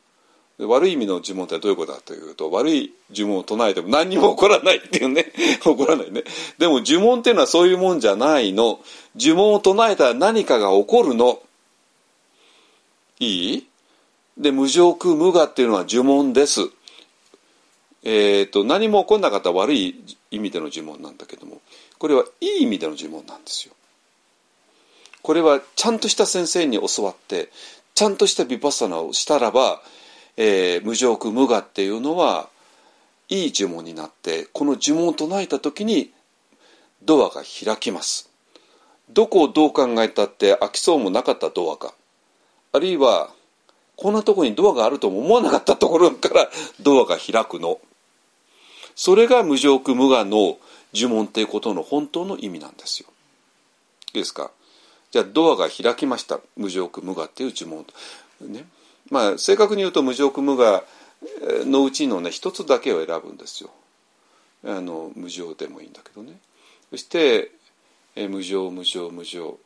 [0.58, 5.32] 悪い意味の呪文ってどういうことかというと悪い呪文を唱えても何にも起こらないっていうね。
[5.62, 6.24] 起こらないね。
[6.58, 8.80] でも呪文っていうのはそういうもんじゃないの。
[9.16, 11.40] 呪文を唱えたら何かが起こるの。
[13.20, 13.66] いい？
[14.36, 16.60] で無欲無我っていうのは呪文です。
[18.02, 21.60] えーと、何も起こんなかった悪い意味での呪文なんだけども。
[22.00, 23.74] これはいい意味での呪文なんですよ。
[25.22, 27.50] これはちゃんとした先生に教わって
[27.94, 29.82] ちゃんとしたヴィパッサナをしたらば、
[30.38, 32.48] えー、無欲無我っていうのは
[33.28, 36.10] いい呪文になってこの呪文を唱えた時に
[37.02, 38.30] ドアが開きます。
[39.10, 41.92] どこをどう考えたって開きそうもなかったドアが
[42.72, 43.30] あるいは
[43.96, 46.48] こんなとこにドアがあるとも思わなかったところから
[46.80, 47.78] ドアが開くの。
[48.96, 50.56] それが無欲無我の
[50.94, 53.08] 呪文っていうことの本当の意味なんですよ。
[54.14, 54.50] いいですか？
[55.10, 57.84] じゃあドアが開きました無欲無我っていう呪文。
[58.48, 58.64] ね、
[59.10, 60.84] まあ正確に言うと無欲無我
[61.64, 63.70] のうちのね一つだけを選ぶんですよ。
[64.64, 66.38] あの無常でもいいんだけどね。
[66.90, 67.52] そして
[68.16, 69.58] え無常無常無常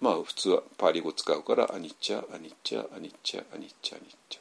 [0.00, 4.38] まあ普通はパーリ語使うからアニッチャアニッチャアニッチャアニッチャアニッチ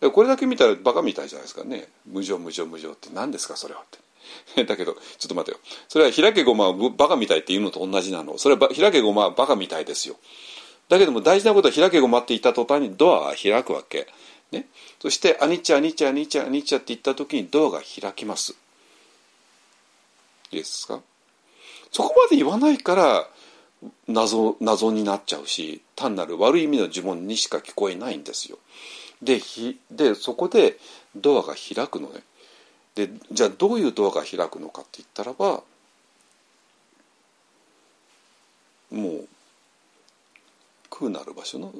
[0.00, 3.98] ャこれだけ見たらバカみたいじゃないですかね無常無常無常って何ですかそれはって
[4.66, 5.58] だけどちょっと待てよ
[5.88, 10.16] それは開けごまはバカみたいっていうのと同じなのそれは開けごまはバカみたいですよ
[10.88, 14.06] だけども大事なことは開けごまっていった途端にドアが開くわけ。
[14.52, 14.68] ね、
[15.02, 18.54] そして「アニッチャアニッチャアニッチャアニッチャ」って言った時にドアが開きます。
[20.52, 21.02] いいですか？
[21.90, 23.28] そこまで言わないから
[24.06, 28.58] 謎謎になっちゃうし単なる悪い意味の呪文にしか聞こえないんですよ。
[29.20, 30.78] でひでそこで
[31.16, 32.22] ドアが開くのね。
[32.96, 35.62] でじゃあどういうドアが開くのかって言ったらば
[38.90, 39.28] もう
[40.90, 41.72] 空なる場所の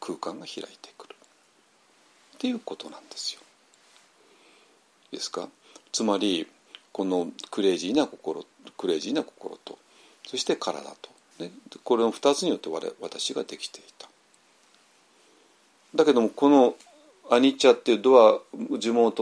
[0.00, 1.14] 空間が開いてくる
[2.34, 3.40] っていうことなんですよ。
[5.12, 5.48] ですか？
[5.92, 6.48] つまり
[6.90, 8.44] このクレイジーな心
[8.76, 9.78] クレイジーな心と
[10.26, 11.52] そして体と、ね、
[11.84, 14.08] これの2つによって我私ができていた。
[15.94, 16.74] だけどもこの
[17.30, 19.12] アニッチャっていうドア呪文を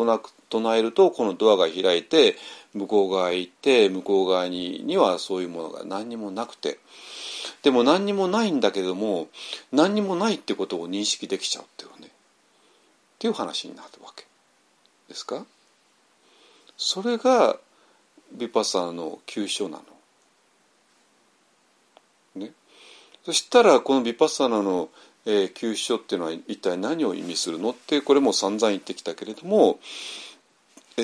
[0.51, 2.37] 唱えるとこのドアが開いて
[2.75, 6.79] 向こう側へ行って向こう側ににはそういうものが何にもなくて。
[7.63, 9.29] でも何にもないんだけども
[9.71, 12.09] 何にもないってことを認識できちゃうっていうね。
[12.09, 12.11] っ
[13.19, 14.27] ていう話になるわけ。
[15.09, 15.45] ですか？
[16.79, 17.59] それが
[18.35, 19.79] ヴィパッサナの急所な
[22.37, 22.43] の。
[22.47, 22.53] ね、
[23.27, 24.89] そしたらこのヴィパッサナの、
[25.27, 27.73] えー、急所っていうのは一体何を意味するの？
[27.73, 29.81] ってこれも散々言ってきたけれども、
[31.01, 31.03] え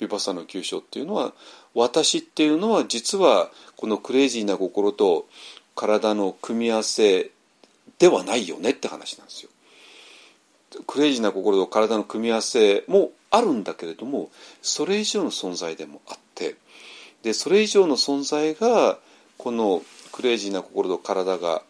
[0.00, 1.32] ー、ヴィパッサの急所っていうのは
[1.74, 5.26] 私っていうのは実はこのクレイジーな心と
[5.74, 7.30] 体の組み合わせ
[7.98, 9.50] ではないよねって話なんですよ。
[10.86, 16.56] クレイジーな心と体の組み合わせもあるんだけれどもそれ以上の存在でもあって
[17.22, 18.98] でそれ以上の存在が
[19.38, 19.82] この
[20.12, 21.62] クレイジーな心と体が、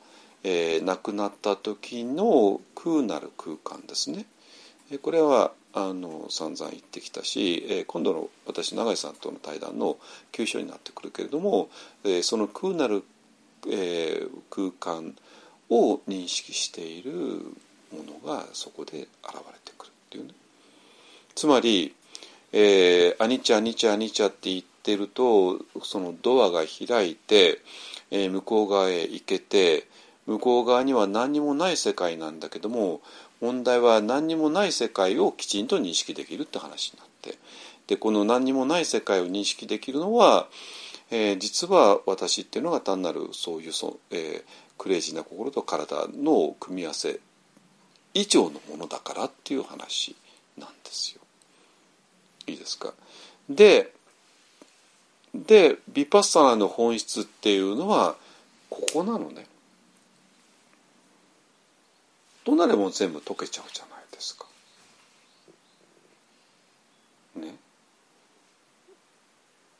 [0.43, 4.27] えー、なくなった時の空なる空間ですね。
[5.03, 9.99] これはあの散々言ってきたし、えー、今度の私永井さんとの対談の
[10.33, 11.69] 急所になってくるけれども、
[12.05, 13.05] えー、その空なる、
[13.71, 15.15] えー、空間
[15.71, 17.13] を認識している
[17.93, 20.33] ものがそこで現れてくるっていうね。
[21.35, 21.95] つまり、
[22.53, 27.61] えー、アニチャアニチャアニチャって言ってるとそのドアが開いて、
[28.11, 29.87] えー、向こう側へ行けて
[30.27, 33.01] 向こう側には何にもない世界なんだけども
[33.41, 37.39] 問題は何にもない世界をきちんと認識できるって話になって
[37.87, 40.49] でこの何にもない世界を認識できるのは、
[41.11, 44.43] えー、実は私っていうのが単なるそういうそ、えー、
[44.77, 47.21] クレイジーな心と体の組み合わせ
[48.15, 50.17] 以上のものだからっていう話
[50.57, 51.21] なんですよ。
[52.47, 52.93] いいですか？
[53.49, 53.93] で
[55.35, 58.17] でビパッサナの本質っていうのは
[58.71, 59.47] ここなのね。
[62.49, 64.47] となれば全部溶けちゃうじゃないですか。
[67.37, 67.55] ね。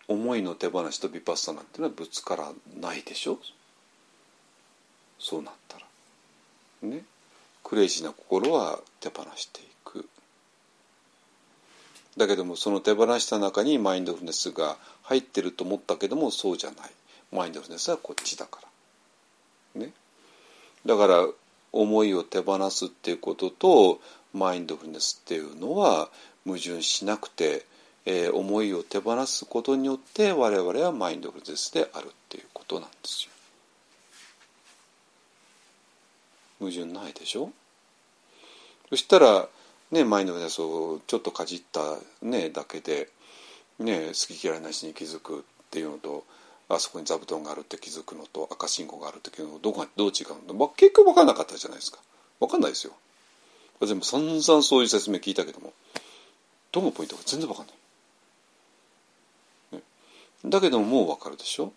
[0.07, 3.39] 思いの手放しとビパッサナっていうのはぶつからないでしょ
[5.19, 5.87] そうなったら。
[6.83, 7.05] ね。
[7.65, 10.07] クレイジーな心は手放していく。
[12.19, 16.91] だけどもその手放した中にマインドフルネスが入ってると思ったけどもそうじゃない
[17.33, 18.61] マインドフルネスはこっちだか
[19.75, 19.93] らね
[20.85, 21.27] だから
[21.73, 24.01] 思いを手放すっていうことと
[24.33, 26.09] マインドフルネスっていうのは
[26.45, 27.67] 矛盾しなくて、
[28.07, 33.31] えー、思いを手放すことによって我々はマインドフルネスであるっていうことなんですよ。
[36.59, 37.51] 矛盾ないでしょ？
[38.89, 39.49] そしたら
[39.91, 43.09] ね、マインドフルネスをちょっとかじった、ね、だけで、
[43.79, 46.25] ね、好き嫌いなしに気づくっていうのと
[46.69, 51.99] あそこに座布団があるって気づくのと赤信号があるって気づくのどこがどう違うの、まあ、結局分かんなかったじゃないですか。
[52.41, 52.93] 分かんないですよ。
[53.81, 55.73] 全部散々そういう説明聞いたけども。
[56.71, 57.73] どのポイントか全然分かんな
[59.73, 59.83] い、ね、
[60.45, 61.73] だけどももう分かるでしょ？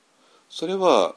[0.50, 1.16] それは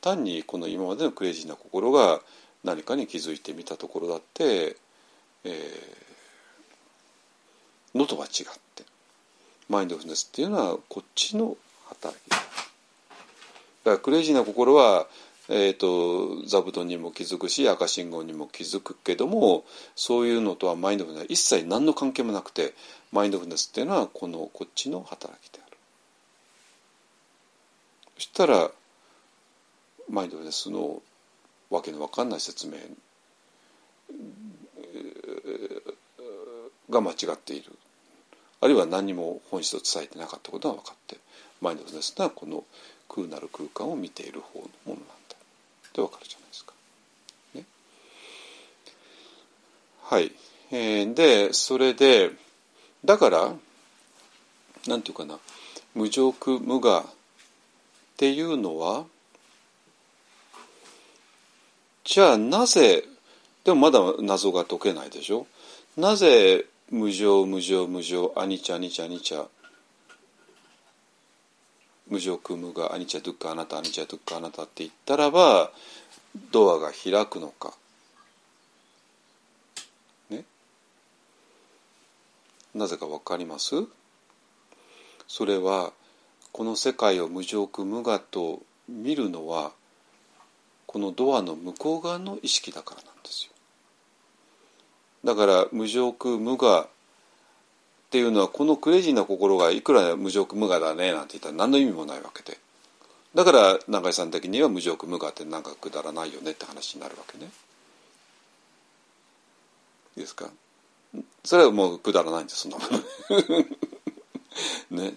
[0.00, 2.22] 単にこの今までのクレイジーな心が
[2.64, 4.76] 何かに気づいてみたところだって、
[5.44, 8.84] えー、のとは違って。
[9.68, 11.56] マインドフルネスっていうのはこっちの
[11.88, 12.20] 働き
[13.84, 15.06] だからクレイジーな心は、
[15.48, 19.64] えーと、座布団にも気づくし赤信号にも気づくけども
[19.96, 22.74] そういうのとはマインドフルネスは一切何の関係もなくて
[23.10, 25.76] マインドフルネスっていうのはこのこっちの働きである。
[28.16, 28.70] そしたら
[30.08, 31.02] マインドフルネスの
[31.70, 32.74] わけのわかんない説明
[36.88, 37.72] が間違っている。
[38.60, 41.16] あるいは何も本質を伝えてなかったことが分かって
[41.60, 42.64] マインドフルネスはこの
[43.14, 45.12] 空なる空間を見ている方のものなんだ。
[45.12, 46.72] って分かるじゃないですか。
[47.54, 47.64] ね、
[50.04, 50.32] はい、
[50.70, 52.30] えー、でそれで
[53.04, 53.52] だから
[54.86, 55.38] なんていうかな。
[55.94, 57.04] 無常無我っ
[58.16, 59.04] ていうのは
[62.04, 63.04] じゃあなぜ
[63.64, 65.46] でもまだ謎が解けないでしょ。
[65.96, 69.46] なぜ無常無常無常アニチャアニチャアニチャ
[72.12, 75.72] 無常空無我アニチャドゥッカあなたアニチャドゥッカあなたって言ったらば
[76.50, 77.72] ドアが開くのか。
[80.28, 80.44] ね？
[82.74, 83.86] なぜか分かります？
[85.26, 85.94] それは
[86.52, 88.60] この世界を無常空無我と
[88.90, 89.72] 見るのは
[90.84, 93.52] このドアの向こう側の意識だからなんですよ。
[95.24, 96.88] だから無常空無我
[98.12, 102.58] っていうのはこのクレイジーな心がいくら無常無我だねなんて言ったら何の意味もないわけで。
[103.34, 107.46] だから永井さん的には無常無我ってなんかくだらないよねって話になるわけね。
[110.18, 110.50] いいですか？
[111.42, 112.84] それはもうくだらないんですそんなも
[114.90, 115.00] の。
[115.02, 115.14] ね。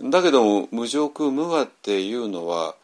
[0.00, 2.76] だけども無常空無我っていうのは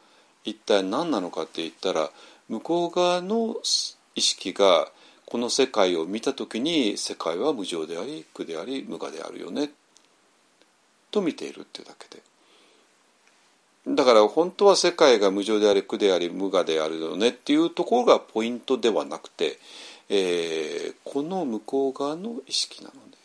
[0.42, 2.10] 一体何なのかって言ったら
[2.48, 3.54] 向こう側の
[4.16, 4.90] 意識が
[5.26, 9.70] この世界を見た時に世界は無常であり苦であり無我であるよね
[11.10, 12.22] と見ているっていうだけで
[13.88, 19.58] だから本当は世界が無常であり苦であり無我であるよねっていうところがポイントではなくて、
[20.08, 23.16] えー、この向こう側の意識なので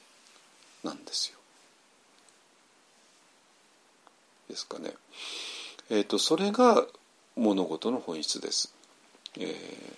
[0.83, 1.39] なんですよ。
[4.49, 4.93] ですかね。
[5.89, 6.85] えーと、それが
[7.35, 8.73] 物事の本質です。
[9.39, 9.93] えー、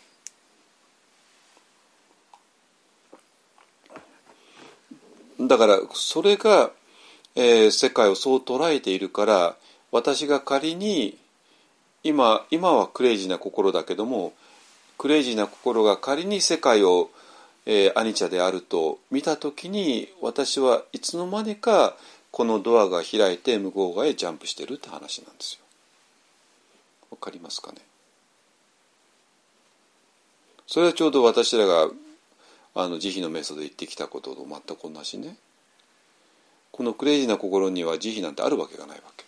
[5.39, 6.71] だからそれが、
[7.35, 9.55] えー、世界をそう捉えているから
[9.91, 11.17] 私が仮に
[12.03, 14.33] 今今はクレイジーな心だけども
[14.97, 17.09] クレイジーな心が仮に世界を、
[17.65, 21.95] えー、アニチャであると見た時に私はいつの間にか
[22.31, 25.59] このドアが開いて向こう側へジャンプしてるって話なんですよ。
[27.11, 27.77] わかりますかね？
[30.65, 31.89] それはちょうど私らが
[32.75, 35.35] あの慈悲の瞑想で言ってきたことと全く同じね。
[36.71, 39.25] このクレイジーな心には慈悲なんてあるわけがないわけ。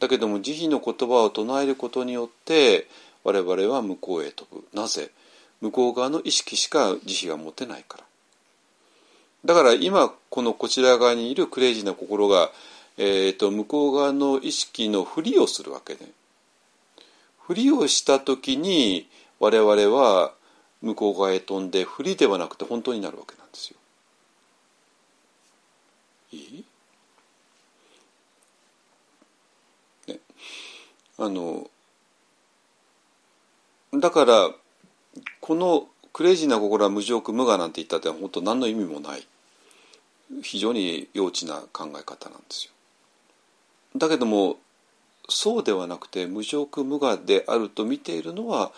[0.00, 2.88] だけども慈悲の言葉を唱えることによって
[3.22, 4.66] 我々は向こうへ飛ぶ。
[4.72, 5.10] なぜ？
[5.60, 8.04] 向こう側の意識しか慈悲が持てないから。
[9.44, 12.50] だから今このこちら側にいるクレイジーな心が、
[12.96, 16.00] えーと、向こう側の意識のふりをするわけ、ね、
[17.40, 20.32] ふりをした時に我々は
[20.82, 23.76] 向こう側へ飛んでふりではなくて本当になるわけなんですよ。
[26.32, 26.64] いい？
[30.08, 30.18] ね、
[31.18, 31.70] あの
[33.94, 34.50] だから
[35.40, 39.26] このクレイジーな心は無常無我なんて言ったって本当何の意味もない
[40.42, 42.72] 非常に幼稚な考え方なんですよ。
[43.98, 44.56] だけども
[45.28, 48.72] そうではなくて無常無我であると見ているのは、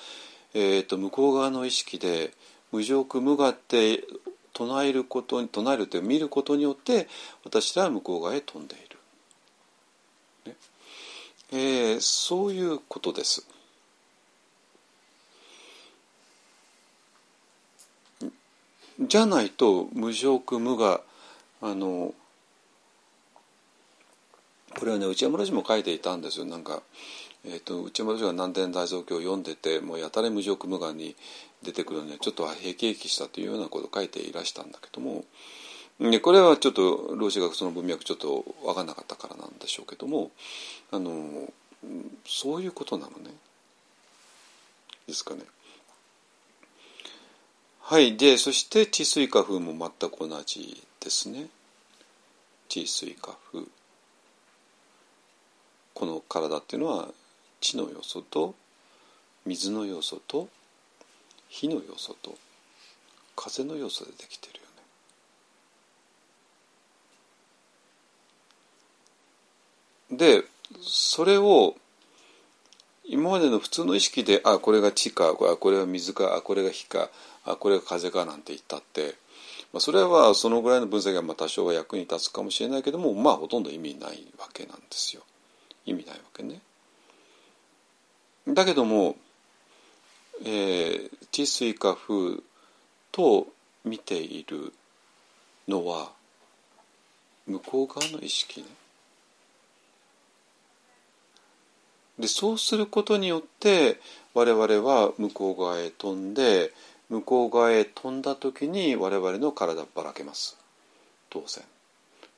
[0.54, 2.32] えーと、向こう側の意識で
[2.72, 4.04] 無常苦無我って
[4.52, 7.08] 唱えることに唱えるという見ることによって
[7.44, 10.56] 私らは向こう側へ飛んでいる、ね。
[11.52, 13.46] えー、そういうことです。
[19.00, 21.02] じゃないと無常苦無我
[21.60, 22.14] あの
[24.78, 26.44] これはね内山老師も書いていたんですよ。
[26.44, 26.82] なんか、
[27.46, 31.14] えーと、内山老師が南天大蔵経を読んでてもうやたら無常無我に
[31.62, 35.24] 出てくるのにちょっとへきへきしたというようなことを書いていらしたんだけども
[36.00, 40.30] でこれはちょっと老子がその文脈ちょっと分かんなかったからなんでしょうけども
[40.90, 41.52] あの
[42.26, 43.30] そういうことなのね。
[45.06, 45.42] ですかね。
[47.80, 51.48] はいでそして治水化風も全く同じですね
[52.66, 53.64] 地水化風
[55.92, 57.08] この体っていうのは
[57.64, 58.54] 地の要素と
[59.46, 60.48] 水の要素と
[61.48, 62.34] 火の要素と
[63.34, 64.60] 風の要素でできてる
[70.10, 70.42] よね。
[70.42, 70.44] で
[70.82, 71.74] それを
[73.06, 77.08] 今までの普通の意識であこれが地かこれが水かあこれが火か
[77.46, 79.14] あこれが風かなんて言ったって
[79.72, 85.22] まあ、それはそのぐらいの分析がま多少は役に立つかもしれないけどもまあほとんど意味ないわけなんですよ
[85.86, 86.60] 意味ないわけね。
[88.48, 89.16] だけども、
[90.44, 92.40] えー、地水化風
[93.12, 93.46] と
[93.84, 94.72] 見ている
[95.68, 96.10] のは
[97.46, 98.66] 向こう側の意識ね。
[102.18, 103.98] でそうすることによって
[104.34, 106.72] 我々は向こう側へ飛んで
[107.08, 110.56] 向こう側へ飛んだ時に我々の体ばらけます。
[111.30, 111.64] 当然。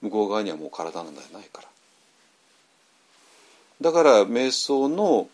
[0.03, 1.69] 向こう側にはもう体なんてないから。
[3.81, 5.28] だから瞑想の、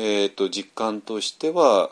[0.00, 1.90] えーと、実感としては、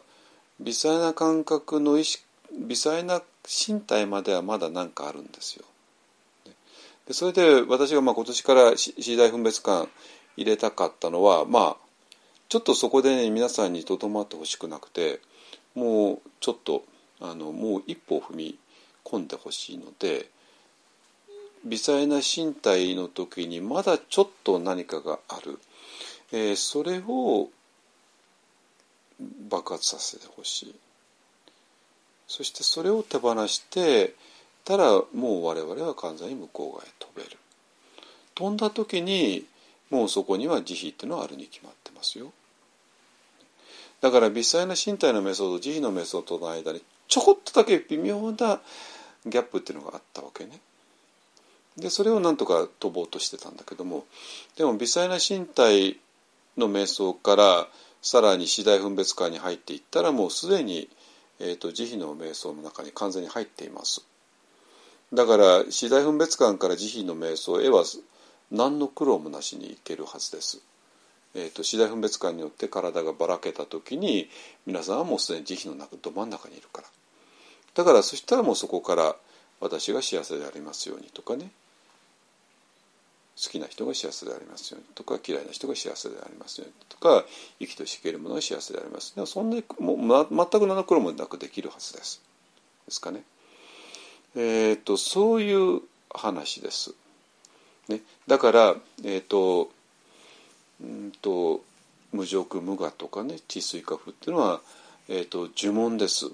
[0.60, 5.64] 微細な感覚の意識微細な身体まではまだ何かあるんですよ。
[7.06, 9.88] でそれで私がまあ今年から次第分別感
[10.36, 11.76] 入れたかったのはまあ
[12.48, 15.20] ちょっとそこで、ね、皆さんにとどまってほしくなくて
[15.74, 16.84] もうちょっと
[17.20, 18.58] あのもう一歩踏み
[19.04, 20.28] 込んでほしいので
[21.64, 25.58] 微細な身体の時にまだちょっと何かがある、
[26.32, 27.50] えー、それを
[29.48, 30.74] 爆発させてほしい。
[32.28, 34.14] そしてそれを手放して
[34.64, 37.36] たらもう我々は完全に向こう側へ飛べる。
[38.34, 39.46] 飛んだ時に
[39.90, 42.32] もうそこには慈悲っていうのはあるに決まってますよ。
[44.00, 48.60] だから微細な身体のメソッド慈悲のメソッドの間にちょこっとだけ微妙な
[49.24, 50.60] ギャップっていうのがあったわけね。
[51.76, 54.04] でそれをなんとか飛ぼうとしてたんだけども。
[54.56, 55.98] でも微細な身体
[56.56, 57.68] の瞑想から
[58.06, 60.88] さらに次第分別会に入っていったらもうすでに、
[61.40, 64.06] えーと、慈悲の瞑想の中に完全に入っています。
[65.12, 67.82] だから次第分別感から慈悲の瞑想へは
[68.52, 70.60] 何の苦労もなしにいけるはずです。
[71.34, 74.28] えーと、次第分別感によって体がばらけた時に
[74.66, 76.88] 皆さんはもうすでに慈悲の中ど真ん中にいるから。
[77.74, 79.16] だからそしたらもうそこから
[79.58, 81.50] 私が幸せでありますようにとかね。
[83.42, 87.24] 好きな人が幸せでありますようにとか嫌いな人が幸せでありますようにとか
[87.58, 92.22] 生きとし生けるものが幸せでありますでもそんなもう、ま、全く何の苦もなくできるはずです。
[92.86, 93.22] ですかね。
[94.34, 95.80] えっ、ー、とそういう
[96.10, 96.94] 話です。
[97.88, 99.70] ね、だから、えっ、ー、と
[100.80, 101.62] うんと
[102.12, 104.60] 無辱無我とかね治水化風っていうのは、
[105.08, 106.30] えーと呪文です。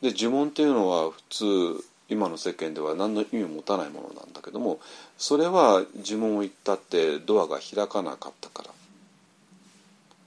[0.00, 4.80] で呪文っていうのは普通今の世間では何の意味を持たないものなんだけども
[5.18, 8.70] それは呪文を言ったってドアが開かなかったから。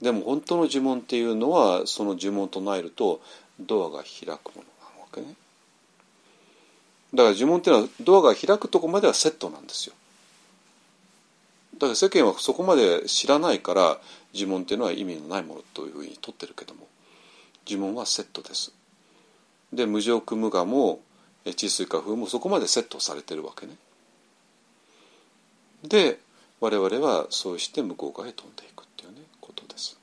[0.00, 3.20] でも本当の呪文っていうのはその呪文を唱えると
[3.60, 4.62] ドアが開くもの
[4.96, 5.34] なわけね。
[7.14, 9.94] だから呪文っていうのはドアが開くとこまではセットなんですよ。
[11.74, 13.98] だから世間はそこまで知らないから
[14.34, 16.88] 呪文っていうのは意味のないものというふうに取ってるけども
[17.66, 18.72] 呪文はセットです。
[19.72, 21.00] で無常無我も
[21.44, 23.76] 治水化風もそこまでセットされてるわけね。
[25.84, 26.18] で
[26.60, 29.98] 我々はそうして向こう側へ飛んでいくっていうねことです。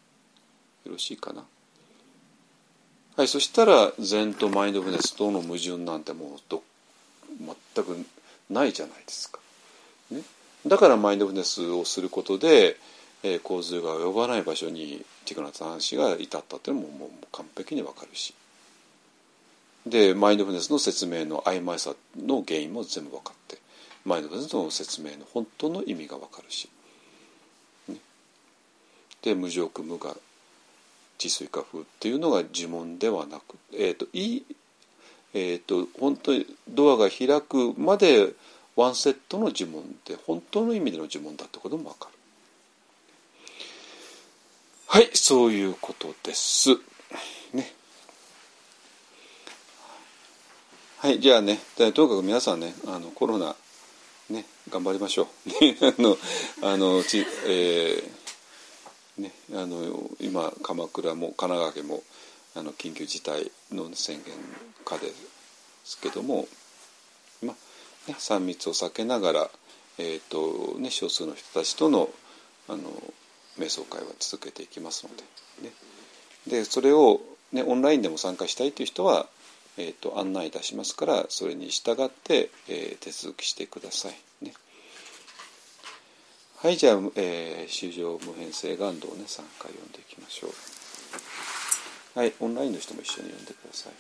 [0.86, 1.46] よろしいかな？
[3.16, 6.62] はいそしたら禅とマインドフルネスとの矛盾なんてもうど
[7.74, 8.06] 全く
[8.50, 9.40] ないじゃないですか。
[10.12, 10.22] ね、
[10.66, 12.78] だからマインドフルネスをすることで、
[13.24, 18.34] えー、洪水が及ばない場所にティクナツン氏が至ったっていうのももう完璧にわかるし。
[19.86, 23.58] でマインドフルネスの説明の曖昧さの原因も全部分かって
[24.06, 26.70] マインドフルネスの説明の本当の意味が分かるし、
[27.88, 27.96] ね、
[29.22, 30.16] で無常苦無我
[31.18, 34.46] 治水化風っていうのが呪文ではなくえっ、ー、といい
[35.34, 38.34] えっ、ー、と本当にドアが開くまで
[38.76, 42.20] ワンセットの呪文って本当の意味での呪文だってことも分かる。
[44.88, 46.70] はいそういうことです。
[47.54, 47.74] ね。
[51.02, 53.56] はいじゃあねとにかく皆さんねあのコロナ
[54.30, 55.28] ね頑張りましょう。
[55.88, 56.18] あの
[56.62, 62.04] あのち、えー、ねあの今鎌倉も神奈川県も
[62.54, 64.36] あの緊急事態の宣言
[64.84, 65.14] 下で
[65.86, 66.50] すけども
[67.44, 69.52] まあね3密を避けながら
[70.00, 72.10] え、ー、とね少数の人たちとの
[72.68, 72.92] あの
[73.58, 75.24] 瞑想会は続けていきますので
[75.62, 75.74] ね。
[76.46, 77.22] でそれを
[77.54, 79.30] ねオンラインでも参加したいという人は
[79.82, 84.54] えーと、案内いたしますからそれに従って、えー、手続きしてくださいね。
[86.58, 92.20] はいじゃあ、えー、修正無変性願道ね3回読んでいきましょう。
[92.20, 93.94] はいオンラインの人も一緒に読んでください。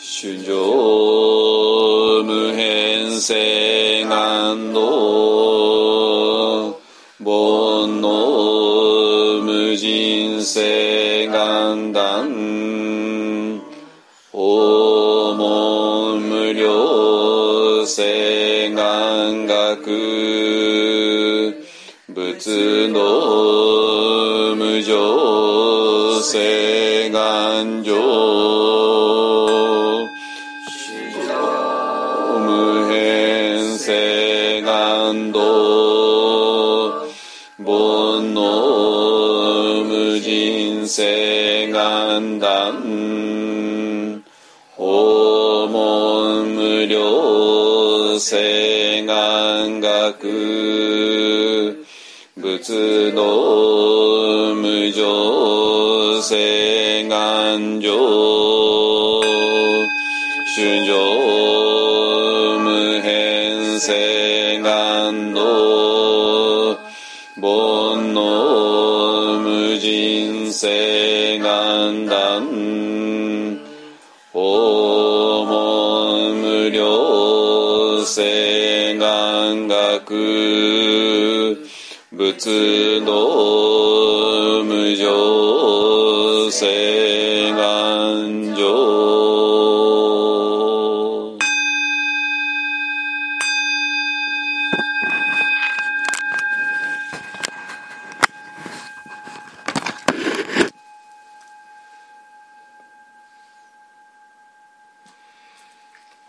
[0.00, 5.31] 主上無変性願道
[10.42, 12.28] 人性願断
[14.32, 19.86] 訪問無料性願学
[22.08, 28.61] 仏の無常性願上
[42.22, 44.22] 願断
[44.76, 51.76] 訪問無料性願学
[52.36, 57.90] 仏道無常性願上
[60.54, 60.94] 主上
[62.60, 65.40] 無変性願道
[67.40, 71.11] 煩悩無人性
[71.82, 72.46] 三段
[74.32, 80.14] 訪問無料性願学
[82.12, 89.02] 仏道無常性願上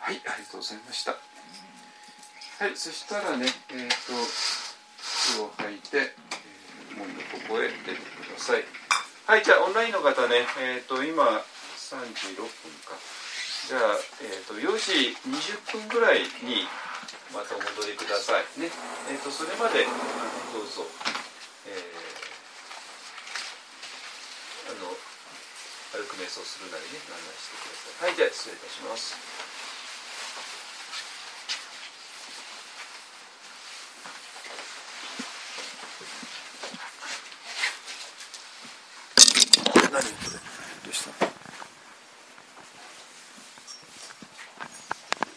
[0.05, 1.11] はい、ありがとうございました。
[1.11, 1.17] は
[2.67, 3.95] い、そしたらね、えっ、と、
[4.99, 8.65] 服を履いて、えー、門のここへ出てください。
[9.33, 12.53] はい、じゃあオンラインの方ね、えっ、と、今3時6分
[12.85, 12.93] か。
[13.65, 16.69] じゃあ、えっ、と、4時20分ぐらいに
[17.33, 18.45] またお戻りください。
[18.61, 18.69] ね。
[19.09, 19.97] えっ、と、それまで、あの
[20.53, 20.85] どうぞ、
[21.65, 21.81] えー
[24.69, 24.93] あの、
[25.97, 28.13] 歩く瞑想するなりね、何々してください。
[28.13, 29.17] はい、じゃあ失礼いたします。